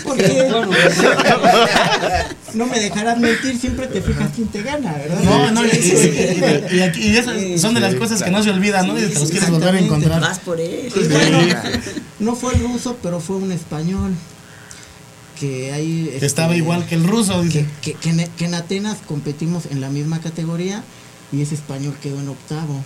Porque 0.04 0.48
no 2.54 2.66
me 2.66 2.80
dejarás 2.80 3.18
mentir, 3.18 3.58
siempre 3.58 3.86
te 3.86 4.00
fijas 4.02 4.28
quién 4.34 4.48
te 4.48 4.62
gana, 4.62 4.92
¿verdad? 4.94 5.20
No, 5.22 5.50
no, 5.52 5.64
y, 5.66 5.70
Sí, 5.70 5.82
sí, 5.82 5.96
sí. 5.96 6.10
y- 6.72 6.76
y 6.76 6.80
aquí- 6.82 7.02
y 7.08 7.16
esas 7.16 7.36
son 7.60 7.74
de 7.74 7.80
las 7.80 7.94
cosas 7.94 8.22
que 8.22 8.30
no 8.30 8.42
se 8.42 8.50
olvidan, 8.50 8.86
¿no? 8.88 8.98
Y 8.98 9.02
te 9.06 9.18
los 9.18 9.30
quieres 9.30 9.50
volver 9.50 9.74
a 9.74 9.78
encontrar. 9.78 10.20
Vas 10.20 10.38
por 10.40 10.60
él. 10.60 10.92
Y 10.94 11.08
bueno, 11.08 11.38
no 12.18 12.34
fue 12.34 12.54
el 12.54 12.60
ruso, 12.60 12.96
pero 13.02 13.20
fue 13.20 13.36
un 13.36 13.52
español 13.52 14.12
que 15.40 15.70
Que 15.70 16.14
este, 16.14 16.26
estaba 16.26 16.54
igual 16.56 16.86
que 16.86 16.94
el 16.96 17.04
ruso, 17.04 17.42
dice. 17.42 17.66
que- 17.82 17.94
que 17.94 18.10
en, 18.10 18.28
que 18.36 18.44
en 18.44 18.54
Atenas 18.54 18.98
competimos 19.08 19.66
en 19.66 19.80
la 19.80 19.88
misma 19.88 20.20
categoría 20.20 20.84
y 21.32 21.40
ese 21.42 21.54
español 21.54 21.96
quedó 22.02 22.20
en 22.20 22.28
octavo 22.28 22.84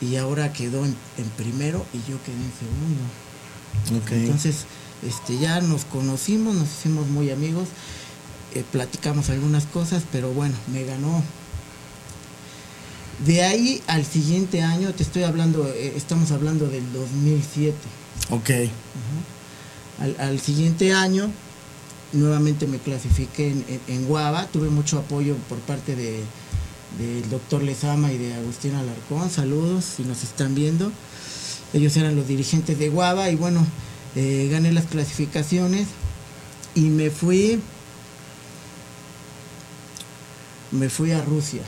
y 0.00 0.16
ahora 0.16 0.52
quedó 0.52 0.84
en, 0.84 0.96
en 1.18 1.24
primero 1.36 1.84
y 1.92 1.98
yo 2.10 2.16
quedé 2.24 2.34
en 2.36 2.52
segundo. 2.58 4.02
Ok. 4.04 4.12
Entonces, 4.12 4.64
este, 5.06 5.38
ya 5.38 5.60
nos 5.60 5.84
conocimos, 5.84 6.54
nos 6.54 6.68
hicimos 6.68 7.06
muy 7.08 7.30
amigos, 7.30 7.68
eh, 8.54 8.64
platicamos 8.72 9.28
algunas 9.30 9.64
cosas, 9.66 10.02
pero 10.10 10.32
bueno, 10.32 10.54
me 10.72 10.84
ganó. 10.84 11.22
De 13.26 13.42
ahí 13.44 13.80
al 13.86 14.04
siguiente 14.04 14.62
año, 14.62 14.92
te 14.92 15.02
estoy 15.04 15.22
hablando, 15.22 15.68
eh, 15.68 15.92
estamos 15.96 16.30
hablando 16.32 16.66
del 16.66 16.90
2007. 16.92 17.76
Ok. 18.30 18.50
Al, 20.00 20.16
al 20.18 20.40
siguiente 20.40 20.92
año, 20.92 21.30
nuevamente 22.12 22.66
me 22.66 22.78
clasifiqué 22.78 23.50
en, 23.50 23.64
en, 23.68 23.80
en 23.88 24.06
Guava, 24.06 24.46
tuve 24.46 24.68
mucho 24.68 24.98
apoyo 24.98 25.36
por 25.48 25.58
parte 25.58 25.96
de 25.96 26.22
del 26.98 27.28
doctor 27.28 27.62
Lezama 27.62 28.12
y 28.12 28.18
de 28.18 28.34
Agustín 28.34 28.74
Alarcón, 28.74 29.30
saludos 29.30 29.84
si 29.84 30.04
nos 30.04 30.22
están 30.22 30.54
viendo. 30.54 30.92
Ellos 31.72 31.96
eran 31.96 32.14
los 32.14 32.28
dirigentes 32.28 32.78
de 32.78 32.88
Guava 32.88 33.30
y 33.30 33.36
bueno, 33.36 33.66
eh, 34.14 34.48
gané 34.50 34.72
las 34.72 34.86
clasificaciones 34.86 35.88
y 36.74 36.82
me 36.82 37.10
fui, 37.10 37.60
me 40.70 40.88
fui 40.88 41.10
a 41.10 41.20
Rusia. 41.22 41.62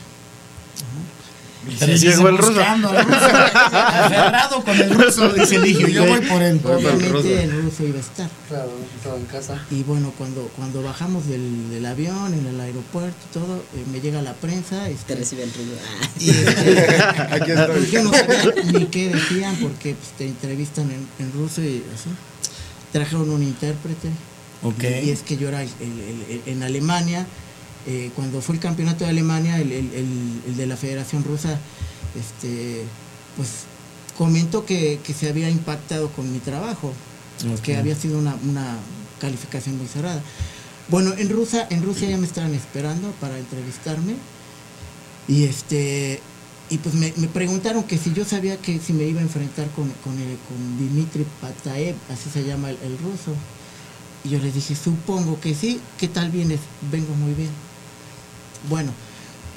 Pero 1.78 1.98
sí 1.98 2.06
llegó 2.08 2.28
el 2.28 2.38
ruso. 2.38 2.60
al 2.64 2.82
ruso. 2.82 2.96
Aferrado 3.74 4.62
con 4.64 4.76
el 4.76 4.90
ruso, 4.90 5.28
dice 5.32 5.56
Eligio. 5.56 5.88
Yo 5.88 6.06
voy 6.06 6.20
por 6.20 6.42
él. 6.42 6.60
Obviamente 6.64 7.42
el 7.44 7.62
ruso 7.62 7.84
iba 7.84 7.96
a 7.98 8.00
estar. 8.00 8.30
Claro, 8.48 8.70
estaba 8.96 9.16
en 9.16 9.24
casa. 9.26 9.62
Y 9.70 9.82
bueno, 9.82 10.12
cuando, 10.16 10.42
cuando 10.56 10.82
bajamos 10.82 11.26
del, 11.28 11.70
del 11.70 11.86
avión, 11.86 12.34
en 12.34 12.46
el 12.46 12.60
aeropuerto 12.60 13.16
y 13.30 13.32
todo, 13.34 13.56
eh, 13.74 13.84
me 13.92 14.00
llega 14.00 14.22
la 14.22 14.34
prensa. 14.34 14.84
Te 14.84 14.92
Este, 14.92 15.14
recibe 15.16 15.42
el. 15.44 15.50
Ah. 15.50 16.08
y, 16.20 16.30
este, 16.30 17.02
Aquí 17.34 17.50
estoy. 17.52 17.66
pues 17.76 17.90
yo 17.90 18.02
no 18.04 18.12
sabía 18.12 18.62
ni 18.72 18.86
qué 18.86 19.08
decían 19.10 19.56
porque 19.56 19.94
pues, 19.94 20.10
te 20.18 20.26
entrevistan 20.26 20.90
en, 20.90 21.06
en 21.18 21.32
ruso 21.32 21.60
y 21.62 21.82
así. 21.94 22.10
Trajeron 22.92 23.30
un 23.30 23.42
intérprete. 23.42 24.08
Ok. 24.62 24.82
Y, 25.02 25.08
y 25.08 25.10
es 25.10 25.22
que 25.22 25.36
yo 25.36 25.48
era 25.48 25.62
el- 25.62 25.68
el- 25.80 26.24
el- 26.30 26.42
en 26.46 26.62
Alemania, 26.62 27.26
eh, 27.86 28.10
cuando 28.14 28.40
fue 28.40 28.54
el 28.56 28.60
campeonato 28.60 29.04
de 29.04 29.10
Alemania, 29.10 29.58
el, 29.60 29.72
el- 29.72 29.92
el- 29.94 30.42
el 30.48 30.56
de 30.56 30.66
la 30.66 30.76
Federación 30.76 31.24
Rusa, 31.24 31.58
este, 32.18 32.82
pues 33.36 33.48
comentó 34.18 34.64
que, 34.64 34.98
que 35.04 35.12
se 35.14 35.28
había 35.28 35.50
impactado 35.50 36.08
con 36.10 36.32
mi 36.32 36.38
trabajo, 36.38 36.92
que 37.62 37.76
había 37.76 37.94
sido 37.96 38.18
una, 38.18 38.34
una 38.48 38.78
calificación 39.20 39.76
muy 39.78 39.86
cerrada. 39.86 40.22
Bueno, 40.88 41.12
en 41.18 41.28
Rusia, 41.28 41.66
en 41.70 41.82
Rusia 41.82 42.08
ya 42.08 42.16
me 42.16 42.26
estaban 42.26 42.54
esperando 42.54 43.10
para 43.20 43.38
entrevistarme 43.38 44.14
y 45.28 45.44
este 45.44 46.20
y 46.68 46.78
pues 46.78 46.94
me, 46.96 47.12
me 47.16 47.28
preguntaron 47.28 47.84
que 47.84 47.96
si 47.98 48.12
yo 48.12 48.24
sabía 48.24 48.56
que 48.56 48.80
si 48.80 48.92
me 48.92 49.04
iba 49.04 49.20
a 49.20 49.22
enfrentar 49.22 49.68
con, 49.70 49.88
con, 50.02 50.14
el- 50.18 50.38
con 50.48 50.78
Dimitri 50.78 51.24
Pataev, 51.40 51.94
así 52.12 52.28
se 52.32 52.42
llama 52.44 52.70
el, 52.70 52.78
el 52.82 52.98
ruso. 52.98 53.32
Y 54.24 54.30
yo 54.30 54.40
les 54.40 54.54
dije, 54.54 54.74
supongo 54.74 55.38
que 55.40 55.54
sí, 55.54 55.78
¿qué 55.98 56.08
tal 56.08 56.30
vienes? 56.32 56.58
Vengo 56.90 57.14
muy 57.14 57.34
bien. 57.34 57.50
Bueno, 58.68 58.92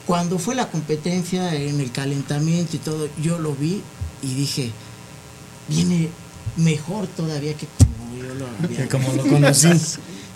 cuando 0.06 0.40
fue 0.40 0.56
la 0.56 0.70
competencia 0.70 1.54
en 1.56 1.80
el 1.80 1.92
calentamiento 1.92 2.76
y 2.76 2.80
todo, 2.80 3.08
yo 3.22 3.38
lo 3.40 3.54
vi 3.56 3.82
y 4.22 4.34
dije, 4.34 4.72
viene 5.68 6.10
mejor 6.58 7.08
todavía 7.08 7.54
que 7.56 7.68
como 7.68 8.18
yo 8.18 8.34
lo 8.36 8.48
había. 8.64 8.78
Que 8.78 8.88
como 8.88 9.14
lo 9.14 9.24
conocí. 9.30 9.68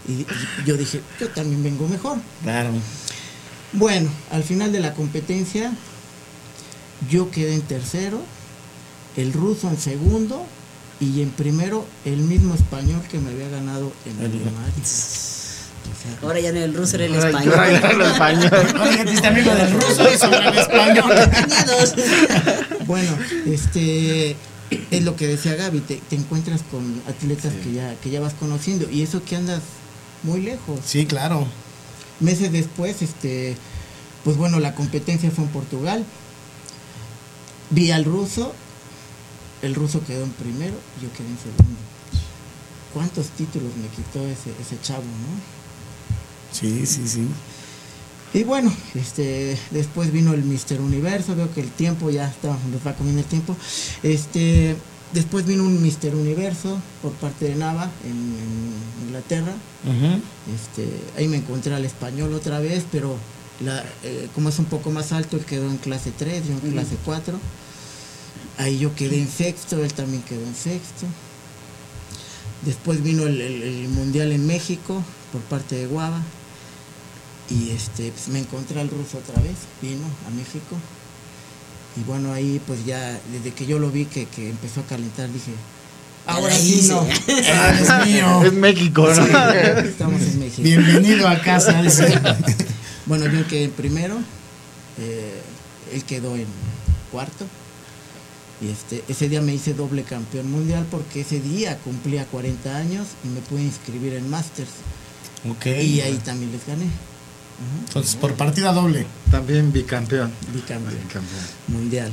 Y, 0.07 0.11
y 0.11 0.28
yo 0.66 0.76
dije, 0.78 1.01
yo 1.20 1.30
también 1.30 1.64
vengo 1.64 1.88
mejor. 1.88 2.18
Claro. 2.43 2.70
Bueno, 3.74 4.09
al 4.32 4.43
final 4.43 4.72
de 4.72 4.80
la 4.80 4.93
competencia, 4.93 5.72
yo 7.09 7.32
quedé 7.32 7.55
en 7.55 7.61
tercero, 7.64 8.22
el 9.18 9.34
ruso 9.34 9.70
en 9.70 9.78
segundo 9.80 10.45
y 10.99 11.22
en 11.22 11.30
primero 11.32 11.86
el 12.05 12.18
mismo 12.18 12.53
español 12.53 13.01
que 13.09 13.20
me 13.20 13.32
había 13.32 13.49
ganado 13.49 13.91
en 14.05 14.20
El- 14.20 14.26
Alemania. 14.32 14.74
Ahora 16.21 16.39
ya 16.39 16.51
no 16.51 16.59
el 16.59 16.73
ruso 16.73 16.95
era 16.95 17.05
el 17.05 17.13
Ahora 17.15 17.29
español. 17.29 17.53
ya 17.55 17.77
era 17.77 17.89
el 17.91 18.01
español. 18.01 18.51
Ahora 18.77 18.95
ya 18.95 19.03
te 19.03 19.09
hiciste 19.09 19.27
amigo 19.27 19.53
del 19.55 19.71
ruso 19.71 20.13
y 20.13 20.17
sobre 20.17 20.47
el 20.47 20.57
español. 20.57 21.13
Bueno, 22.86 23.17
este 23.45 24.36
es 24.91 25.03
lo 25.03 25.15
que 25.15 25.27
decía 25.27 25.55
Gaby, 25.55 25.79
te, 25.81 25.95
te 26.09 26.15
encuentras 26.15 26.61
con 26.69 27.01
atletas 27.07 27.53
que 27.63 27.71
ya 27.71 27.95
que 27.95 28.09
ya 28.09 28.19
vas 28.19 28.34
conociendo 28.34 28.89
y 28.89 29.01
eso 29.03 29.23
que 29.23 29.36
andas 29.38 29.61
muy 30.23 30.41
lejos. 30.41 30.79
Sí, 30.86 31.05
claro. 31.05 31.47
Meses 32.19 32.51
después, 32.51 33.01
este, 33.01 33.55
pues 34.23 34.38
bueno, 34.38 34.59
la 34.59 34.75
competencia 34.75 35.31
fue 35.31 35.45
en 35.45 35.49
Portugal. 35.51 36.05
Vi 37.69 37.91
al 37.91 38.05
ruso, 38.05 38.53
el 39.61 39.75
ruso 39.75 40.03
quedó 40.05 40.23
en 40.23 40.31
primero, 40.31 40.75
yo 41.01 41.11
quedé 41.13 41.27
en 41.27 41.38
segundo. 41.38 41.79
¿Cuántos 42.93 43.27
títulos 43.29 43.71
me 43.77 43.88
quitó 43.88 44.19
ese, 44.27 44.51
ese 44.61 44.79
chavo, 44.81 45.01
no? 45.01 45.53
Sí, 46.54 46.86
sí, 46.86 47.01
sí. 47.08 47.28
Y 48.34 48.43
bueno, 48.45 48.74
este, 48.95 49.58
después 49.72 50.12
vino 50.12 50.34
el 50.34 50.43
Mister 50.43 50.82
Universo, 50.82 51.36
veo 51.36 51.54
que 51.54 51.62
el 51.62 51.70
tiempo 51.70 52.10
ya 52.10 52.28
está, 52.28 52.47
nos 52.72 52.86
va 52.86 52.93
comiendo 52.95 53.22
el 53.22 53.28
tiempo. 53.28 53.56
Este, 54.01 54.76
después 55.14 55.45
vino 55.45 55.64
un 55.64 55.82
Mister 55.84 56.16
Universo 56.16 56.80
por 57.04 57.12
parte 57.14 57.45
de 57.49 57.56
Nava 57.56 57.91
en, 58.04 58.12
en 58.12 59.08
Inglaterra. 59.08 59.54
Este, 60.56 60.88
ahí 61.18 61.28
me 61.28 61.38
encontré 61.38 61.76
al 61.76 61.86
español 61.86 62.34
otra 62.34 62.60
vez, 62.60 62.86
pero 62.91 63.18
la, 63.64 63.84
eh, 64.04 64.28
como 64.34 64.49
es 64.49 64.58
un 64.58 64.66
poco 64.66 64.89
más 64.89 65.12
alto, 65.12 65.38
él 65.38 65.45
quedó 65.45 65.70
en 65.70 65.78
clase 65.78 66.12
3, 66.18 66.47
yo 66.47 66.54
en 66.54 66.72
clase 66.72 66.95
4. 67.06 67.38
Ahí 68.58 68.80
yo 68.80 68.95
quedé 68.95 69.20
en 69.20 69.30
sexto, 69.30 69.84
él 69.84 69.93
también 69.93 70.24
quedó 70.24 70.41
en 70.43 70.56
sexto. 70.56 71.06
Después 72.66 73.04
vino 73.04 73.28
el, 73.28 73.41
el- 73.41 73.62
el 73.64 73.89
Mundial 73.89 74.32
en 74.32 74.47
México 74.47 75.04
por 75.32 75.41
parte 75.41 75.76
de 75.76 75.86
Guava. 75.86 76.22
Y 77.50 77.72
este, 77.72 78.12
pues 78.12 78.28
me 78.30 78.39
encontré 78.39 78.80
al 78.80 78.89
ruso 78.89 79.18
otra 79.18 79.41
vez, 79.41 79.56
vino 79.82 80.06
a 80.28 80.30
México. 80.32 80.78
Y 81.96 82.04
bueno, 82.04 82.34
ahí 82.34 82.60
pues 82.66 82.86
ya, 82.86 83.20
desde 83.32 83.54
que 83.54 83.66
yo 83.66 83.80
lo 83.80 83.91
vi 83.91 84.06
que, 84.06 84.26
que 84.26 84.50
empezó 84.50 84.82
a 84.82 84.84
calentar, 84.86 85.32
dije, 85.32 85.52
ahora 86.26 86.56
sí 86.56 86.88
no. 86.88 87.06
Ah, 87.54 88.00
es 88.02 88.08
mío. 88.08 88.44
Es 88.44 88.54
México, 88.54 89.08
¿no? 89.14 89.26
Estamos 89.80 90.22
en 90.22 90.39
México. 90.39 90.64
Bienvenido 90.64 91.28
a 91.28 91.39
casa. 91.41 91.82
Bueno, 93.06 93.26
yo 93.28 93.46
quedé 93.48 93.66
en 93.66 93.72
primero, 93.72 94.18
eh, 95.00 95.41
él 95.94 96.04
quedó 96.06 96.36
en 96.36 96.48
cuarto. 97.12 97.46
Y 98.62 98.70
este, 98.70 99.04
ese 99.10 99.28
día 99.28 99.41
me 99.41 99.54
hice 99.54 99.74
doble 99.74 100.04
campeón 100.04 100.50
mundial 100.50 100.86
porque 100.89 101.22
ese 101.22 101.41
día 101.41 101.78
cumplía 101.80 102.26
40 102.26 102.76
años 102.76 103.08
y 103.26 103.28
me 103.28 103.41
pude 103.41 103.62
inscribir 103.62 104.14
en 104.14 104.30
Masters. 104.30 104.70
Ok. 105.50 105.66
Y 105.66 106.00
ahí 106.00 106.18
también 106.24 106.52
les 106.54 106.66
gané. 106.66 106.86
Entonces, 107.88 108.16
por 108.16 108.34
partida 108.36 108.74
doble. 108.74 109.06
También 109.32 109.72
bicampeón. 109.72 110.32
Bicampeón 110.54 110.93
Bicampeón. 111.04 111.43
mundial. 111.68 112.12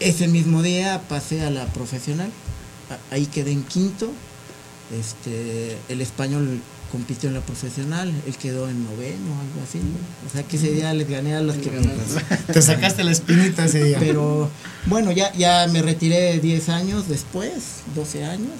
Ese 0.00 0.28
mismo 0.28 0.62
día 0.62 1.02
pasé 1.08 1.42
a 1.42 1.50
la 1.50 1.66
profesional. 1.66 2.30
Ahí 3.10 3.26
quedé 3.26 3.52
en 3.52 3.62
quinto. 3.64 4.10
Este, 4.92 5.76
el 5.88 6.00
español 6.00 6.60
compitió 6.92 7.30
en 7.30 7.34
la 7.34 7.40
profesional, 7.40 8.12
él 8.26 8.36
quedó 8.36 8.68
en 8.68 8.84
noveno, 8.84 9.32
algo 9.40 9.62
así. 9.66 9.80
O 10.28 10.30
sea 10.30 10.42
que 10.42 10.56
ese 10.58 10.72
día 10.72 10.92
les 10.92 11.08
gané 11.08 11.34
a 11.34 11.40
los 11.40 11.56
que 11.56 11.70
Te 12.52 12.60
sacaste 12.60 13.02
la 13.02 13.12
espinita 13.12 13.64
ese 13.64 13.82
día. 13.82 13.98
Pero 13.98 14.50
bueno, 14.86 15.10
ya, 15.10 15.32
ya 15.32 15.66
me 15.72 15.80
retiré 15.80 16.38
10 16.38 16.68
años 16.68 17.08
después, 17.08 17.80
12 17.94 18.24
años. 18.26 18.52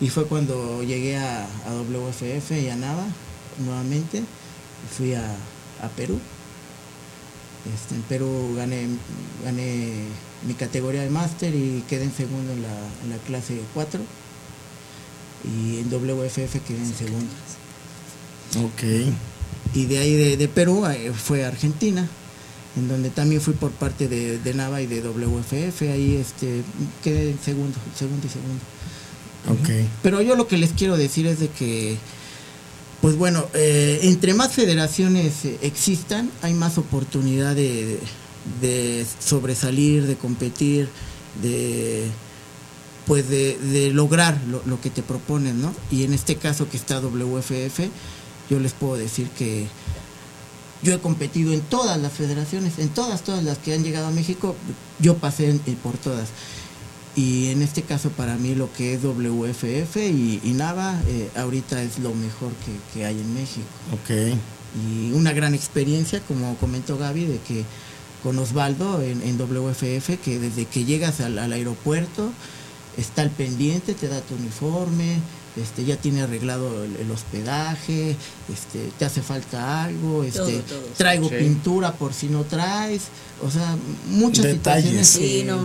Y 0.00 0.08
fue 0.08 0.26
cuando 0.26 0.82
llegué 0.82 1.16
a, 1.16 1.44
a 1.44 1.74
WFF 1.74 2.50
y 2.60 2.68
a 2.70 2.76
Nava 2.76 3.06
nuevamente. 3.64 4.24
Fui 4.96 5.14
a, 5.14 5.24
a 5.82 5.88
Perú. 5.96 6.18
Este, 7.74 7.94
en 7.94 8.02
Perú 8.02 8.54
gané, 8.56 8.86
gané 9.44 10.04
mi 10.46 10.54
categoría 10.54 11.02
de 11.02 11.10
máster 11.10 11.54
y 11.54 11.84
quedé 11.88 12.04
en 12.04 12.14
segundo 12.14 12.52
en 12.52 12.62
la, 12.62 12.74
en 13.04 13.10
la 13.10 13.18
clase 13.26 13.60
4. 13.74 14.00
Y 15.44 15.78
en 15.78 15.90
WFF 15.90 16.60
quedé 16.66 16.78
en 16.78 16.94
segundo. 16.94 17.30
Ok. 18.56 19.12
Y 19.74 19.86
de 19.86 19.98
ahí 19.98 20.14
de, 20.14 20.36
de 20.36 20.48
Perú 20.48 20.86
eh, 20.86 21.12
fue 21.12 21.44
a 21.44 21.48
Argentina, 21.48 22.08
en 22.76 22.88
donde 22.88 23.10
también 23.10 23.40
fui 23.40 23.54
por 23.54 23.70
parte 23.70 24.08
de, 24.08 24.38
de 24.38 24.54
Nava 24.54 24.80
y 24.80 24.86
de 24.86 25.02
WFF, 25.02 25.82
ahí 25.82 26.16
este, 26.16 26.62
quedé 27.04 27.30
en 27.32 27.38
segundo, 27.38 27.78
segundo 27.96 28.26
y 28.26 28.30
segundo. 28.30 28.64
Ok. 29.48 29.86
Pero 30.02 30.22
yo 30.22 30.36
lo 30.36 30.48
que 30.48 30.56
les 30.56 30.72
quiero 30.72 30.96
decir 30.96 31.26
es 31.26 31.40
de 31.40 31.48
que, 31.48 31.96
pues 33.00 33.16
bueno, 33.16 33.46
eh, 33.54 34.00
entre 34.02 34.34
más 34.34 34.52
federaciones 34.52 35.44
eh, 35.44 35.58
existan, 35.62 36.30
hay 36.42 36.52
más 36.52 36.78
oportunidad 36.78 37.54
de, 37.54 38.00
sobresalir, 39.20 40.06
de 40.06 40.16
competir, 40.16 40.88
de 41.40 42.06
pues 43.06 43.28
de, 43.30 43.90
lograr 43.94 44.38
lo, 44.66 44.80
que 44.80 44.90
te 44.90 45.02
proponen, 45.02 45.62
¿no? 45.62 45.72
Y 45.90 46.04
en 46.04 46.12
este 46.12 46.36
caso 46.36 46.68
que 46.68 46.76
está 46.76 47.00
WFF, 47.00 47.88
yo 48.50 48.60
les 48.60 48.72
puedo 48.74 48.96
decir 48.96 49.30
que 49.30 49.66
yo 50.82 50.92
he 50.92 50.98
competido 50.98 51.52
en 51.54 51.62
todas 51.62 51.98
las 51.98 52.12
federaciones, 52.12 52.78
en 52.78 52.90
todas, 52.90 53.22
todas 53.22 53.44
las 53.44 53.58
que 53.58 53.72
han 53.72 53.82
llegado 53.82 54.08
a 54.08 54.10
México, 54.10 54.56
yo 54.98 55.16
pasé 55.16 55.58
por 55.82 55.96
todas. 55.96 56.28
Y 57.18 57.48
en 57.48 57.62
este 57.62 57.82
caso 57.82 58.10
para 58.10 58.36
mí 58.36 58.54
lo 58.54 58.72
que 58.72 58.94
es 58.94 59.02
WFF 59.02 59.96
y, 59.96 60.40
y 60.44 60.52
Nava, 60.52 61.00
eh, 61.08 61.28
ahorita 61.36 61.82
es 61.82 61.98
lo 61.98 62.14
mejor 62.14 62.52
que, 62.64 62.72
que 62.94 63.04
hay 63.06 63.18
en 63.18 63.34
México. 63.34 63.66
Ok. 63.92 64.36
Y 64.86 65.12
una 65.12 65.32
gran 65.32 65.54
experiencia, 65.54 66.20
como 66.20 66.54
comentó 66.58 66.96
Gaby, 66.96 67.24
de 67.26 67.38
que 67.40 67.64
con 68.22 68.38
Osvaldo 68.38 69.02
en, 69.02 69.22
en 69.22 69.36
WFF, 69.38 70.18
que 70.22 70.38
desde 70.38 70.66
que 70.66 70.84
llegas 70.84 71.20
al, 71.20 71.38
al 71.38 71.52
aeropuerto, 71.52 72.30
está 72.96 73.22
al 73.22 73.30
pendiente, 73.30 73.94
te 73.94 74.06
da 74.08 74.20
tu 74.20 74.34
uniforme, 74.34 75.16
este, 75.56 75.84
ya 75.84 75.96
tiene 75.96 76.22
arreglado 76.22 76.84
el, 76.84 76.96
el 76.96 77.10
hospedaje, 77.10 78.14
este, 78.52 78.90
te 78.98 79.04
hace 79.04 79.22
falta 79.22 79.84
algo, 79.84 80.22
este, 80.22 80.38
Todo, 80.38 80.60
todo. 80.60 80.80
traigo 80.96 81.28
Sí. 81.30 81.34
pintura 81.38 81.92
por 81.94 82.12
si 82.12 82.26
no 82.28 82.42
traes, 82.44 83.02
o 83.42 83.50
sea, 83.50 83.76
muchas 84.10 84.44
Detalles. 84.44 84.84
situaciones. 85.08 85.08
Sí, 85.08 85.44
no. 85.44 85.58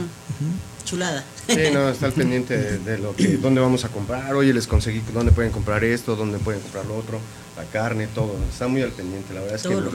Chulada. 0.86 1.24
Sí, 1.48 1.58
no, 1.74 1.89
está 1.89 2.06
al 2.06 2.14
pendiente 2.14 2.58
de, 2.58 2.78
de 2.80 2.98
lo 2.98 3.16
que, 3.16 3.38
dónde 3.38 3.60
vamos 3.60 3.84
a 3.84 3.89
comprar, 3.89 4.34
oye, 4.34 4.54
les 4.54 4.66
conseguí 4.68 5.02
dónde 5.14 5.32
pueden 5.32 5.52
comprar 5.52 5.84
esto, 5.84 6.16
dónde 6.16 6.38
pueden 6.39 6.62
comprar 6.62 6.86
lo 6.86 6.96
otro, 6.98 7.20
la 7.58 7.64
carne, 7.66 8.08
todo, 8.08 8.36
está 8.50 8.68
muy 8.68 8.82
al 8.82 8.91
pendiente, 8.91 9.34
la 9.34 9.41
verdad 9.41 9.56
es 9.58 9.62
Todo 9.64 9.76
que 9.80 9.82
lo. 9.82 9.91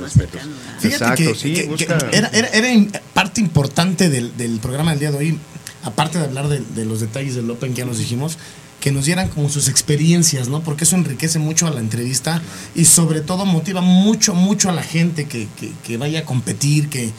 Fíjate 0.79 0.89
Exacto, 0.89 1.17
que, 1.17 1.35
sí, 1.35 1.55
que- 1.55 1.69
que 1.77 1.85
era, 2.13 2.29
era- 2.33 2.49
era 2.49 3.01
parte 3.15 3.41
importante 3.41 4.11
del, 4.11 4.37
del 4.37 4.59
programa 4.61 4.91
del 4.91 5.01
día 5.01 5.11
de 5.11 5.17
hoy, 5.19 5.39
aparte 5.85 6.19
de 6.19 6.25
hablar 6.27 6.49
de, 6.49 6.61
de 6.61 6.85
los 6.85 7.01
detalles 7.01 7.35
del 7.35 7.51
Open 7.51 7.73
que 7.73 7.79
ya 7.79 7.87
nos 7.87 7.99
dijimos, 7.99 8.37
que 8.81 8.93
nos 8.93 9.07
dieran 9.07 9.29
como 9.31 9.49
sus 9.49 9.69
experiencias, 9.69 10.49
¿no? 10.49 10.61
Porque 10.63 10.85
eso 10.85 10.95
enriquece 10.97 11.39
mucho 11.39 11.67
a 11.67 11.71
la 11.71 11.81
entrevista 11.81 12.43
y 12.77 12.85
sobre 12.85 13.23
todo 13.23 13.45
motiva 13.47 13.81
mucho, 13.81 14.35
mucho 14.35 14.69
a 14.69 14.73
la 14.73 14.83
gente 14.83 15.25
que, 15.25 15.49
que- 15.59 15.73
que 15.83 15.97
vaya 15.97 16.21
a 16.21 16.25
competir, 16.25 16.89
que... 16.91 17.11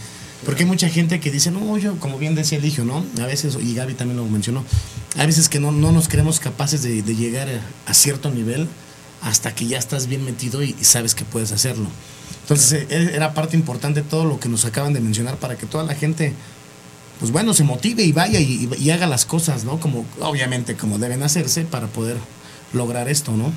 Porque 0.46 0.64
hay 0.64 0.70
mucha 0.70 0.90
gente 0.90 1.20
que 1.20 1.32
dice, 1.32 1.52
no, 1.52 1.78
yo, 1.78 1.98
como 2.00 2.18
bien 2.18 2.34
decía 2.36 2.58
Eligio, 2.58 2.86
¿no? 2.86 3.06
A 3.22 3.26
veces, 3.26 3.58
y 3.62 3.74
Gaby 3.76 3.94
también 3.96 4.18
lo 4.18 4.26
mencionó, 4.26 4.64
hay 5.18 5.26
veces 5.28 5.50
que 5.50 5.60
no, 5.60 5.72
no 5.72 5.92
nos 5.92 6.08
creemos 6.08 6.40
capaces 6.40 6.82
de, 6.82 7.02
de 7.02 7.16
llegar 7.16 7.50
a, 7.50 7.90
a 7.92 7.94
cierto 7.94 8.30
nivel 8.32 8.68
hasta 9.22 9.54
que 9.54 9.68
ya 9.68 9.78
estás 9.78 10.08
bien 10.08 10.24
metido 10.24 10.64
y- 10.64 10.76
y 10.80 10.84
sabes 10.86 11.14
que 11.14 11.26
puedes 11.26 11.52
hacerlo. 11.52 11.88
Entonces 12.44 12.86
eh, 12.90 13.12
era 13.14 13.34
parte 13.34 13.58
importante 13.58 14.02
todo 14.02 14.24
lo 14.24 14.40
que 14.40 14.48
nos 14.48 14.64
acaban 14.64 14.94
de 14.94 15.02
mencionar 15.02 15.36
para 15.38 15.58
que 15.58 15.66
toda 15.66 15.84
la 15.84 15.94
gente, 15.94 16.34
pues 17.20 17.32
bueno, 17.32 17.54
se 17.54 17.66
motive 17.66 18.04
y 18.04 18.14
vaya 18.14 18.40
y, 18.40 18.70
y 18.80 18.90
haga 18.92 19.08
las 19.08 19.26
cosas, 19.26 19.66
¿no? 19.66 19.80
Como 19.82 20.06
obviamente 20.22 20.76
como 20.76 20.98
deben 21.00 21.22
hacerse 21.22 21.64
para 21.66 21.88
poder 21.88 22.16
lograr 22.72 23.10
esto, 23.10 23.34
¿no? 23.36 23.52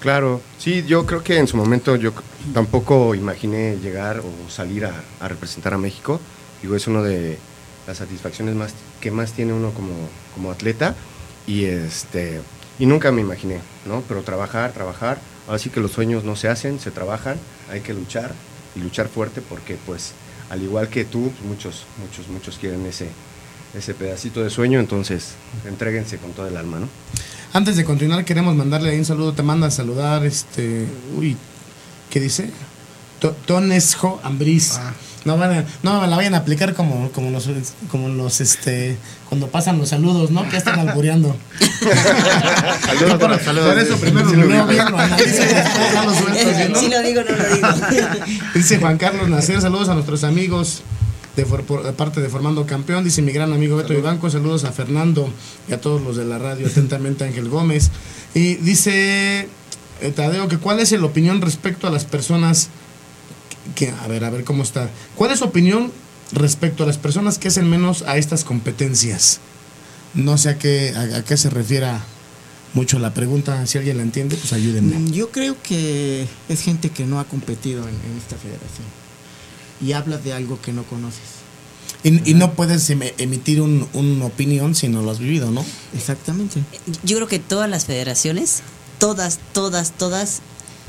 Claro, 0.00 0.40
sí, 0.58 0.84
yo 0.86 1.06
creo 1.06 1.24
que 1.24 1.38
en 1.38 1.48
su 1.48 1.56
momento 1.56 1.96
yo 1.96 2.12
tampoco 2.54 3.16
imaginé 3.16 3.78
llegar 3.82 4.20
o 4.20 4.50
salir 4.50 4.84
a, 4.86 4.92
a 5.18 5.26
representar 5.26 5.74
a 5.74 5.78
México. 5.78 6.20
Digo, 6.62 6.76
es 6.76 6.86
una 6.86 7.02
de 7.02 7.36
las 7.86 7.98
satisfacciones 7.98 8.54
más 8.54 8.74
que 9.00 9.10
más 9.10 9.32
tiene 9.32 9.52
uno 9.52 9.70
como, 9.72 9.92
como 10.34 10.52
atleta 10.52 10.94
y 11.46 11.64
este 11.64 12.40
y 12.78 12.86
nunca 12.86 13.10
me 13.10 13.22
imaginé, 13.22 13.60
¿no? 13.86 14.04
Pero 14.06 14.22
trabajar, 14.22 14.72
trabajar, 14.72 15.18
así 15.48 15.68
que 15.68 15.80
los 15.80 15.90
sueños 15.90 16.22
no 16.22 16.36
se 16.36 16.48
hacen, 16.48 16.78
se 16.78 16.92
trabajan, 16.92 17.36
hay 17.68 17.80
que 17.80 17.92
luchar 17.92 18.32
y 18.76 18.80
luchar 18.80 19.08
fuerte 19.08 19.40
porque 19.40 19.76
pues 19.84 20.12
al 20.48 20.62
igual 20.62 20.88
que 20.88 21.04
tú, 21.04 21.32
pues, 21.32 21.42
muchos, 21.42 21.86
muchos, 21.98 22.28
muchos 22.28 22.58
quieren 22.58 22.86
ese 22.86 23.08
ese 23.74 23.94
pedacito 23.94 24.42
de 24.42 24.48
sueño, 24.48 24.80
entonces 24.80 25.32
entréguense 25.66 26.18
con 26.18 26.32
todo 26.32 26.46
el 26.46 26.56
alma, 26.56 26.78
¿no? 26.78 26.88
Antes 27.52 27.76
de 27.76 27.84
continuar 27.84 28.24
queremos 28.24 28.54
mandarle 28.54 28.90
ahí 28.90 28.98
un 28.98 29.04
saludo, 29.04 29.32
te 29.32 29.42
manda 29.42 29.66
a 29.68 29.70
saludar 29.70 30.24
este, 30.26 30.86
uy, 31.16 31.36
¿qué 32.10 32.20
dice? 32.20 32.50
To- 33.20 33.32
Tonesjo 33.46 34.20
Ambriz. 34.22 34.78
No, 35.24 35.36
van 35.36 35.52
a- 35.52 35.64
no 35.82 36.00
me 36.00 36.06
la 36.06 36.16
vayan 36.16 36.34
a 36.34 36.38
aplicar 36.38 36.74
como, 36.74 37.10
como 37.10 37.30
los, 37.30 37.48
como 37.90 38.08
los, 38.08 38.40
este, 38.40 38.96
cuando 39.28 39.48
pasan 39.48 39.76
los 39.78 39.88
saludos, 39.88 40.30
¿no? 40.30 40.44
Que 40.44 40.52
ya 40.52 40.58
están 40.58 40.78
albureando. 40.78 41.36
Saludos, 42.86 43.18
por, 43.18 43.40
saludos. 43.44 43.68
por 43.70 43.78
eso 43.78 43.96
primero 43.98 44.32
lo 44.32 44.44
leo 44.46 44.66
bien, 44.66 44.90
lo 44.90 44.98
analizo 44.98 45.42
y 45.42 45.46
después 45.46 45.92
ya 45.92 46.04
lo 46.04 46.14
suelto, 46.14 46.50
¿sí, 46.56 46.72
no? 46.72 46.80
Si 46.80 46.88
lo 46.88 47.02
digo, 47.02 47.20
no 47.28 47.36
lo 47.36 47.54
digo. 47.54 47.68
Dice 48.54 48.78
Juan 48.78 48.96
Carlos 48.98 49.28
Nacer, 49.28 49.60
saludos 49.60 49.88
a 49.88 49.94
nuestros 49.94 50.24
amigos 50.24 50.82
de, 51.44 51.62
por- 51.62 51.94
parte 51.94 52.20
de 52.20 52.28
Formando 52.28 52.66
Campeón. 52.66 53.04
Dice 53.04 53.22
mi 53.22 53.32
gran 53.32 53.52
amigo 53.52 53.76
Beto 53.76 53.92
Ibanco, 53.94 54.28
saludos 54.30 54.64
a 54.64 54.72
Fernando 54.72 55.28
y 55.68 55.72
a 55.72 55.80
todos 55.80 56.02
los 56.02 56.16
de 56.16 56.24
la 56.24 56.38
radio, 56.38 56.66
atentamente 56.66 57.24
Ángel 57.24 57.48
Gómez. 57.48 57.90
Y 58.34 58.56
dice 58.56 59.48
eh, 60.00 60.12
Tadeo 60.14 60.48
que 60.48 60.58
cuál 60.58 60.80
es 60.80 60.92
la 60.92 61.04
opinión 61.04 61.40
respecto 61.40 61.86
a 61.86 61.90
las 61.90 62.04
personas 62.04 62.68
que, 63.74 63.90
a 63.90 64.06
ver, 64.08 64.24
a 64.24 64.30
ver 64.30 64.44
cómo 64.44 64.62
está. 64.62 64.90
¿Cuál 65.14 65.30
es 65.32 65.38
su 65.38 65.44
opinión 65.44 65.92
respecto 66.32 66.84
a 66.84 66.86
las 66.86 66.98
personas 66.98 67.38
que 67.38 67.48
hacen 67.48 67.68
menos 67.70 68.02
a 68.02 68.16
estas 68.16 68.44
competencias? 68.44 69.40
No 70.14 70.38
sé 70.38 70.48
a 70.50 70.58
qué, 70.58 70.92
a, 70.96 71.18
a 71.18 71.24
qué 71.24 71.36
se 71.36 71.50
refiera 71.50 72.02
mucho 72.74 72.98
la 72.98 73.14
pregunta. 73.14 73.66
Si 73.66 73.78
alguien 73.78 73.96
la 73.98 74.02
entiende, 74.02 74.36
pues 74.36 74.52
ayúdenme. 74.52 75.10
Yo 75.12 75.30
creo 75.30 75.56
que 75.62 76.26
es 76.48 76.60
gente 76.62 76.90
que 76.90 77.04
no 77.06 77.20
ha 77.20 77.24
competido 77.24 77.82
en, 77.82 77.94
en 77.94 78.18
esta 78.18 78.36
federación 78.36 78.97
y 79.80 79.92
hablas 79.92 80.24
de 80.24 80.32
algo 80.32 80.60
que 80.60 80.72
no 80.72 80.82
conoces. 80.84 81.20
Y, 82.04 82.30
y 82.30 82.34
no 82.34 82.52
puedes 82.54 82.88
em- 82.90 83.00
emitir 83.18 83.60
un- 83.60 83.88
una 83.92 84.26
opinión 84.26 84.74
si 84.74 84.88
no 84.88 85.02
lo 85.02 85.10
has 85.10 85.18
vivido, 85.18 85.50
¿no? 85.50 85.64
Exactamente. 85.94 86.62
Yo 87.02 87.16
creo 87.16 87.28
que 87.28 87.38
todas 87.38 87.68
las 87.68 87.86
federaciones, 87.86 88.62
todas, 88.98 89.38
todas, 89.52 89.92
todas 89.92 90.40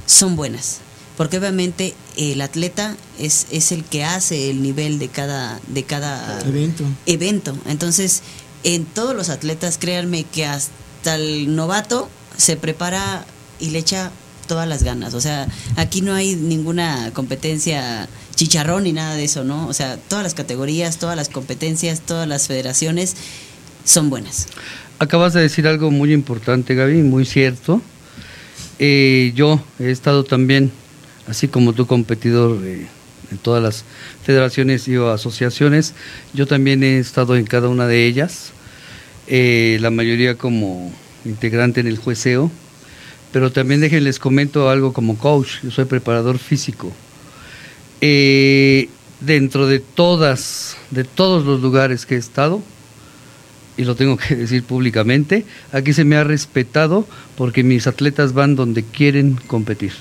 son 0.05 0.35
buenas. 0.35 0.79
Porque 1.17 1.37
obviamente 1.37 1.95
el 2.15 2.39
atleta 2.41 2.95
es, 3.17 3.47
es 3.51 3.71
el 3.73 3.83
que 3.83 4.03
hace 4.05 4.49
el 4.51 4.61
nivel 4.61 4.99
de 4.99 5.09
cada, 5.09 5.59
de 5.67 5.83
cada 5.83 6.39
Evento. 6.47 6.85
evento. 7.07 7.57
Entonces, 7.67 8.21
en 8.63 8.85
todos 8.85 9.15
los 9.15 9.29
atletas, 9.29 9.77
créanme 9.77 10.23
que 10.23 10.45
hasta 10.45 11.15
el 11.15 11.55
novato 11.55 12.07
se 12.37 12.55
prepara 12.55 13.25
y 13.59 13.71
le 13.71 13.79
echa 13.79 14.11
todas 14.47 14.67
las 14.67 14.83
ganas. 14.83 15.13
O 15.13 15.19
sea, 15.21 15.47
aquí 15.75 15.99
no 16.01 16.13
hay 16.13 16.35
ninguna 16.37 17.11
competencia 17.13 18.07
chicharrón 18.39 18.85
ni 18.85 18.93
nada 18.93 19.15
de 19.15 19.25
eso, 19.25 19.43
¿no? 19.43 19.67
O 19.67 19.73
sea, 19.73 19.97
todas 19.97 20.23
las 20.23 20.33
categorías, 20.33 20.97
todas 20.97 21.17
las 21.17 21.27
competencias, 21.27 21.99
todas 21.99 22.25
las 22.25 22.47
federaciones 22.47 23.17
son 23.83 24.09
buenas. 24.09 24.47
Acabas 24.97 25.33
de 25.33 25.41
decir 25.41 25.67
algo 25.67 25.91
muy 25.91 26.13
importante, 26.13 26.73
Gaby, 26.73 27.03
muy 27.03 27.25
cierto. 27.25 27.81
Eh, 28.79 29.33
yo 29.35 29.61
he 29.77 29.91
estado 29.91 30.23
también, 30.23 30.71
así 31.27 31.49
como 31.49 31.73
tú, 31.73 31.85
competidor 31.85 32.63
eh, 32.63 32.87
en 33.29 33.37
todas 33.39 33.61
las 33.61 33.83
federaciones 34.23 34.87
y 34.87 34.95
o 34.95 35.11
asociaciones. 35.11 35.93
Yo 36.33 36.47
también 36.47 36.81
he 36.81 36.97
estado 36.97 37.35
en 37.35 37.45
cada 37.45 37.67
una 37.67 37.87
de 37.87 38.05
ellas, 38.05 38.53
eh, 39.27 39.79
la 39.81 39.89
mayoría 39.89 40.35
como 40.35 40.93
integrante 41.25 41.81
en 41.81 41.87
el 41.87 41.97
jueceo, 41.97 42.49
pero 43.33 43.51
también 43.51 43.81
déjenles 43.81 44.17
comento 44.17 44.69
algo 44.69 44.93
como 44.93 45.17
coach. 45.17 45.61
Yo 45.61 45.71
soy 45.71 45.83
preparador 45.83 46.37
físico. 46.37 46.93
Eh, 48.01 48.89
dentro 49.21 49.67
de 49.67 49.79
todas, 49.79 50.77
de 50.91 51.03
todos 51.03 51.45
los 51.45 51.61
lugares 51.61 52.05
que 52.05 52.15
he 52.15 52.17
estado, 52.17 52.61
y 53.77 53.83
lo 53.83 53.95
tengo 53.95 54.17
que 54.27 54.35
decir 54.35 54.63
públicamente, 54.63 55.45
aquí 55.71 55.93
se 55.93 56.03
me 56.03 56.15
ha 56.15 56.23
respetado 56.23 57.07
porque 57.35 57.63
mis 57.63 57.87
atletas 57.87 58.33
van 58.33 58.55
donde 58.55 58.83
quieren 58.83 59.39
competir. 59.47 59.93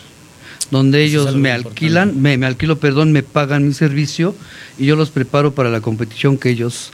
Donde 0.70 1.05
Eso 1.05 1.22
ellos 1.22 1.36
me 1.36 1.51
importante. 1.51 1.68
alquilan, 1.68 2.20
me, 2.20 2.36
me 2.36 2.44
alquilo, 2.44 2.78
perdón, 2.78 3.12
me 3.12 3.22
pagan 3.22 3.66
mi 3.66 3.74
servicio 3.74 4.34
y 4.78 4.84
yo 4.84 4.96
los 4.96 5.11
preparo 5.11 5.55
para 5.55 5.70
la 5.70 5.80
competición 5.80 6.36
que 6.36 6.51
ellos 6.51 6.92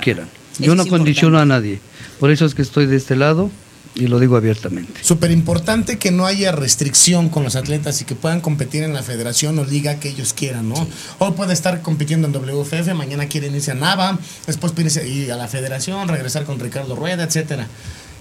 Quieran. 0.00 0.28
Yo 0.58 0.74
no 0.74 0.86
condiciono 0.86 1.38
a 1.38 1.44
nadie. 1.44 1.80
Por 2.18 2.30
eso 2.30 2.44
es 2.44 2.54
que 2.54 2.62
estoy 2.62 2.86
de 2.86 2.96
este 2.96 3.16
lado 3.16 3.50
y 3.98 4.06
lo 4.06 4.18
digo 4.20 4.36
abiertamente. 4.36 5.00
Súper 5.02 5.30
importante 5.30 5.98
que 5.98 6.10
no 6.10 6.24
haya 6.26 6.52
restricción 6.52 7.28
con 7.28 7.42
los 7.44 7.56
atletas 7.56 8.00
y 8.00 8.04
que 8.04 8.14
puedan 8.14 8.40
competir 8.40 8.82
en 8.84 8.94
la 8.94 9.02
federación 9.02 9.58
o 9.58 9.64
liga 9.64 9.98
que 10.00 10.08
ellos 10.08 10.32
quieran, 10.32 10.68
¿no? 10.68 10.86
Hoy 11.18 11.32
puede 11.32 11.52
estar 11.52 11.82
compitiendo 11.82 12.26
en 12.28 12.32
WFF, 12.32 12.94
mañana 12.94 13.26
quieren 13.26 13.54
irse 13.54 13.72
a 13.72 13.74
Nava, 13.74 14.18
después 14.46 14.72
pueden 14.72 14.86
irse 14.86 15.08
ir 15.08 15.32
a 15.32 15.36
la 15.36 15.48
federación, 15.48 16.08
regresar 16.08 16.44
con 16.44 16.58
Ricardo 16.60 16.94
Rueda, 16.96 17.24
etcétera. 17.24 17.66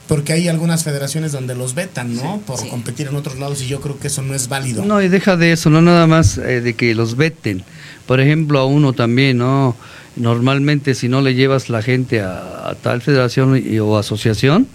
Porque 0.07 0.31
hay 0.31 0.47
algunas 0.47 0.85
federaciones 0.85 1.33
donde 1.33 1.53
los 1.53 1.75
vetan, 1.75 2.15
¿no? 2.15 2.39
Por 2.47 2.57
Sí. 2.59 2.69
competir 2.69 3.07
en 3.07 3.15
otros 3.17 3.37
lados 3.37 3.61
y 3.61 3.67
yo 3.67 3.81
creo 3.81 3.99
que 3.99 4.07
eso 4.07 4.21
no 4.21 4.33
es 4.33 4.47
válido. 4.47 4.85
No, 4.85 5.01
y 5.01 5.09
deja 5.09 5.35
de 5.35 5.51
eso, 5.51 5.69
no 5.69 5.81
nada 5.81 6.07
más 6.07 6.37
eh, 6.37 6.61
de 6.61 6.75
que 6.75 6.95
los 6.95 7.17
veten. 7.17 7.63
Por 8.05 8.21
ejemplo, 8.21 8.57
a 8.59 8.65
uno 8.65 8.93
también, 8.93 9.37
¿no? 9.39 9.75
Normalmente 10.15 10.95
si 10.95 11.09
no 11.09 11.21
le 11.21 11.35
llevas 11.35 11.69
la 11.69 11.81
gente 11.81 12.21
a, 12.21 12.69
a 12.69 12.75
tal 12.81 13.01
federación 13.01 13.61
y- 13.63 13.79
o 13.79 13.97
asociación, 13.97 14.67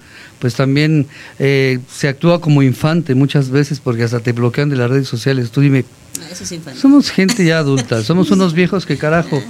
pues 0.42 0.54
también 0.56 1.06
eh, 1.38 1.78
se 1.88 2.08
actúa 2.08 2.40
como 2.40 2.64
infante 2.64 3.14
muchas 3.14 3.48
veces 3.48 3.78
porque 3.78 4.02
hasta 4.02 4.18
te 4.18 4.32
bloquean 4.32 4.68
de 4.70 4.74
las 4.74 4.90
redes 4.90 5.06
sociales. 5.06 5.52
Tú 5.52 5.60
dime, 5.60 5.84
No, 6.18 6.26
eso 6.26 6.42
es 6.42 6.50
infantil. 6.50 6.82
somos 6.82 7.10
gente 7.12 7.44
ya 7.44 7.58
adulta, 7.58 8.02
somos 8.04 8.28
unos 8.32 8.52
viejos 8.52 8.84
que 8.84 8.98
carajo. 8.98 9.40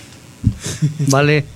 Vale. 1.08 1.46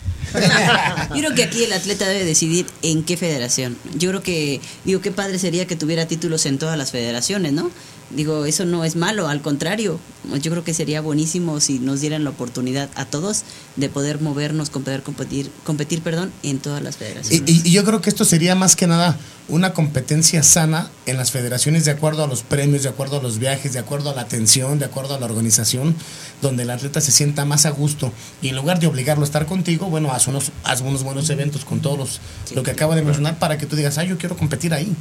Yo 1.10 1.16
creo 1.18 1.34
que 1.34 1.42
aquí 1.42 1.64
el 1.64 1.72
atleta 1.74 2.08
debe 2.08 2.24
decidir 2.24 2.64
en 2.80 3.02
qué 3.02 3.18
federación. 3.18 3.76
Yo 3.94 4.08
creo 4.08 4.22
que, 4.22 4.62
digo, 4.86 5.02
qué 5.02 5.10
padre 5.10 5.38
sería 5.38 5.66
que 5.66 5.76
tuviera 5.76 6.06
títulos 6.06 6.46
en 6.46 6.56
todas 6.56 6.78
las 6.78 6.92
federaciones, 6.92 7.52
¿no? 7.52 7.70
Digo, 8.10 8.44
eso 8.44 8.64
no 8.64 8.84
es 8.84 8.96
malo, 8.96 9.28
al 9.28 9.40
contrario. 9.40 10.00
Yo 10.42 10.50
creo 10.50 10.64
que 10.64 10.74
sería 10.74 11.00
buenísimo 11.00 11.60
si 11.60 11.78
nos 11.78 12.00
dieran 12.00 12.24
la 12.24 12.30
oportunidad 12.30 12.88
a 12.96 13.04
todos 13.04 13.42
de 13.76 13.88
poder 13.88 14.20
movernos, 14.20 14.68
poder 14.70 15.02
competir, 15.04 15.50
competir 15.64 16.02
perdón, 16.02 16.32
en 16.42 16.58
todas 16.58 16.82
las 16.82 16.96
federaciones. 16.96 17.48
y- 17.48 17.68
y 17.68 17.70
yo 17.70 17.84
creo 17.84 18.00
que 18.00 18.10
esto 18.10 18.24
sería 18.24 18.54
más 18.56 18.74
que 18.74 18.86
nada 18.88 19.16
una 19.48 19.72
competencia 19.74 20.42
sana 20.42 20.90
en 21.06 21.16
las 21.16 21.30
federaciones 21.30 21.84
de 21.84 21.90
acuerdo 21.92 22.22
a 22.24 22.26
los 22.26 22.42
premios, 22.42 22.82
de 22.82 22.88
acuerdo 22.88 23.18
a 23.18 23.22
los 23.22 23.38
viajes, 23.38 23.72
de 23.72 23.78
acuerdo 23.78 24.10
a 24.10 24.14
la 24.14 24.22
atención, 24.22 24.78
de 24.78 24.84
acuerdo 24.86 25.14
a 25.14 25.18
la 25.20 25.26
organización, 25.26 25.94
donde 26.42 26.64
el 26.64 26.70
atleta 26.70 27.00
se 27.00 27.10
sienta 27.12 27.44
más 27.44 27.64
a 27.66 27.70
gusto. 27.70 28.12
Y 28.42 28.48
en 28.48 28.56
lugar 28.56 28.78
de 28.80 28.86
obligarlo 28.88 29.22
a 29.22 29.26
estar 29.26 29.46
contigo, 29.46 29.86
bueno, 29.86 30.12
haz 30.12 30.26
unos, 30.28 30.50
haz 30.64 30.80
unos 30.80 31.02
buenos 31.04 31.30
eventos 31.30 31.64
con 31.64 31.80
todos 31.80 31.98
los, 31.98 32.20
Sí, 32.44 32.54
lo 32.56 32.62
que 32.64 32.72
acabo 32.72 32.94
de 32.94 33.02
mencionar 33.02 33.38
para 33.38 33.56
que 33.58 33.66
tú 33.66 33.76
digas, 33.76 33.98
ah, 33.98 34.04
yo 34.04 34.18
quiero 34.18 34.36
competir 34.36 34.74
ahí. 34.74 34.92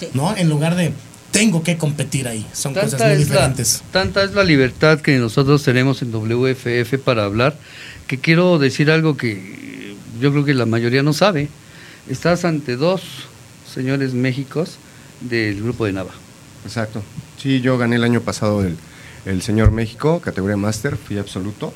Sí. 0.00 0.08
¿No? 0.12 0.36
En 0.36 0.48
lugar 0.48 0.74
de, 0.76 0.92
tengo 1.34 1.62
que 1.62 1.76
competir 1.76 2.28
ahí. 2.28 2.46
Son 2.52 2.72
cosas 2.72 3.00
muy 3.00 3.10
es, 3.10 3.10
la, 3.10 3.16
diferentes. 3.16 3.82
tanta 3.92 4.22
es 4.22 4.34
la 4.34 4.44
libertad 4.44 5.00
que 5.00 5.18
nosotros 5.18 5.62
tenemos 5.62 6.00
en 6.00 6.12
WFF 6.12 6.98
para 7.04 7.24
hablar, 7.24 7.56
que 8.06 8.18
quiero 8.18 8.58
decir 8.58 8.90
algo 8.90 9.16
que 9.16 9.96
yo 10.20 10.30
creo 10.30 10.44
que 10.44 10.54
la 10.54 10.64
mayoría 10.64 11.02
no 11.02 11.12
sabe. 11.12 11.48
Estás 12.08 12.44
ante 12.44 12.76
dos 12.76 13.02
señores 13.72 14.14
Méxicos 14.14 14.76
del 15.20 15.62
grupo 15.62 15.86
de 15.86 15.92
Nava. 15.92 16.12
Exacto. 16.64 17.02
Sí, 17.42 17.60
yo 17.60 17.76
gané 17.78 17.96
el 17.96 18.04
año 18.04 18.20
pasado 18.20 18.62
el, 18.62 18.76
el 19.26 19.42
Señor 19.42 19.70
México, 19.72 20.20
categoría 20.20 20.56
Master, 20.56 20.96
fui 20.96 21.18
absoluto 21.18 21.74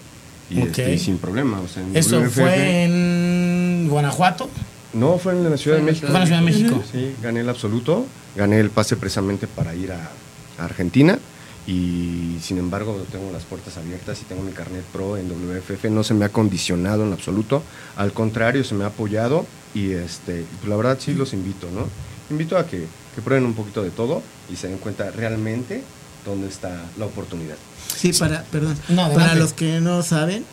y, 0.50 0.60
este, 0.60 0.98
sin 0.98 1.18
problema. 1.18 1.60
o 1.60 1.68
sea, 1.68 1.82
en 1.82 1.96
Eso 1.96 2.20
WFF 2.20 2.34
fue 2.34 2.84
en 2.84 3.88
Guanajuato. 3.88 4.48
No, 4.92 5.18
fue 5.18 5.32
en 5.32 5.48
la 5.48 5.56
Ciudad 5.56 5.76
de 5.76 5.82
México. 5.82 6.06
Fue 6.06 6.16
en 6.16 6.20
la 6.20 6.26
Ciudad 6.26 6.40
de 6.40 6.46
México. 6.46 6.82
Sí, 6.90 7.14
gané 7.22 7.40
el 7.40 7.48
absoluto, 7.48 8.06
gané 8.36 8.60
el 8.60 8.70
pase 8.70 8.96
precisamente 8.96 9.46
para 9.46 9.74
ir 9.74 9.92
a, 9.92 10.10
a 10.58 10.64
Argentina 10.64 11.18
y 11.66 12.38
sin 12.40 12.56
embargo 12.56 13.04
tengo 13.12 13.30
las 13.30 13.42
puertas 13.42 13.76
abiertas 13.76 14.22
y 14.22 14.24
tengo 14.24 14.42
mi 14.42 14.52
carnet 14.52 14.82
pro 14.84 15.18
en 15.18 15.28
WFF, 15.28 15.84
no 15.90 16.02
se 16.02 16.14
me 16.14 16.24
ha 16.24 16.30
condicionado 16.30 17.04
en 17.04 17.12
absoluto, 17.12 17.62
al 17.96 18.14
contrario, 18.14 18.64
se 18.64 18.74
me 18.74 18.84
ha 18.84 18.86
apoyado 18.86 19.44
y 19.74 19.92
este, 19.92 20.46
pues 20.60 20.68
la 20.68 20.76
verdad 20.76 20.98
sí 20.98 21.12
los 21.12 21.34
invito, 21.34 21.68
¿no? 21.70 21.86
Invito 22.30 22.56
a 22.56 22.66
que, 22.66 22.86
que 23.14 23.20
prueben 23.22 23.44
un 23.44 23.52
poquito 23.52 23.82
de 23.82 23.90
todo 23.90 24.22
y 24.50 24.56
se 24.56 24.68
den 24.68 24.78
cuenta 24.78 25.10
realmente 25.10 25.82
dónde 26.24 26.48
está 26.48 26.84
la 26.98 27.04
oportunidad. 27.04 27.56
Sí, 27.94 28.12
para, 28.14 28.44
perdón, 28.44 28.76
No, 28.88 29.12
para 29.12 29.34
los 29.34 29.52
que 29.52 29.80
no 29.80 30.02
saben, 30.02 30.44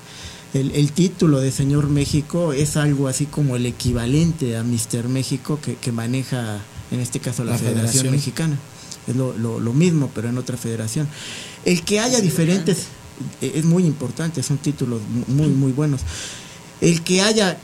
el, 0.56 0.72
el 0.72 0.91
título 0.91 1.39
de 1.39 1.51
Señor 1.51 1.89
México 1.89 2.53
es 2.53 2.78
algo 2.78 3.08
así 3.08 3.26
como 3.26 3.56
el 3.56 3.66
equivalente 3.66 4.56
a 4.58 4.64
Mister 4.64 5.08
México 5.10 5.60
que, 5.62 5.76
que 5.76 5.91
maneja, 5.91 6.60
en 6.91 6.99
este 6.99 7.20
caso, 7.20 7.43
la, 7.43 7.51
La 7.51 7.58
Federación, 7.58 7.84
federación. 7.91 8.12
Mexicana. 8.14 8.60
Es 9.08 9.16
lo, 9.16 9.38
lo- 9.38 9.60
lo 9.60 9.74
mismo, 9.74 10.10
pero 10.16 10.30
en 10.30 10.38
otra 10.38 10.58
federación. 10.58 11.08
El 11.66 11.84
que 11.84 11.99
haya 11.99 12.22
diferentes 12.22 12.88
eh, 13.41 13.51
es 13.56 13.66
muy 13.66 13.86
importante, 13.86 14.41
son 14.43 14.58
títulos 14.58 15.01
mu- 15.14 15.36
muy, 15.36 15.49
muy 15.49 15.72
buenos. 15.72 16.01
El 16.82 17.01
que 17.03 17.22
haya 17.22 17.58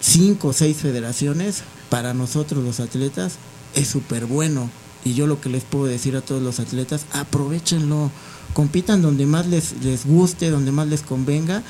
cinco 0.00 0.48
o 0.48 0.52
seis 0.52 0.76
federaciones, 0.76 1.62
para 1.90 2.14
nosotros 2.14 2.62
los 2.62 2.80
atletas, 2.80 3.36
es 3.74 3.88
súper 3.88 4.26
bueno. 4.26 4.70
Y 5.04 5.14
yo 5.14 5.26
lo 5.26 5.40
que 5.40 5.48
les 5.48 5.62
puedo 5.64 5.86
decir 5.86 6.16
a 6.16 6.20
todos 6.20 6.42
los 6.42 6.58
atletas, 6.60 7.06
aprovechenlo, 7.12 8.10
compitan 8.54 9.02
donde 9.02 9.24
más 9.26 9.46
les, 9.46 9.74
les 9.82 10.04
guste, 10.04 10.50
donde 10.50 10.72
más 10.72 10.88
les 10.88 11.02
convenga 11.02 11.62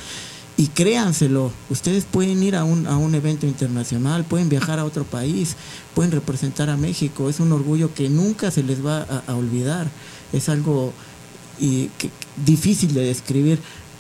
y 0.57 0.69
créanselo. 0.69 1.53
Ustedes 1.69 2.05
pueden 2.05 2.43
ir 2.43 2.57
a 2.57 2.65
un, 2.65 2.87
a 2.87 2.97
un 2.97 3.15
evento 3.15 3.47
internacional, 3.47 4.25
pueden 4.25 4.49
viajar 4.49 4.79
a 4.79 4.85
otro 4.85 5.05
país, 5.05 5.55
pueden 5.95 6.13
representar 6.13 6.71
a 6.71 6.77
México. 6.77 7.29
Es 7.29 7.41
un 7.41 7.53
orgullo 7.53 7.93
que 7.95 8.09
nunca 8.09 8.51
se 8.51 8.63
les 8.63 8.85
va 8.85 9.03
a, 9.03 9.23
a 9.27 9.35
olvidar. 9.37 9.87
Es 10.33 10.49
algo 10.49 10.93
y 11.61 11.89
que- 11.99 12.11
difícil 12.45 12.95
de 12.95 13.03
describir, 13.03 13.59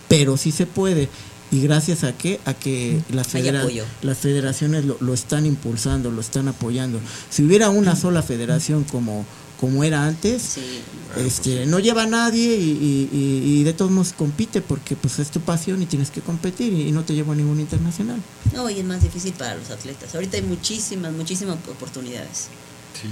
pero 0.08 0.36
sí 0.36 0.50
se 0.52 0.66
puede. 0.66 1.08
¿Y 1.52 1.60
gracias 1.60 2.02
a 2.04 2.12
qué? 2.12 2.40
A 2.44 2.54
que 2.54 3.00
las, 3.10 3.28
federa- 3.28 3.62
las 4.02 4.18
federaciones 4.18 4.84
lo, 4.84 4.96
lo 5.00 5.14
están 5.14 5.46
impulsando, 5.46 6.10
lo 6.10 6.20
están 6.20 6.48
apoyando. 6.48 6.98
Si 7.30 7.44
hubiera 7.44 7.70
una 7.70 7.94
sola 7.96 8.22
federación 8.22 8.82
como, 8.84 9.24
como 9.60 9.84
era 9.84 10.06
antes, 10.06 10.42
Sí. 10.42 10.80
este, 11.16 11.66
no 11.66 11.78
lleva 11.78 12.02
a 12.02 12.06
nadie 12.06 12.56
y, 12.56 12.70
y- 12.70 13.08
y- 13.12 13.60
y 13.60 13.64
de 13.64 13.72
todos 13.72 13.90
modos 13.90 14.12
compite 14.12 14.60
porque 14.60 14.96
pues 14.96 15.18
es 15.18 15.30
tu 15.30 15.40
pasión 15.40 15.80
y 15.82 15.86
tienes 15.86 16.10
que 16.10 16.20
competir 16.20 16.72
y, 16.72 16.88
y 16.88 16.92
no 16.92 17.04
te 17.04 17.14
llevo 17.14 17.32
a 17.32 17.34
ningún 17.34 17.58
internacional. 17.60 18.20
No, 18.54 18.68
y 18.68 18.78
es 18.80 18.84
más 18.84 19.02
difícil 19.02 19.32
para 19.32 19.54
los 19.54 19.70
atletas. 19.70 20.14
Ahorita 20.14 20.36
hay 20.36 20.42
muchísimas, 20.42 21.12
muchísimas 21.12 21.56
oportunidades. 21.68 22.48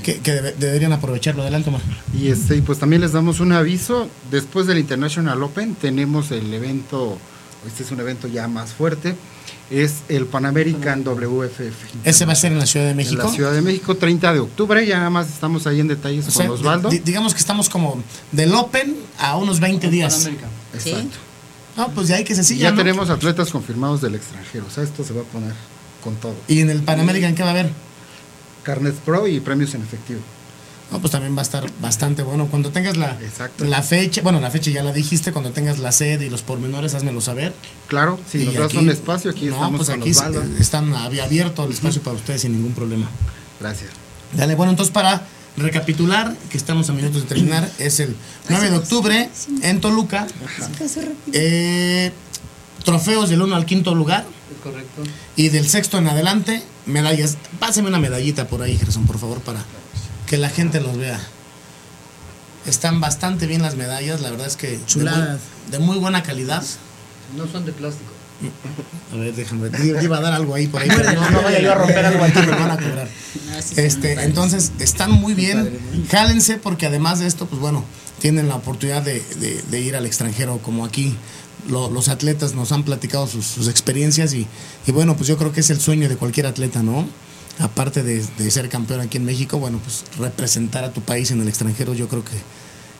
Que, 0.03 0.19
que 0.19 0.33
debe- 0.33 0.55
deberían 0.59 0.93
aprovecharlo. 0.93 1.43
Adelante, 1.43 1.69
Omar. 1.69 1.83
Y 2.19 2.29
este, 2.29 2.57
y 2.57 2.61
pues 2.63 2.79
también 2.79 3.03
les 3.03 3.13
damos 3.13 3.41
un 3.41 3.53
aviso. 3.53 4.09
Después 4.31 4.67
del 4.67 4.79
International 4.79 5.43
Open 5.43 5.75
tenemos 5.75 6.31
el 6.31 6.53
evento, 6.55 7.19
este 7.67 7.83
es 7.83 7.91
un 7.91 8.01
evento 8.01 8.27
ya 8.29 8.49
más 8.49 8.73
fuerte. 8.73 9.15
Es 9.71 9.95
el 10.09 10.27
Pan 10.27 10.47
American 10.47 11.03
WFF. 11.05 11.95
Ese 12.05 12.25
va 12.27 12.33
a 12.33 12.37
ser 12.37 12.53
en 12.53 12.59
la 12.59 12.67
Ciudad 12.67 12.87
de 12.87 12.91
En 12.93 12.97
México. 12.99 13.23
la 13.23 13.29
Ciudad 13.31 13.53
de 13.53 13.63
México, 13.63 13.97
30 13.97 14.33
de 14.33 14.41
octubre, 14.41 14.87
ya 14.87 14.99
nada 14.99 15.11
más 15.11 15.29
estamos 15.29 15.67
ahí 15.67 15.81
en 15.81 15.89
detalles 15.89 16.27
O 16.29 16.31
sea, 16.31 16.47
con 16.47 16.57
Osvaldo. 16.57 16.89
di- 16.91 16.99
digamos 16.99 17.33
que 17.35 17.41
estamos 17.41 17.69
como 17.69 18.03
del 18.33 18.55
Open 18.55 18.97
a 19.19 19.37
unos 19.37 19.61
20 19.61 19.89
días. 19.91 20.15
Sí. 20.79 20.91
Exacto. 20.91 21.17
No, 21.77 21.89
pues 21.89 22.09
de 22.09 22.15
ahí 22.15 22.25
que 22.25 22.35
se 22.35 22.43
Y 22.43 22.45
siga. 22.45 22.61
ya 22.65 22.71
¿no? 22.71 22.77
tenemos 22.77 23.11
atletas 23.11 23.51
confirmados 23.51 24.01
del 24.01 24.15
extranjero, 24.15 24.65
o 24.67 24.71
sea, 24.71 24.85
esto 24.85 25.03
se 25.05 25.13
va 25.13 25.23
a 25.23 25.25
poner 25.25 25.53
con 26.03 26.15
todo. 26.17 26.35
Y 26.47 26.61
en 26.61 26.71
el 26.71 26.83
Pan 26.83 27.01
American, 27.01 27.35
¿qué 27.35 27.43
va 27.43 27.49
a 27.49 27.53
haber? 27.53 27.71
Carnet 28.63 28.95
Pro 28.97 29.27
y 29.27 29.41
premios 29.41 29.75
en 29.75 29.83
efectivo. 29.83 30.21
No, 30.93 31.01
pues 31.01 31.11
también 31.11 31.35
va 31.37 31.41
a 31.41 31.43
estar 31.43 31.67
bastante 31.81 32.23
bueno. 32.23 32.47
Cuando 32.47 32.71
tengas 32.71 32.97
la, 32.97 33.19
Exacto. 33.21 33.65
la 33.65 33.83
fecha, 33.83 34.23
bueno, 34.23 34.39
la 34.41 34.51
fecha 34.51 34.71
ya 34.71 34.83
la 34.85 34.93
dijiste, 34.93 35.33
cuando 35.33 35.51
tengas 35.51 35.79
la 35.81 35.91
sede 35.93 36.27
y 36.27 36.31
los 36.31 36.43
pormenores, 36.43 36.95
házmelo 36.95 37.21
saber. 37.21 37.53
Claro, 37.89 38.21
si 38.31 38.43
Y 38.43 38.45
nos 38.45 38.55
das 38.55 38.65
aquí- 38.67 38.77
un 38.77 38.91
espacio, 38.91 39.31
aquí 39.33 39.47
no, 39.47 39.55
estamos 39.55 39.79
pues 39.79 39.91
con 39.91 40.01
aquí 40.03 40.11
eh, 40.11 40.57
están 40.61 40.93
abi- 40.95 41.21
abierto 41.21 41.65
el 41.65 41.73
espacio 41.73 42.01
para 42.03 42.17
ustedes 42.17 42.43
sin 42.43 42.53
ningún 42.53 42.73
problema. 42.75 43.09
Gracias. 43.61 43.91
Dale, 44.37 44.55
bueno, 44.55 44.71
entonces 44.71 44.93
para 44.93 45.27
recapitular, 45.57 46.37
que 46.51 46.57
estamos 46.57 46.89
a 46.91 46.93
minutos 46.93 47.23
de 47.23 47.29
terminar, 47.29 47.69
es 47.79 47.99
el 48.01 48.15
9 48.49 48.71
de 48.71 48.77
octubre 48.77 49.31
en 49.63 49.81
Toluca. 49.81 50.27
Eh, 51.33 52.13
trofeos 52.85 53.31
del 53.31 53.43
1 53.43 53.57
al 53.57 53.65
quinto 53.67 53.95
lugar 53.95 54.27
Es 54.55 54.63
correcto. 54.63 55.03
y 55.37 55.49
del 55.49 55.67
sexto 55.69 55.99
en 55.99 56.09
adelante, 56.09 56.63
medallas. 56.87 57.37
Páseme 57.59 57.89
una 57.89 57.99
medallita 57.99 58.47
por 58.49 58.63
ahí, 58.63 58.77
Gerson, 58.77 59.07
por 59.07 59.19
favor, 59.19 59.41
para 59.41 59.61
que 60.27 60.37
la 60.37 60.49
gente 60.49 60.81
los 60.81 60.97
vea. 60.97 61.21
Están 62.67 63.01
bastante 63.01 63.47
bien 63.47 63.61
las 63.63 63.77
medallas, 63.77 64.21
la 64.23 64.31
verdad 64.31 64.47
es 64.47 64.57
que 64.57 64.69
de 64.71 64.77
muy, 64.79 64.87
Chuladas. 64.87 65.41
de 65.71 65.79
muy 65.79 65.99
buena 65.99 66.23
calidad. 66.23 66.63
No 67.37 67.47
son 67.47 67.67
de 67.67 67.73
plástico. 67.73 68.11
A 69.13 69.17
ver, 69.17 69.35
déjame. 69.35 69.71
Yo 69.85 70.01
iba 70.01 70.17
a 70.17 70.21
dar 70.21 70.33
algo 70.33 70.55
ahí 70.55 70.67
por 70.67 70.81
ahí, 70.83 70.89
pero 70.95 71.13
no, 71.13 71.31
no 71.31 71.43
vaya 71.43 71.61
yo 71.61 71.73
a 71.73 71.75
romper 71.75 72.05
algo 72.07 72.25
aquí, 72.25 72.39
me 72.41 72.47
van 72.51 72.71
a 72.71 72.77
cobrar. 72.77 73.09
Son 73.63 73.85
Este, 73.85 74.13
entonces 74.25 74.73
están 74.79 75.13
muy 75.13 75.35
bien. 75.35 75.79
Jálense 76.11 76.57
porque 76.57 76.87
además 76.87 77.21
de 77.21 77.27
esto, 77.27 77.47
pues 77.47 77.61
bueno, 77.61 77.85
tienen 78.19 78.49
la 78.49 78.57
oportunidad 78.57 79.03
de, 79.03 79.21
de- 79.41 79.63
de 79.71 79.81
ir 79.81 79.95
al 79.95 80.07
extranjero 80.07 80.59
como 80.59 80.85
aquí. 80.85 81.15
Lo- 81.69 81.91
los 81.91 82.09
atletas 82.09 82.55
nos 82.55 82.73
han 82.73 82.83
platicado 82.83 83.27
sus, 83.27 83.47
sus 83.47 83.69
experiencias 83.69 84.33
y, 84.35 84.47
y 84.87 84.93
bueno, 84.93 85.17
pues 85.17 85.29
yo 85.29 85.37
creo 85.37 85.53
que 85.53 85.61
es 85.61 85.71
el 85.71 85.81
sueño 85.81 86.09
de 86.09 86.17
cualquier 86.17 86.47
atleta, 86.47 86.83
¿no? 86.83 87.07
Aparte 87.59 88.03
de, 88.03 88.25
de 88.39 88.51
ser 88.51 88.69
campeón 88.69 89.01
aquí 89.01 89.19
en 89.19 89.25
México, 89.25 89.59
bueno, 89.59 89.79
pues 89.79 90.05
representar 90.19 90.85
a 90.85 90.93
tu 90.93 91.03
país 91.03 91.31
en 91.31 91.41
el 91.41 91.49
extranjero 91.49 91.95
yo 91.95 92.09
creo 92.09 92.25
que 92.25 92.37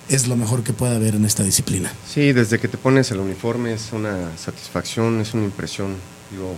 es 0.09 0.29
lo 0.29 0.37
mejor 0.37 0.63
que 0.63 0.73
puede 0.73 0.95
haber 0.95 1.15
en 1.15 1.25
esta 1.25 1.43
disciplina. 1.43 1.93
Sí, 2.09 2.33
desde 2.33 2.59
que 2.59 2.69
te 2.69 2.77
pones 2.77 3.11
el 3.11 3.19
uniforme 3.19 3.73
es 3.73 3.93
una 3.93 4.37
satisfacción, 4.37 5.21
es 5.21 5.35
una 5.35 5.45
impresión, 5.45 5.97
digo, 6.31 6.57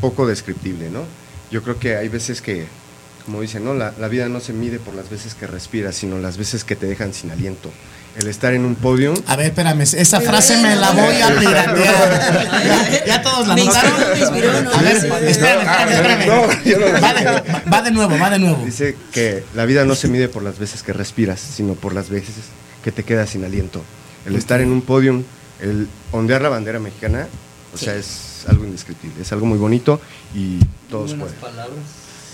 poco 0.00 0.26
descriptible, 0.26 0.90
¿no? 0.90 1.04
Yo 1.50 1.62
creo 1.62 1.78
que 1.78 1.96
hay 1.96 2.08
veces 2.08 2.42
que, 2.42 2.66
como 3.24 3.40
dicen, 3.40 3.64
¿no? 3.64 3.74
La, 3.74 3.94
la 3.98 4.08
vida 4.08 4.28
no 4.28 4.40
se 4.40 4.52
mide 4.52 4.78
por 4.78 4.94
las 4.94 5.08
veces 5.08 5.34
que 5.34 5.46
respiras, 5.46 5.94
sino 5.94 6.18
las 6.18 6.36
veces 6.36 6.64
que 6.64 6.76
te 6.76 6.86
dejan 6.86 7.14
sin 7.14 7.30
aliento. 7.30 7.70
El 8.18 8.28
estar 8.28 8.54
en 8.54 8.64
un 8.64 8.76
podio, 8.76 9.12
A 9.26 9.36
ver, 9.36 9.46
espérame, 9.48 9.82
esa 9.82 10.20
frase 10.22 10.56
me 10.62 10.74
la 10.74 10.90
voy 10.92 11.20
a 11.20 11.28
piratear. 11.38 12.46
Ya, 12.66 13.04
ya 13.04 13.22
todos 13.22 13.46
la 13.46 13.54
notaron. 13.56 13.92
A 13.92 14.82
ver, 14.82 14.96
espérame, 14.96 15.28
espérame, 15.28 15.90
espérame. 15.92 16.26
No, 16.26 16.62
yo 16.64 16.78
no 16.78 16.86
lo 16.86 17.00
Va 17.02 17.12
de, 17.12 17.42
va 17.70 17.82
de 17.82 17.90
nuevo, 17.90 18.18
va 18.18 18.30
de 18.30 18.38
nuevo. 18.38 18.64
dice 18.64 18.96
que 19.12 19.44
la 19.54 19.66
vida 19.66 19.84
no 19.84 19.94
se 19.94 20.08
mide 20.08 20.28
por 20.28 20.42
las 20.42 20.58
veces 20.58 20.82
que 20.82 20.92
respiras, 20.94 21.38
sino 21.40 21.74
por 21.74 21.94
las 21.94 22.08
veces 22.08 22.34
que 22.82 22.90
te 22.90 23.02
quedas 23.04 23.30
sin 23.30 23.44
aliento. 23.44 23.82
El 24.24 24.34
estar 24.36 24.60
en 24.62 24.72
un 24.72 24.80
podium, 24.80 25.22
el 25.60 25.86
ondear 26.10 26.40
la 26.40 26.48
bandera 26.48 26.78
mexicana, 26.78 27.28
o 27.74 27.76
sea, 27.76 27.94
es 27.96 28.44
algo 28.48 28.64
indescriptible, 28.64 29.22
es 29.22 29.30
algo 29.32 29.44
muy 29.44 29.58
bonito 29.58 30.00
y 30.34 30.58
todos 30.88 31.12
pueden. 31.14 31.34
palabras. 31.36 31.76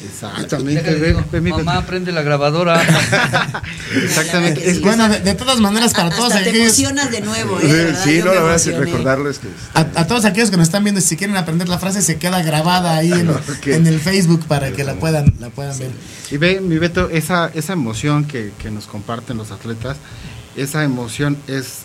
Exactamente. 0.04 0.82
Déjale, 0.82 0.98
ve- 1.00 1.06
digo, 1.08 1.24
ve 1.30 1.40
mi- 1.40 1.50
mamá, 1.50 1.84
prende 1.86 2.12
la 2.12 2.22
grabadora. 2.22 2.82
Exactamente. 3.94 4.68
Es- 4.68 4.80
Bueno, 4.80 5.08
de, 5.08 5.20
de 5.20 5.34
todas 5.34 5.60
maneras, 5.60 5.92
para 5.92 6.10
todos 6.10 6.32
Hasta 6.32 6.42
te 6.44 6.50
aquellos, 6.50 6.66
emocionas 6.78 7.10
de 7.10 7.20
nuevo, 7.20 7.60
¿eh? 7.60 7.66
De 7.66 7.94
Sí, 7.96 8.18
no, 8.18 8.26
la 8.34 8.40
verdad 8.42 8.54
es 8.56 8.66
recordarles 8.76 9.38
que... 9.38 9.48
a, 9.74 9.80
a 9.80 10.06
todos 10.06 10.24
aquellos 10.24 10.50
que 10.50 10.56
nos 10.56 10.66
están 10.68 10.82
viendo, 10.84 11.00
si 11.00 11.16
quieren 11.16 11.36
aprender 11.36 11.68
la 11.68 11.78
frase, 11.78 12.02
se 12.02 12.16
queda 12.16 12.42
grabada 12.42 12.96
ahí 12.96 13.12
en, 13.12 13.30
Ok. 13.30 13.66
en 13.66 13.86
el 13.86 14.00
Facebook 14.00 14.44
para 14.46 14.72
que 14.72 14.84
la 14.84 14.94
puedan, 14.94 15.34
la 15.40 15.50
puedan 15.50 15.78
ver. 15.78 15.90
Y 16.30 16.36
ve, 16.36 16.60
mi 16.60 16.78
Beto, 16.78 17.08
esa, 17.10 17.50
esa 17.54 17.72
emoción 17.74 18.24
que, 18.24 18.52
que 18.60 18.70
nos 18.70 18.86
comparten 18.86 19.36
los 19.36 19.50
atletas, 19.50 19.96
esa 20.56 20.82
emoción 20.84 21.36
es, 21.46 21.80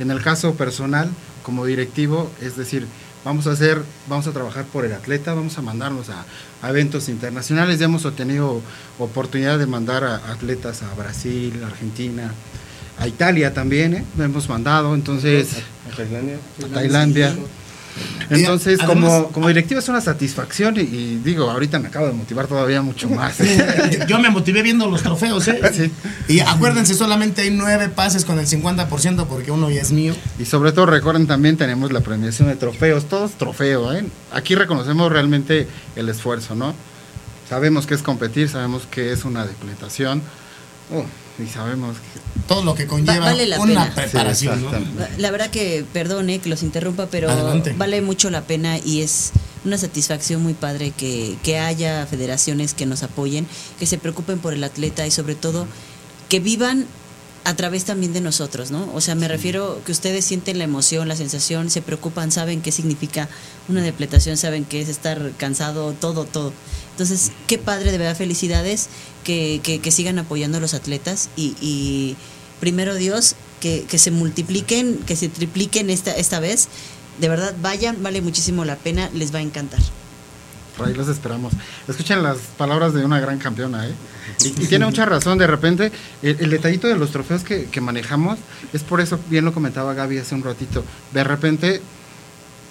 en 0.00 0.10
el 0.10 0.20
caso 0.22 0.54
personal, 0.54 1.08
como 1.42 1.64
directivo, 1.66 2.30
es 2.40 2.56
decir, 2.56 2.86
vamos 3.24 3.46
a 3.46 3.52
hacer, 3.52 3.82
vamos 4.08 4.26
a 4.26 4.32
trabajar 4.32 4.64
por 4.64 4.84
el 4.84 4.92
atleta, 4.92 5.34
vamos 5.34 5.56
a 5.58 5.62
mandarnos 5.62 6.10
a, 6.10 6.24
a 6.62 6.70
eventos 6.70 7.08
internacionales. 7.08 7.78
Ya 7.78 7.86
hemos 7.86 8.02
tenido 8.14 8.60
oportunidad 8.98 9.58
de 9.58 9.66
mandar 9.66 10.04
a 10.04 10.16
atletas 10.32 10.82
a 10.82 10.94
Brasil, 10.94 11.62
Argentina, 11.64 12.32
a 12.98 13.08
Italia 13.08 13.52
también, 13.52 13.94
¿eh? 13.94 14.04
Lo 14.16 14.24
hemos 14.24 14.48
mandado, 14.48 14.94
entonces 14.94 15.62
¿A 15.92 15.96
Tailandia? 15.96 16.36
a 16.62 16.74
Tailandia. 16.74 17.34
Entonces, 18.30 18.78
además- 18.80 19.10
como, 19.10 19.28
como 19.32 19.48
directivo 19.48 19.80
es 19.80 19.88
una 19.88 20.00
satisfacción 20.00 20.76
y, 20.76 20.80
y 20.80 21.20
digo, 21.22 21.50
ahorita 21.50 21.78
me 21.78 21.88
acabo 21.88 22.06
de 22.06 22.12
motivar 22.12 22.46
todavía 22.46 22.82
mucho 22.82 23.08
más. 23.10 23.38
Yo, 23.38 24.06
yo 24.06 24.18
me 24.18 24.30
motivé 24.30 24.62
viendo 24.62 24.88
los 24.88 25.02
trofeos, 25.02 25.46
¿eh? 25.48 25.60
Sí. 25.72 25.90
Y 26.28 26.40
acuérdense, 26.40 26.94
solamente 26.94 27.42
hay 27.42 27.50
nueve 27.50 27.88
pases 27.88 28.24
con 28.24 28.38
el 28.38 28.46
50% 28.46 29.26
porque 29.26 29.50
uno 29.50 29.70
ya 29.70 29.82
es 29.82 29.92
mío. 29.92 30.14
Y 30.38 30.44
sobre 30.46 30.72
todo 30.72 30.86
recuerden 30.86 31.26
también 31.26 31.56
tenemos 31.56 31.92
la 31.92 32.00
premiación 32.00 32.48
de 32.48 32.56
trofeos, 32.56 33.04
todos 33.08 33.32
trofeo, 33.32 33.92
¿eh? 33.94 34.04
Aquí 34.32 34.54
reconocemos 34.54 35.12
realmente 35.12 35.68
el 35.96 36.08
esfuerzo, 36.08 36.54
¿no? 36.54 36.74
Sabemos 37.48 37.86
que 37.86 37.94
es 37.94 38.02
competir, 38.02 38.48
sabemos 38.48 38.84
que 38.90 39.12
es 39.12 39.24
una 39.24 39.44
depletación, 39.46 40.22
oh, 40.92 41.04
y 41.42 41.46
sabemos 41.46 41.96
que 41.98 42.33
Todo 42.48 42.62
lo 42.64 42.74
que 42.74 42.86
conlleva 42.86 43.18
Va- 43.20 43.24
vale 43.26 43.46
la 43.46 43.58
una 43.60 43.84
pena. 43.90 43.94
preparación, 43.94 44.58
Sí, 44.58 44.64
¿no? 44.64 44.68
exactamente. 44.70 45.20
La 45.22 45.30
verdad 45.30 45.50
que, 45.50 45.84
perdone 45.92 46.38
que 46.40 46.48
los 46.48 46.62
interrumpa, 46.62 47.06
pero 47.06 47.30
Adelante. 47.30 47.74
vale 47.76 48.00
mucho 48.02 48.30
la 48.30 48.42
pena 48.42 48.78
y 48.78 49.00
es 49.00 49.30
una 49.64 49.78
satisfacción 49.78 50.42
muy 50.42 50.52
padre 50.54 50.90
que, 50.90 51.36
que 51.42 51.58
haya 51.58 52.06
federaciones 52.06 52.74
que 52.74 52.84
nos 52.86 53.02
apoyen, 53.02 53.46
que 53.78 53.86
se 53.86 53.96
preocupen 53.96 54.38
por 54.38 54.52
el 54.52 54.62
atleta 54.62 55.06
y 55.06 55.10
sobre 55.10 55.34
todo 55.34 55.66
que 56.28 56.38
vivan 56.40 56.86
a 57.46 57.54
través 57.56 57.84
también 57.84 58.14
de 58.14 58.22
nosotros, 58.22 58.70
¿no? 58.70 58.90
O 58.94 59.02
sea, 59.02 59.14
me 59.14 59.28
refiero 59.28 59.78
que 59.84 59.92
ustedes 59.92 60.24
sienten 60.24 60.56
la 60.58 60.64
emoción, 60.64 61.08
la 61.08 61.16
sensación, 61.16 61.70
se 61.70 61.82
preocupan, 61.82 62.32
saben 62.32 62.62
qué 62.62 62.72
significa 62.72 63.28
una 63.68 63.82
depletación, 63.82 64.38
saben 64.38 64.64
qué 64.64 64.80
es 64.80 64.88
estar 64.88 65.30
cansado, 65.36 65.92
todo, 65.92 66.24
todo. 66.24 66.54
Entonces, 66.92 67.32
qué 67.46 67.58
padre, 67.58 67.92
de 67.92 67.98
verdad, 67.98 68.16
felicidades 68.16 68.88
que, 69.24 69.60
que, 69.62 69.78
que 69.80 69.90
sigan 69.90 70.18
apoyando 70.18 70.56
a 70.56 70.60
los 70.62 70.72
atletas 70.72 71.28
y, 71.36 71.54
y 71.60 72.16
primero 72.60 72.94
Dios, 72.94 73.34
que, 73.60 73.84
que 73.88 73.98
se 73.98 74.10
multipliquen, 74.10 74.98
que 75.06 75.16
se 75.16 75.28
tripliquen 75.28 75.90
esta, 75.90 76.12
esta 76.12 76.40
vez. 76.40 76.68
De 77.20 77.28
verdad, 77.28 77.54
vayan, 77.62 78.02
vale 78.02 78.20
muchísimo 78.20 78.64
la 78.64 78.76
pena, 78.76 79.08
les 79.14 79.32
va 79.32 79.38
a 79.38 79.42
encantar. 79.42 79.80
por 80.76 80.88
ahí 80.88 80.94
los 80.94 81.08
esperamos. 81.08 81.52
Escuchen 81.86 82.22
las 82.22 82.38
palabras 82.58 82.92
de 82.94 83.04
una 83.04 83.20
gran 83.20 83.38
campeona, 83.38 83.86
¿eh? 83.86 83.94
Y, 84.42 84.48
y 84.64 84.66
tiene 84.66 84.84
mucha 84.86 85.04
razón, 85.06 85.38
de 85.38 85.46
repente, 85.46 85.92
el, 86.22 86.36
el 86.40 86.50
detallito 86.50 86.88
de 86.88 86.96
los 86.96 87.10
trofeos 87.12 87.44
que, 87.44 87.66
que 87.66 87.80
manejamos, 87.80 88.38
es 88.72 88.82
por 88.82 89.00
eso, 89.00 89.18
bien 89.30 89.44
lo 89.44 89.52
comentaba 89.52 89.94
Gaby 89.94 90.18
hace 90.18 90.34
un 90.34 90.42
ratito, 90.42 90.84
de 91.12 91.22
repente 91.24 91.80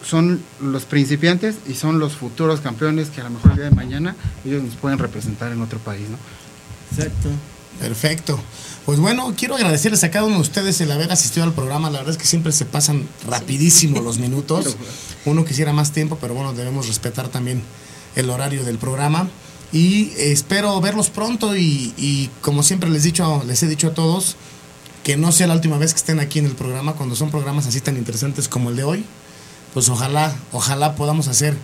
son 0.06 0.42
los 0.60 0.84
principiantes 0.84 1.56
y 1.66 1.76
son 1.76 1.98
los 2.00 2.14
futuros 2.14 2.60
campeones 2.60 3.10
que 3.10 3.22
a 3.22 3.24
lo 3.24 3.30
mejor 3.30 3.52
el 3.52 3.58
día 3.58 3.66
de 3.70 3.72
mañana 3.72 4.16
ellos 4.44 4.62
nos 4.62 4.76
pueden 4.76 5.00
representar 5.00 5.54
en 5.54 5.62
otro 5.62 5.80
país, 5.80 6.10
¿no? 6.10 6.18
Exacto. 6.92 7.30
Perfecto. 7.80 8.40
Pues 8.86 9.00
bueno, 9.00 9.34
quiero 9.38 9.56
agradecerles 9.56 10.04
a 10.04 10.12
cada 10.12 10.26
uno 10.26 10.36
de 10.36 10.42
ustedes 10.42 10.82
el 10.82 10.92
haber 10.92 11.12
asistido 11.12 11.46
al 11.46 11.54
programa. 11.54 11.90
La 11.90 12.00
verdad 12.00 12.12
es 12.12 12.18
que 12.18 12.28
siempre 12.28 12.52
se 12.52 12.66
pasan 12.66 13.08
rapidísimo 13.28 14.02
los 14.02 14.18
minutos. 14.18 14.76
Uno 15.26 15.46
quisiera 15.46 15.72
más 15.72 15.92
tiempo, 15.92 16.18
pero 16.20 16.34
bueno, 16.34 16.54
debemos 16.54 16.88
respetar 16.88 17.30
también 17.30 17.64
el 18.16 18.30
horario 18.30 18.66
del 18.66 18.78
programa. 18.78 19.30
Y 19.72 20.12
espero 20.18 20.80
verlos 20.82 21.10
pronto 21.10 21.56
y, 21.56 22.30
como 22.42 22.62
siempre 22.62 22.90
les, 22.90 23.04
dicho, 23.04 23.42
les 23.48 23.64
he 23.64 23.68
dicho 23.68 23.88
a 23.88 23.94
todos, 23.94 24.36
que 25.04 25.18
no 25.18 25.32
sea 25.32 25.48
la 25.48 25.56
última 25.56 25.78
vez 25.78 25.94
que 25.94 26.00
estén 26.00 26.20
aquí 26.20 26.40
en 26.40 26.46
el 26.46 26.56
programa, 26.56 26.94
cuando 26.94 27.16
son 27.16 27.32
programas 27.32 27.66
así 27.66 27.82
tan 27.82 27.98
interesantes 27.98 28.48
como 28.48 28.70
el 28.70 28.76
de 28.76 28.84
hoy. 28.84 29.06
Pues 29.74 29.90
ojalá, 29.90 30.36
ojalá 30.52 30.96
podamos 30.96 31.28
hacer 31.28 31.56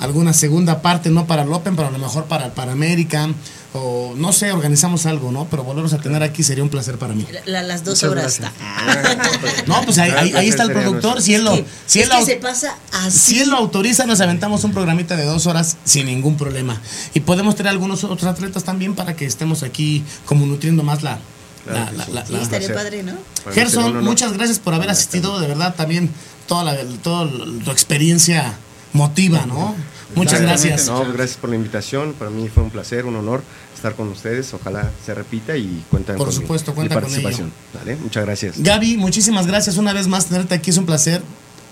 alguna 0.00 0.32
segunda 0.32 0.82
parte, 0.82 1.10
no 1.10 1.26
para 1.26 1.42
el 1.42 1.52
Open, 1.52 1.76
pero 1.76 1.88
a 1.88 1.90
lo 1.90 1.98
mejor 1.98 2.24
para 2.24 2.46
el 2.46 2.52
Panamerican, 2.52 3.34
o 3.72 4.14
no 4.16 4.32
sé, 4.32 4.50
organizamos 4.50 5.06
algo, 5.06 5.30
¿no? 5.30 5.46
Pero 5.50 5.62
volverlos 5.62 5.92
a 5.92 5.98
tener 5.98 6.22
aquí 6.22 6.42
sería 6.42 6.64
un 6.64 6.70
placer 6.70 6.98
para 6.98 7.14
mí. 7.14 7.24
La- 7.46 7.62
las 7.62 7.84
dos 7.84 8.02
Muchas 8.02 8.10
horas. 8.10 8.40
gracias. 8.40 9.66
No, 9.68 9.80
pues 9.82 9.98
ahí, 9.98 10.10
ahí- 10.10 10.32
ahí 10.34 10.48
está 10.48 10.64
el 10.64 10.72
productor, 10.72 11.20
si 11.22 11.34
él 11.34 11.44
lo, 11.44 11.54
si 11.86 12.00
es 12.00 12.06
él 12.06 12.10
que 12.10 12.18
lo- 12.18 12.26
se 12.26 12.36
pasa 12.36 12.74
así. 12.92 13.18
si 13.34 13.40
él 13.40 13.50
lo 13.50 13.56
autoriza, 13.58 14.06
nos 14.06 14.20
aventamos 14.20 14.64
un 14.64 14.72
programita 14.72 15.16
de 15.16 15.24
dos 15.24 15.46
horas 15.46 15.76
sin 15.84 16.06
ningún 16.06 16.36
problema. 16.36 16.80
Y 17.14 17.20
podemos 17.20 17.54
tener 17.54 17.70
algunos 17.70 18.02
otros 18.04 18.24
atletas 18.24 18.64
también 18.64 18.94
para 18.94 19.14
que 19.14 19.26
estemos 19.26 19.62
aquí 19.62 20.02
como 20.24 20.46
nutriendo 20.46 20.82
más 20.82 21.02
la... 21.02 21.18
Claro 21.66 21.90
sí. 22.06 22.12
la- 22.14 22.26
Sí, 22.26 22.32
la- 22.32 22.42
estaría 22.42 22.74
padre, 22.74 23.02
¿no? 23.02 23.12
Gerson, 23.52 24.02
muchas 24.02 24.32
gracias 24.32 24.58
por 24.58 24.72
haber 24.74 24.88
asistido, 24.90 25.38
de 25.40 25.46
verdad, 25.46 25.74
también 25.76 26.10
toda 26.48 26.64
la, 26.64 26.76
toda 27.02 27.30
tu 27.64 27.70
experiencia 27.70 28.54
motiva, 28.94 29.44
¿no? 29.46 29.76
Muchas 30.14 30.40
gracias. 30.40 30.86
No, 30.86 31.04
gracias 31.12 31.36
por 31.38 31.50
la 31.50 31.56
invitación. 31.56 32.14
Para 32.14 32.30
mí 32.30 32.48
fue 32.48 32.62
un 32.62 32.70
placer, 32.70 33.04
un 33.06 33.16
honor 33.16 33.42
estar 33.74 33.94
con 33.94 34.08
ustedes. 34.08 34.52
Ojalá 34.54 34.90
se 35.04 35.14
repita 35.14 35.56
y 35.56 35.84
cuenten 35.90 36.16
Por 36.16 36.26
con 36.28 36.34
mi- 36.36 36.40
supuesto, 36.42 36.72
mi, 36.72 36.76
cuenta 36.76 36.94
con 36.96 37.02
participación. 37.04 37.52
Vale, 37.74 37.96
muchas 37.96 38.24
gracias. 38.24 38.54
Gaby, 38.58 38.96
muchísimas 38.96 39.46
gracias 39.46 39.76
una 39.76 39.92
vez 39.92 40.06
más 40.08 40.26
tenerte 40.26 40.54
aquí, 40.54 40.70
es 40.70 40.76
un 40.76 40.86
placer. 40.86 41.22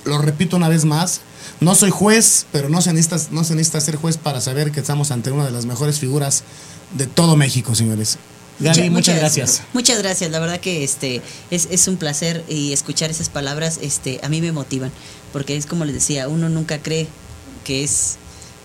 Lo 0.04 0.18
repito 0.18 0.56
una 0.56 0.68
vez 0.68 0.84
más. 0.84 1.20
No 1.60 1.74
soy 1.74 1.90
juez, 1.90 2.46
pero 2.52 2.68
no 2.68 2.80
se 2.80 2.92
necesita, 2.92 3.18
no 3.32 3.42
se 3.44 3.54
necesita 3.54 3.80
ser 3.80 3.96
juez 3.96 4.16
para 4.16 4.40
saber 4.40 4.70
que 4.70 4.80
estamos 4.80 5.10
ante 5.10 5.30
una 5.32 5.44
de 5.44 5.50
las 5.50 5.66
mejores 5.66 5.98
figuras 5.98 6.44
de 6.96 7.06
todo 7.06 7.36
México, 7.36 7.74
señores. 7.74 8.16
Gaby, 8.60 8.90
muchas, 8.90 9.16
gracias. 9.18 9.62
Muchas 9.72 9.98
gracias, 9.98 10.30
la 10.30 10.40
verdad 10.40 10.58
que 10.60 10.82
este 10.82 11.22
es, 11.50 11.68
es 11.70 11.86
un 11.86 11.96
placer 11.96 12.44
y 12.48 12.72
escuchar 12.72 13.08
esas 13.10 13.28
palabras 13.28 13.78
este 13.82 14.18
a 14.24 14.28
mí 14.28 14.40
me 14.40 14.50
motivan, 14.50 14.90
porque 15.32 15.56
es 15.56 15.66
como 15.66 15.84
les 15.84 15.94
decía, 15.94 16.26
uno 16.28 16.48
nunca 16.48 16.78
cree 16.78 17.06
que 17.64 17.84
es 17.84 18.16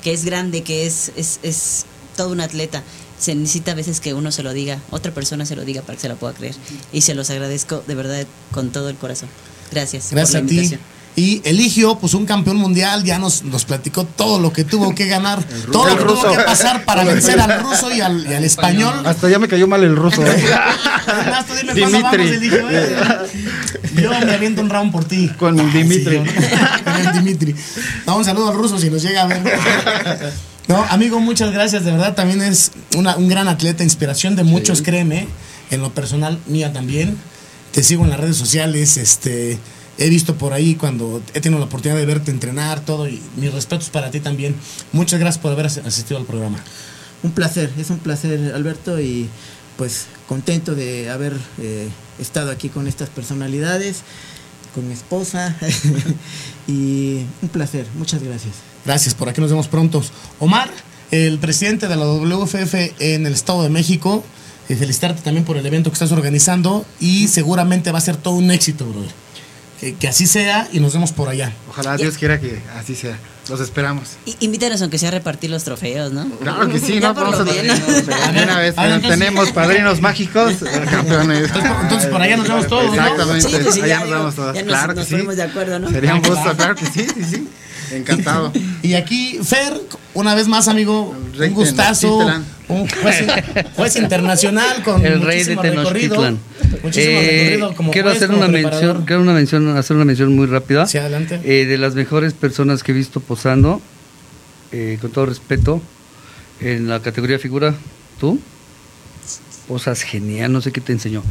que 0.04 0.14
es 0.14 0.26
grande, 0.26 0.64
que 0.64 0.86
es 0.86 1.12
es, 1.16 1.40
es 1.44 1.86
todo 2.16 2.30
un 2.32 2.42
atleta. 2.42 2.84
Se 3.20 3.34
necesita 3.36 3.72
a 3.72 3.76
veces 3.76 4.00
que 4.02 4.14
uno 4.14 4.32
se 4.32 4.44
lo 4.44 4.54
diga, 4.54 4.80
otra 4.92 5.14
persona 5.14 5.46
se 5.46 5.56
lo 5.56 5.64
diga 5.64 5.82
para 5.82 5.96
que 5.96 6.02
se 6.02 6.10
la 6.10 6.16
pueda 6.16 6.34
creer. 6.34 6.56
Y 6.92 7.02
se 7.02 7.14
los 7.14 7.30
agradezco 7.30 7.84
de 7.88 7.96
verdad 7.96 8.26
con 8.52 8.72
todo 8.72 8.90
el 8.90 8.98
corazón. 8.98 9.30
Gracias. 9.72 10.08
por 10.08 10.18
Gracias 10.18 10.34
la 10.34 10.40
a 10.46 10.48
ti. 10.50 10.56
invitación. 10.56 10.82
Y 11.16 11.42
Eligio, 11.46 12.00
pues 12.00 12.16
un 12.16 12.26
campeón 12.26 12.58
mundial, 12.58 13.04
ya 13.04 13.20
nos, 13.20 13.44
nos 13.44 13.66
platicó 13.66 14.04
todo 14.04 14.40
lo 14.40 14.52
que 14.52 14.64
tuvo 14.64 14.96
que 14.96 15.06
ganar, 15.06 15.44
todo 15.72 15.88
lo 15.88 15.98
que 15.98 16.04
tuvo 16.06 16.32
que 16.32 16.40
pasar 16.44 16.86
para 16.86 17.04
vencer 17.04 17.40
al 17.40 17.60
ruso 17.62 17.92
y 17.94 18.02
al, 18.02 18.26
y 18.28 18.34
al 18.34 18.44
español. 18.44 19.06
Hasta 19.06 19.30
ya 19.30 19.38
me 19.38 19.48
cayó 19.48 19.68
mal 19.68 19.84
el 19.84 19.96
ruso. 19.96 20.26
¿eh? 20.26 20.36
Además, 21.08 21.46
tú 21.46 21.54
dime 21.54 21.74
cuándo 21.80 21.98
Dimitri. 22.10 22.50
vamos, 22.50 22.72
eh. 22.74 22.96
Yo 24.02 24.10
me 24.10 24.34
aviento 24.34 24.62
un 24.62 24.70
round 24.72 24.92
por 24.92 25.06
ti. 25.06 25.30
Con 25.38 25.60
el 25.60 25.72
Dimitri. 25.72 26.18
Sí, 26.26 26.84
con 26.84 26.96
el 26.96 27.14
Dimitri. 27.14 27.56
No, 28.08 28.18
un 28.18 28.26
saludo 28.26 28.50
al 28.50 28.56
ruso 28.58 28.80
si 28.80 28.90
nos 28.90 29.04
llega 29.04 29.22
a 29.22 29.28
ver. 29.28 29.44
No, 30.68 30.84
amigo, 30.90 31.20
muchas 31.20 31.52
gracias. 31.52 31.86
De 31.86 31.92
verdad, 31.92 32.16
también 32.16 32.42
es 32.42 32.72
una- 32.96 33.18
un 33.18 33.28
gran 33.28 33.48
atleta, 33.48 33.84
inspiración 33.84 34.36
de 34.36 34.44
muchos, 34.44 34.82
créeme. 34.82 35.28
En 35.70 35.82
lo 35.82 35.94
personal, 35.94 36.40
mía 36.48 36.74
también. 36.74 37.18
Te 37.72 37.84
sigo 37.84 38.04
en 38.04 38.10
las 38.10 38.20
redes 38.20 38.38
sociales. 38.38 38.98
Este, 38.98 39.60
he 39.98 40.10
visto 40.10 40.36
por 40.36 40.54
ahí 40.54 40.76
cuando 40.76 41.22
he 41.34 41.42
tenido 41.42 41.60
la 41.60 41.66
oportunidad 41.66 41.98
de 42.00 42.06
verte 42.06 42.32
entrenar, 42.32 42.80
todo. 42.82 43.08
Y 43.08 43.22
mis 43.38 43.54
respetos 43.54 43.90
para 43.90 44.12
ti 44.12 44.20
también. 44.20 44.56
Muchas 44.92 45.20
gracias 45.20 45.42
por 45.42 45.52
haber 45.52 45.66
as- 45.68 45.78
asistido 45.78 46.18
al 46.20 46.26
programa. 46.26 46.60
Un 47.24 47.32
placer, 47.32 47.72
es 47.78 47.90
un 47.90 48.00
placer 48.00 48.52
Alberto 48.54 49.00
y 49.00 49.30
pues 49.78 50.06
contento 50.28 50.76
de 50.76 51.10
haber 51.10 51.34
eh, 51.62 51.88
estado 52.20 52.52
aquí 52.52 52.70
con 52.70 52.88
estas 52.88 53.10
personalidades, 53.10 54.02
con 54.76 54.88
mi 54.88 54.94
esposa 54.94 55.56
y 56.68 57.22
un 57.42 57.50
placer, 57.52 57.86
muchas 57.98 58.22
gracias. 58.24 58.54
Gracias, 58.86 59.16
por 59.16 59.30
aquí 59.30 59.40
nos 59.42 59.50
vemos 59.50 59.68
pronto. 59.68 60.04
Omar, 60.40 60.70
el 61.12 61.40
presidente 61.40 61.88
de 61.88 61.96
la 61.96 62.06
WFF 62.06 62.74
en 63.00 63.26
el 63.26 63.34
Estado 63.34 63.64
de 63.64 63.70
México, 63.70 64.24
eh, 64.70 64.76
felicitarte 64.76 65.22
también 65.22 65.46
por 65.46 65.58
el 65.58 65.66
evento 65.66 65.90
que 65.90 65.94
estás 65.96 66.12
organizando 66.12 66.86
y 67.00 67.28
seguramente 67.28 67.92
va 67.92 68.00
a 68.00 68.02
ser 68.02 68.18
todo 68.18 68.36
un 68.36 68.52
éxito, 68.52 68.86
brother. 68.86 69.12
Que, 69.84 69.96
que 69.96 70.08
así 70.08 70.28
sea 70.28 70.70
y 70.72 70.80
nos 70.80 70.94
vemos 70.94 71.12
por 71.12 71.28
allá. 71.28 71.52
Ojalá 71.70 71.98
Dios 71.98 72.18
quiera 72.18 72.40
que 72.40 72.62
así 72.80 72.96
sea. 72.96 73.20
Los 73.50 73.60
esperamos. 73.60 74.12
Y- 74.26 74.38
Invítanos 74.40 74.82
aunque 74.82 74.98
sea 74.98 75.10
a 75.10 75.12
repartir 75.12 75.50
los 75.50 75.66
trofeos, 75.66 76.14
¿no? 76.14 76.26
Claro 76.40 76.70
que 76.70 76.80
sí, 76.80 77.02
¿no? 77.02 77.14
Vamos 77.14 77.36
a 77.38 77.44
una 77.44 78.60
vez. 78.60 78.78
A 78.78 78.84
ver, 78.84 78.92
entonces- 78.94 79.10
tenemos 79.20 79.52
padrinos 79.52 80.00
mágicos, 80.00 80.54
eh, 80.62 80.86
campeones. 80.90 81.48
Entonces, 81.48 81.70
por- 81.72 81.82
entonces 81.84 82.10
por 82.10 82.22
allá 82.22 82.38
nos 82.38 82.48
vemos 82.48 82.68
todos, 82.68 82.86
¿no? 82.86 82.94
Exactamente. 82.94 83.50
Sí, 83.50 83.56
pues 83.62 83.76
sí, 83.76 83.82
allá 83.82 83.88
ya 83.96 84.00
nos 84.00 84.10
vemos 84.10 84.36
todos. 84.36 84.56
ya 84.56 84.62
nos- 84.62 84.70
claro 84.70 84.94
nos 84.94 85.04
que 85.04 85.10
sí. 85.10 85.12
ponemos 85.16 85.36
de 85.36 85.44
acuerdo, 85.44 85.80
¿no? 85.80 85.90
Sería 85.90 86.16
un 86.16 86.22
gusto, 86.22 86.56
claro 86.56 86.76
que 86.76 86.86
sí, 86.86 87.06
sí, 87.14 87.24
sí. 87.30 87.48
Encantado. 87.92 88.54
Y 88.84 88.94
aquí, 88.94 89.40
Fer, 89.44 89.82
una 90.14 90.34
vez 90.36 90.48
más, 90.48 90.70
amigo, 90.70 91.10
un 91.38 91.54
gustazo. 91.54 92.26
Un 92.70 92.88
juez, 92.88 93.26
juez 93.76 93.96
internacional 93.98 94.82
con 94.84 95.06
El 95.06 95.22
rey 95.22 95.44
de. 95.44 95.56
Tenochtitlan. 95.58 96.40
Muchísimo 96.82 97.20
Eh, 97.20 97.30
recorrido 97.52 97.76
como 97.76 97.92
quiero 97.92 98.08
juez, 98.10 98.18
hacer 98.18 98.30
como 98.30 98.40
una 98.44 98.52
preparador. 98.52 98.86
mención, 98.88 99.06
quiero 99.06 99.22
una 99.22 99.34
mención, 99.34 99.78
hacer 99.78 99.96
una 99.96 100.06
mención 100.06 100.36
muy 100.36 100.48
rápida. 100.48 100.88
Sí, 100.88 100.98
adelante. 100.98 101.40
Eh, 101.44 101.66
de 101.66 101.78
las 101.78 101.94
mejores 101.96 102.34
personas 102.34 102.84
que 102.84 102.92
he 102.92 102.96
visto 102.96 103.20
posando, 103.20 103.82
eh, 104.72 104.98
con 105.02 105.12
todo 105.12 105.26
respeto, 105.26 105.82
en 106.62 106.88
la 106.88 107.02
categoría 107.02 107.38
figura, 107.40 107.76
tú 108.20 108.40
posas 109.68 110.02
genial, 110.02 110.52
no 110.52 110.62
sé 110.62 110.72
qué 110.72 110.82
te 110.82 110.94
enseñó. 110.94 111.24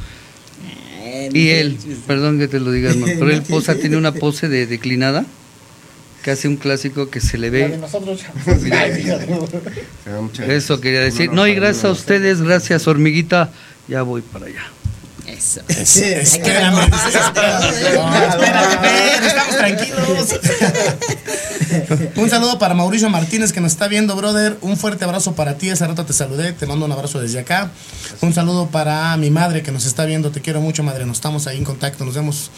Y 1.33 1.49
él, 1.51 1.79
perdón 2.07 2.39
que 2.39 2.49
te 2.49 2.59
lo 2.61 2.71
diga, 2.73 2.91
hermano, 2.91 3.13
pero 3.19 3.31
él 3.31 3.43
posa, 3.49 3.75
tiene 3.77 3.97
una 3.97 4.13
pose 4.13 4.49
de 4.49 4.67
declinada, 4.67 5.25
que 6.23 6.31
hace 6.31 6.49
un 6.49 6.57
clásico 6.57 7.11
que 7.11 7.21
se 7.21 7.37
le 7.37 7.51
ve. 7.51 7.79
Ah, 7.83 7.89
muchas 10.21 10.49
Eso 10.49 10.81
quería 10.81 11.01
decir. 11.01 11.33
No, 11.33 11.47
y 11.47 11.55
gracias 11.55 11.85
a 11.85 11.91
ustedes, 11.91 12.41
gracias 12.41 12.87
hormiguita, 12.87 13.51
ya 13.89 14.03
voy 14.03 14.23
para 14.23 14.47
allá. 14.47 14.63
Eso. 15.27 15.61
Que 15.67 16.21
espérame. 16.21 16.81
espérate, 18.29 19.27
estamos 19.27 19.57
tranquilos. 19.57 20.41
Un 22.17 22.29
saludo 22.29 22.59
para 22.59 22.75
Mauricio 22.75 23.09
Martínez 23.09 23.53
que 23.53 23.61
nos 23.61 23.73
está 23.73 23.89
viendo, 23.89 24.15
brother. 24.17 24.59
Un 24.61 24.77
fuerte 24.77 25.05
abrazo 25.05 25.35
para 25.35 25.57
ti. 25.59 25.71
Hace 25.71 25.87
rato 25.87 26.05
te 26.05 26.13
saludé, 26.13 26.53
te 26.53 26.67
mando 26.67 26.85
un 26.87 26.93
abrazo 26.93 27.21
desde 27.21 27.41
acá. 27.41 27.71
Un 28.21 28.35
saludo 28.35 28.69
para 28.69 29.17
mi 29.17 29.31
madre 29.31 29.63
que 29.63 29.73
nos 29.73 29.87
está 29.87 30.05
viendo. 30.05 30.31
Te 30.31 30.41
quiero 30.41 30.61
mucho, 30.61 30.83
madre. 30.83 31.07
Nos 31.07 31.17
estamos 31.19 31.47
ahí 31.47 31.57
en 31.57 31.65
contacto. 31.65 32.05
Nos 32.05 32.15
vemos 32.15 32.51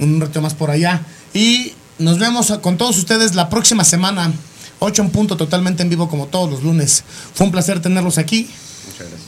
un 0.00 0.20
rato 0.20 0.40
más 0.40 0.54
por 0.54 0.70
allá. 0.70 1.02
Y 1.32 1.74
nos 2.00 2.18
vemos 2.18 2.52
con 2.60 2.76
todos 2.76 2.98
ustedes 2.98 3.34
la 3.34 3.48
próxima 3.48 3.84
semana. 3.84 4.32
8 4.80 5.02
en 5.02 5.10
punto, 5.10 5.36
totalmente 5.36 5.82
en 5.82 5.90
vivo 5.90 6.08
como 6.08 6.26
todos 6.26 6.50
los 6.50 6.62
lunes. 6.62 7.04
Fue 7.34 7.46
un 7.46 7.52
placer 7.52 7.80
tenerlos 7.80 8.18
aquí. 8.18 8.48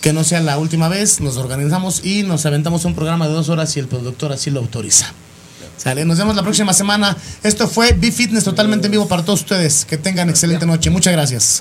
Que 0.00 0.12
no 0.12 0.24
sea 0.24 0.40
la 0.40 0.58
última 0.58 0.88
vez, 0.88 1.20
nos 1.20 1.36
organizamos 1.36 2.04
y 2.04 2.24
nos 2.24 2.44
aventamos 2.46 2.84
un 2.84 2.94
programa 2.94 3.28
de 3.28 3.34
dos 3.34 3.48
horas 3.48 3.70
si 3.70 3.80
el 3.80 3.86
productor 3.86 4.32
así 4.32 4.50
lo 4.50 4.60
autoriza. 4.60 5.12
Sale, 5.76 6.04
nos 6.04 6.18
vemos 6.18 6.34
la 6.36 6.42
próxima 6.42 6.72
semana. 6.72 7.16
Esto 7.42 7.68
fue 7.68 7.92
Be 7.92 8.12
Fitness 8.12 8.44
totalmente 8.44 8.86
en 8.86 8.92
vivo 8.92 9.08
para 9.08 9.24
todos 9.24 9.40
ustedes. 9.40 9.84
Que 9.84 9.96
tengan 9.98 10.28
excelente 10.30 10.66
noche. 10.66 10.90
Muchas 10.90 11.12
gracias. 11.12 11.60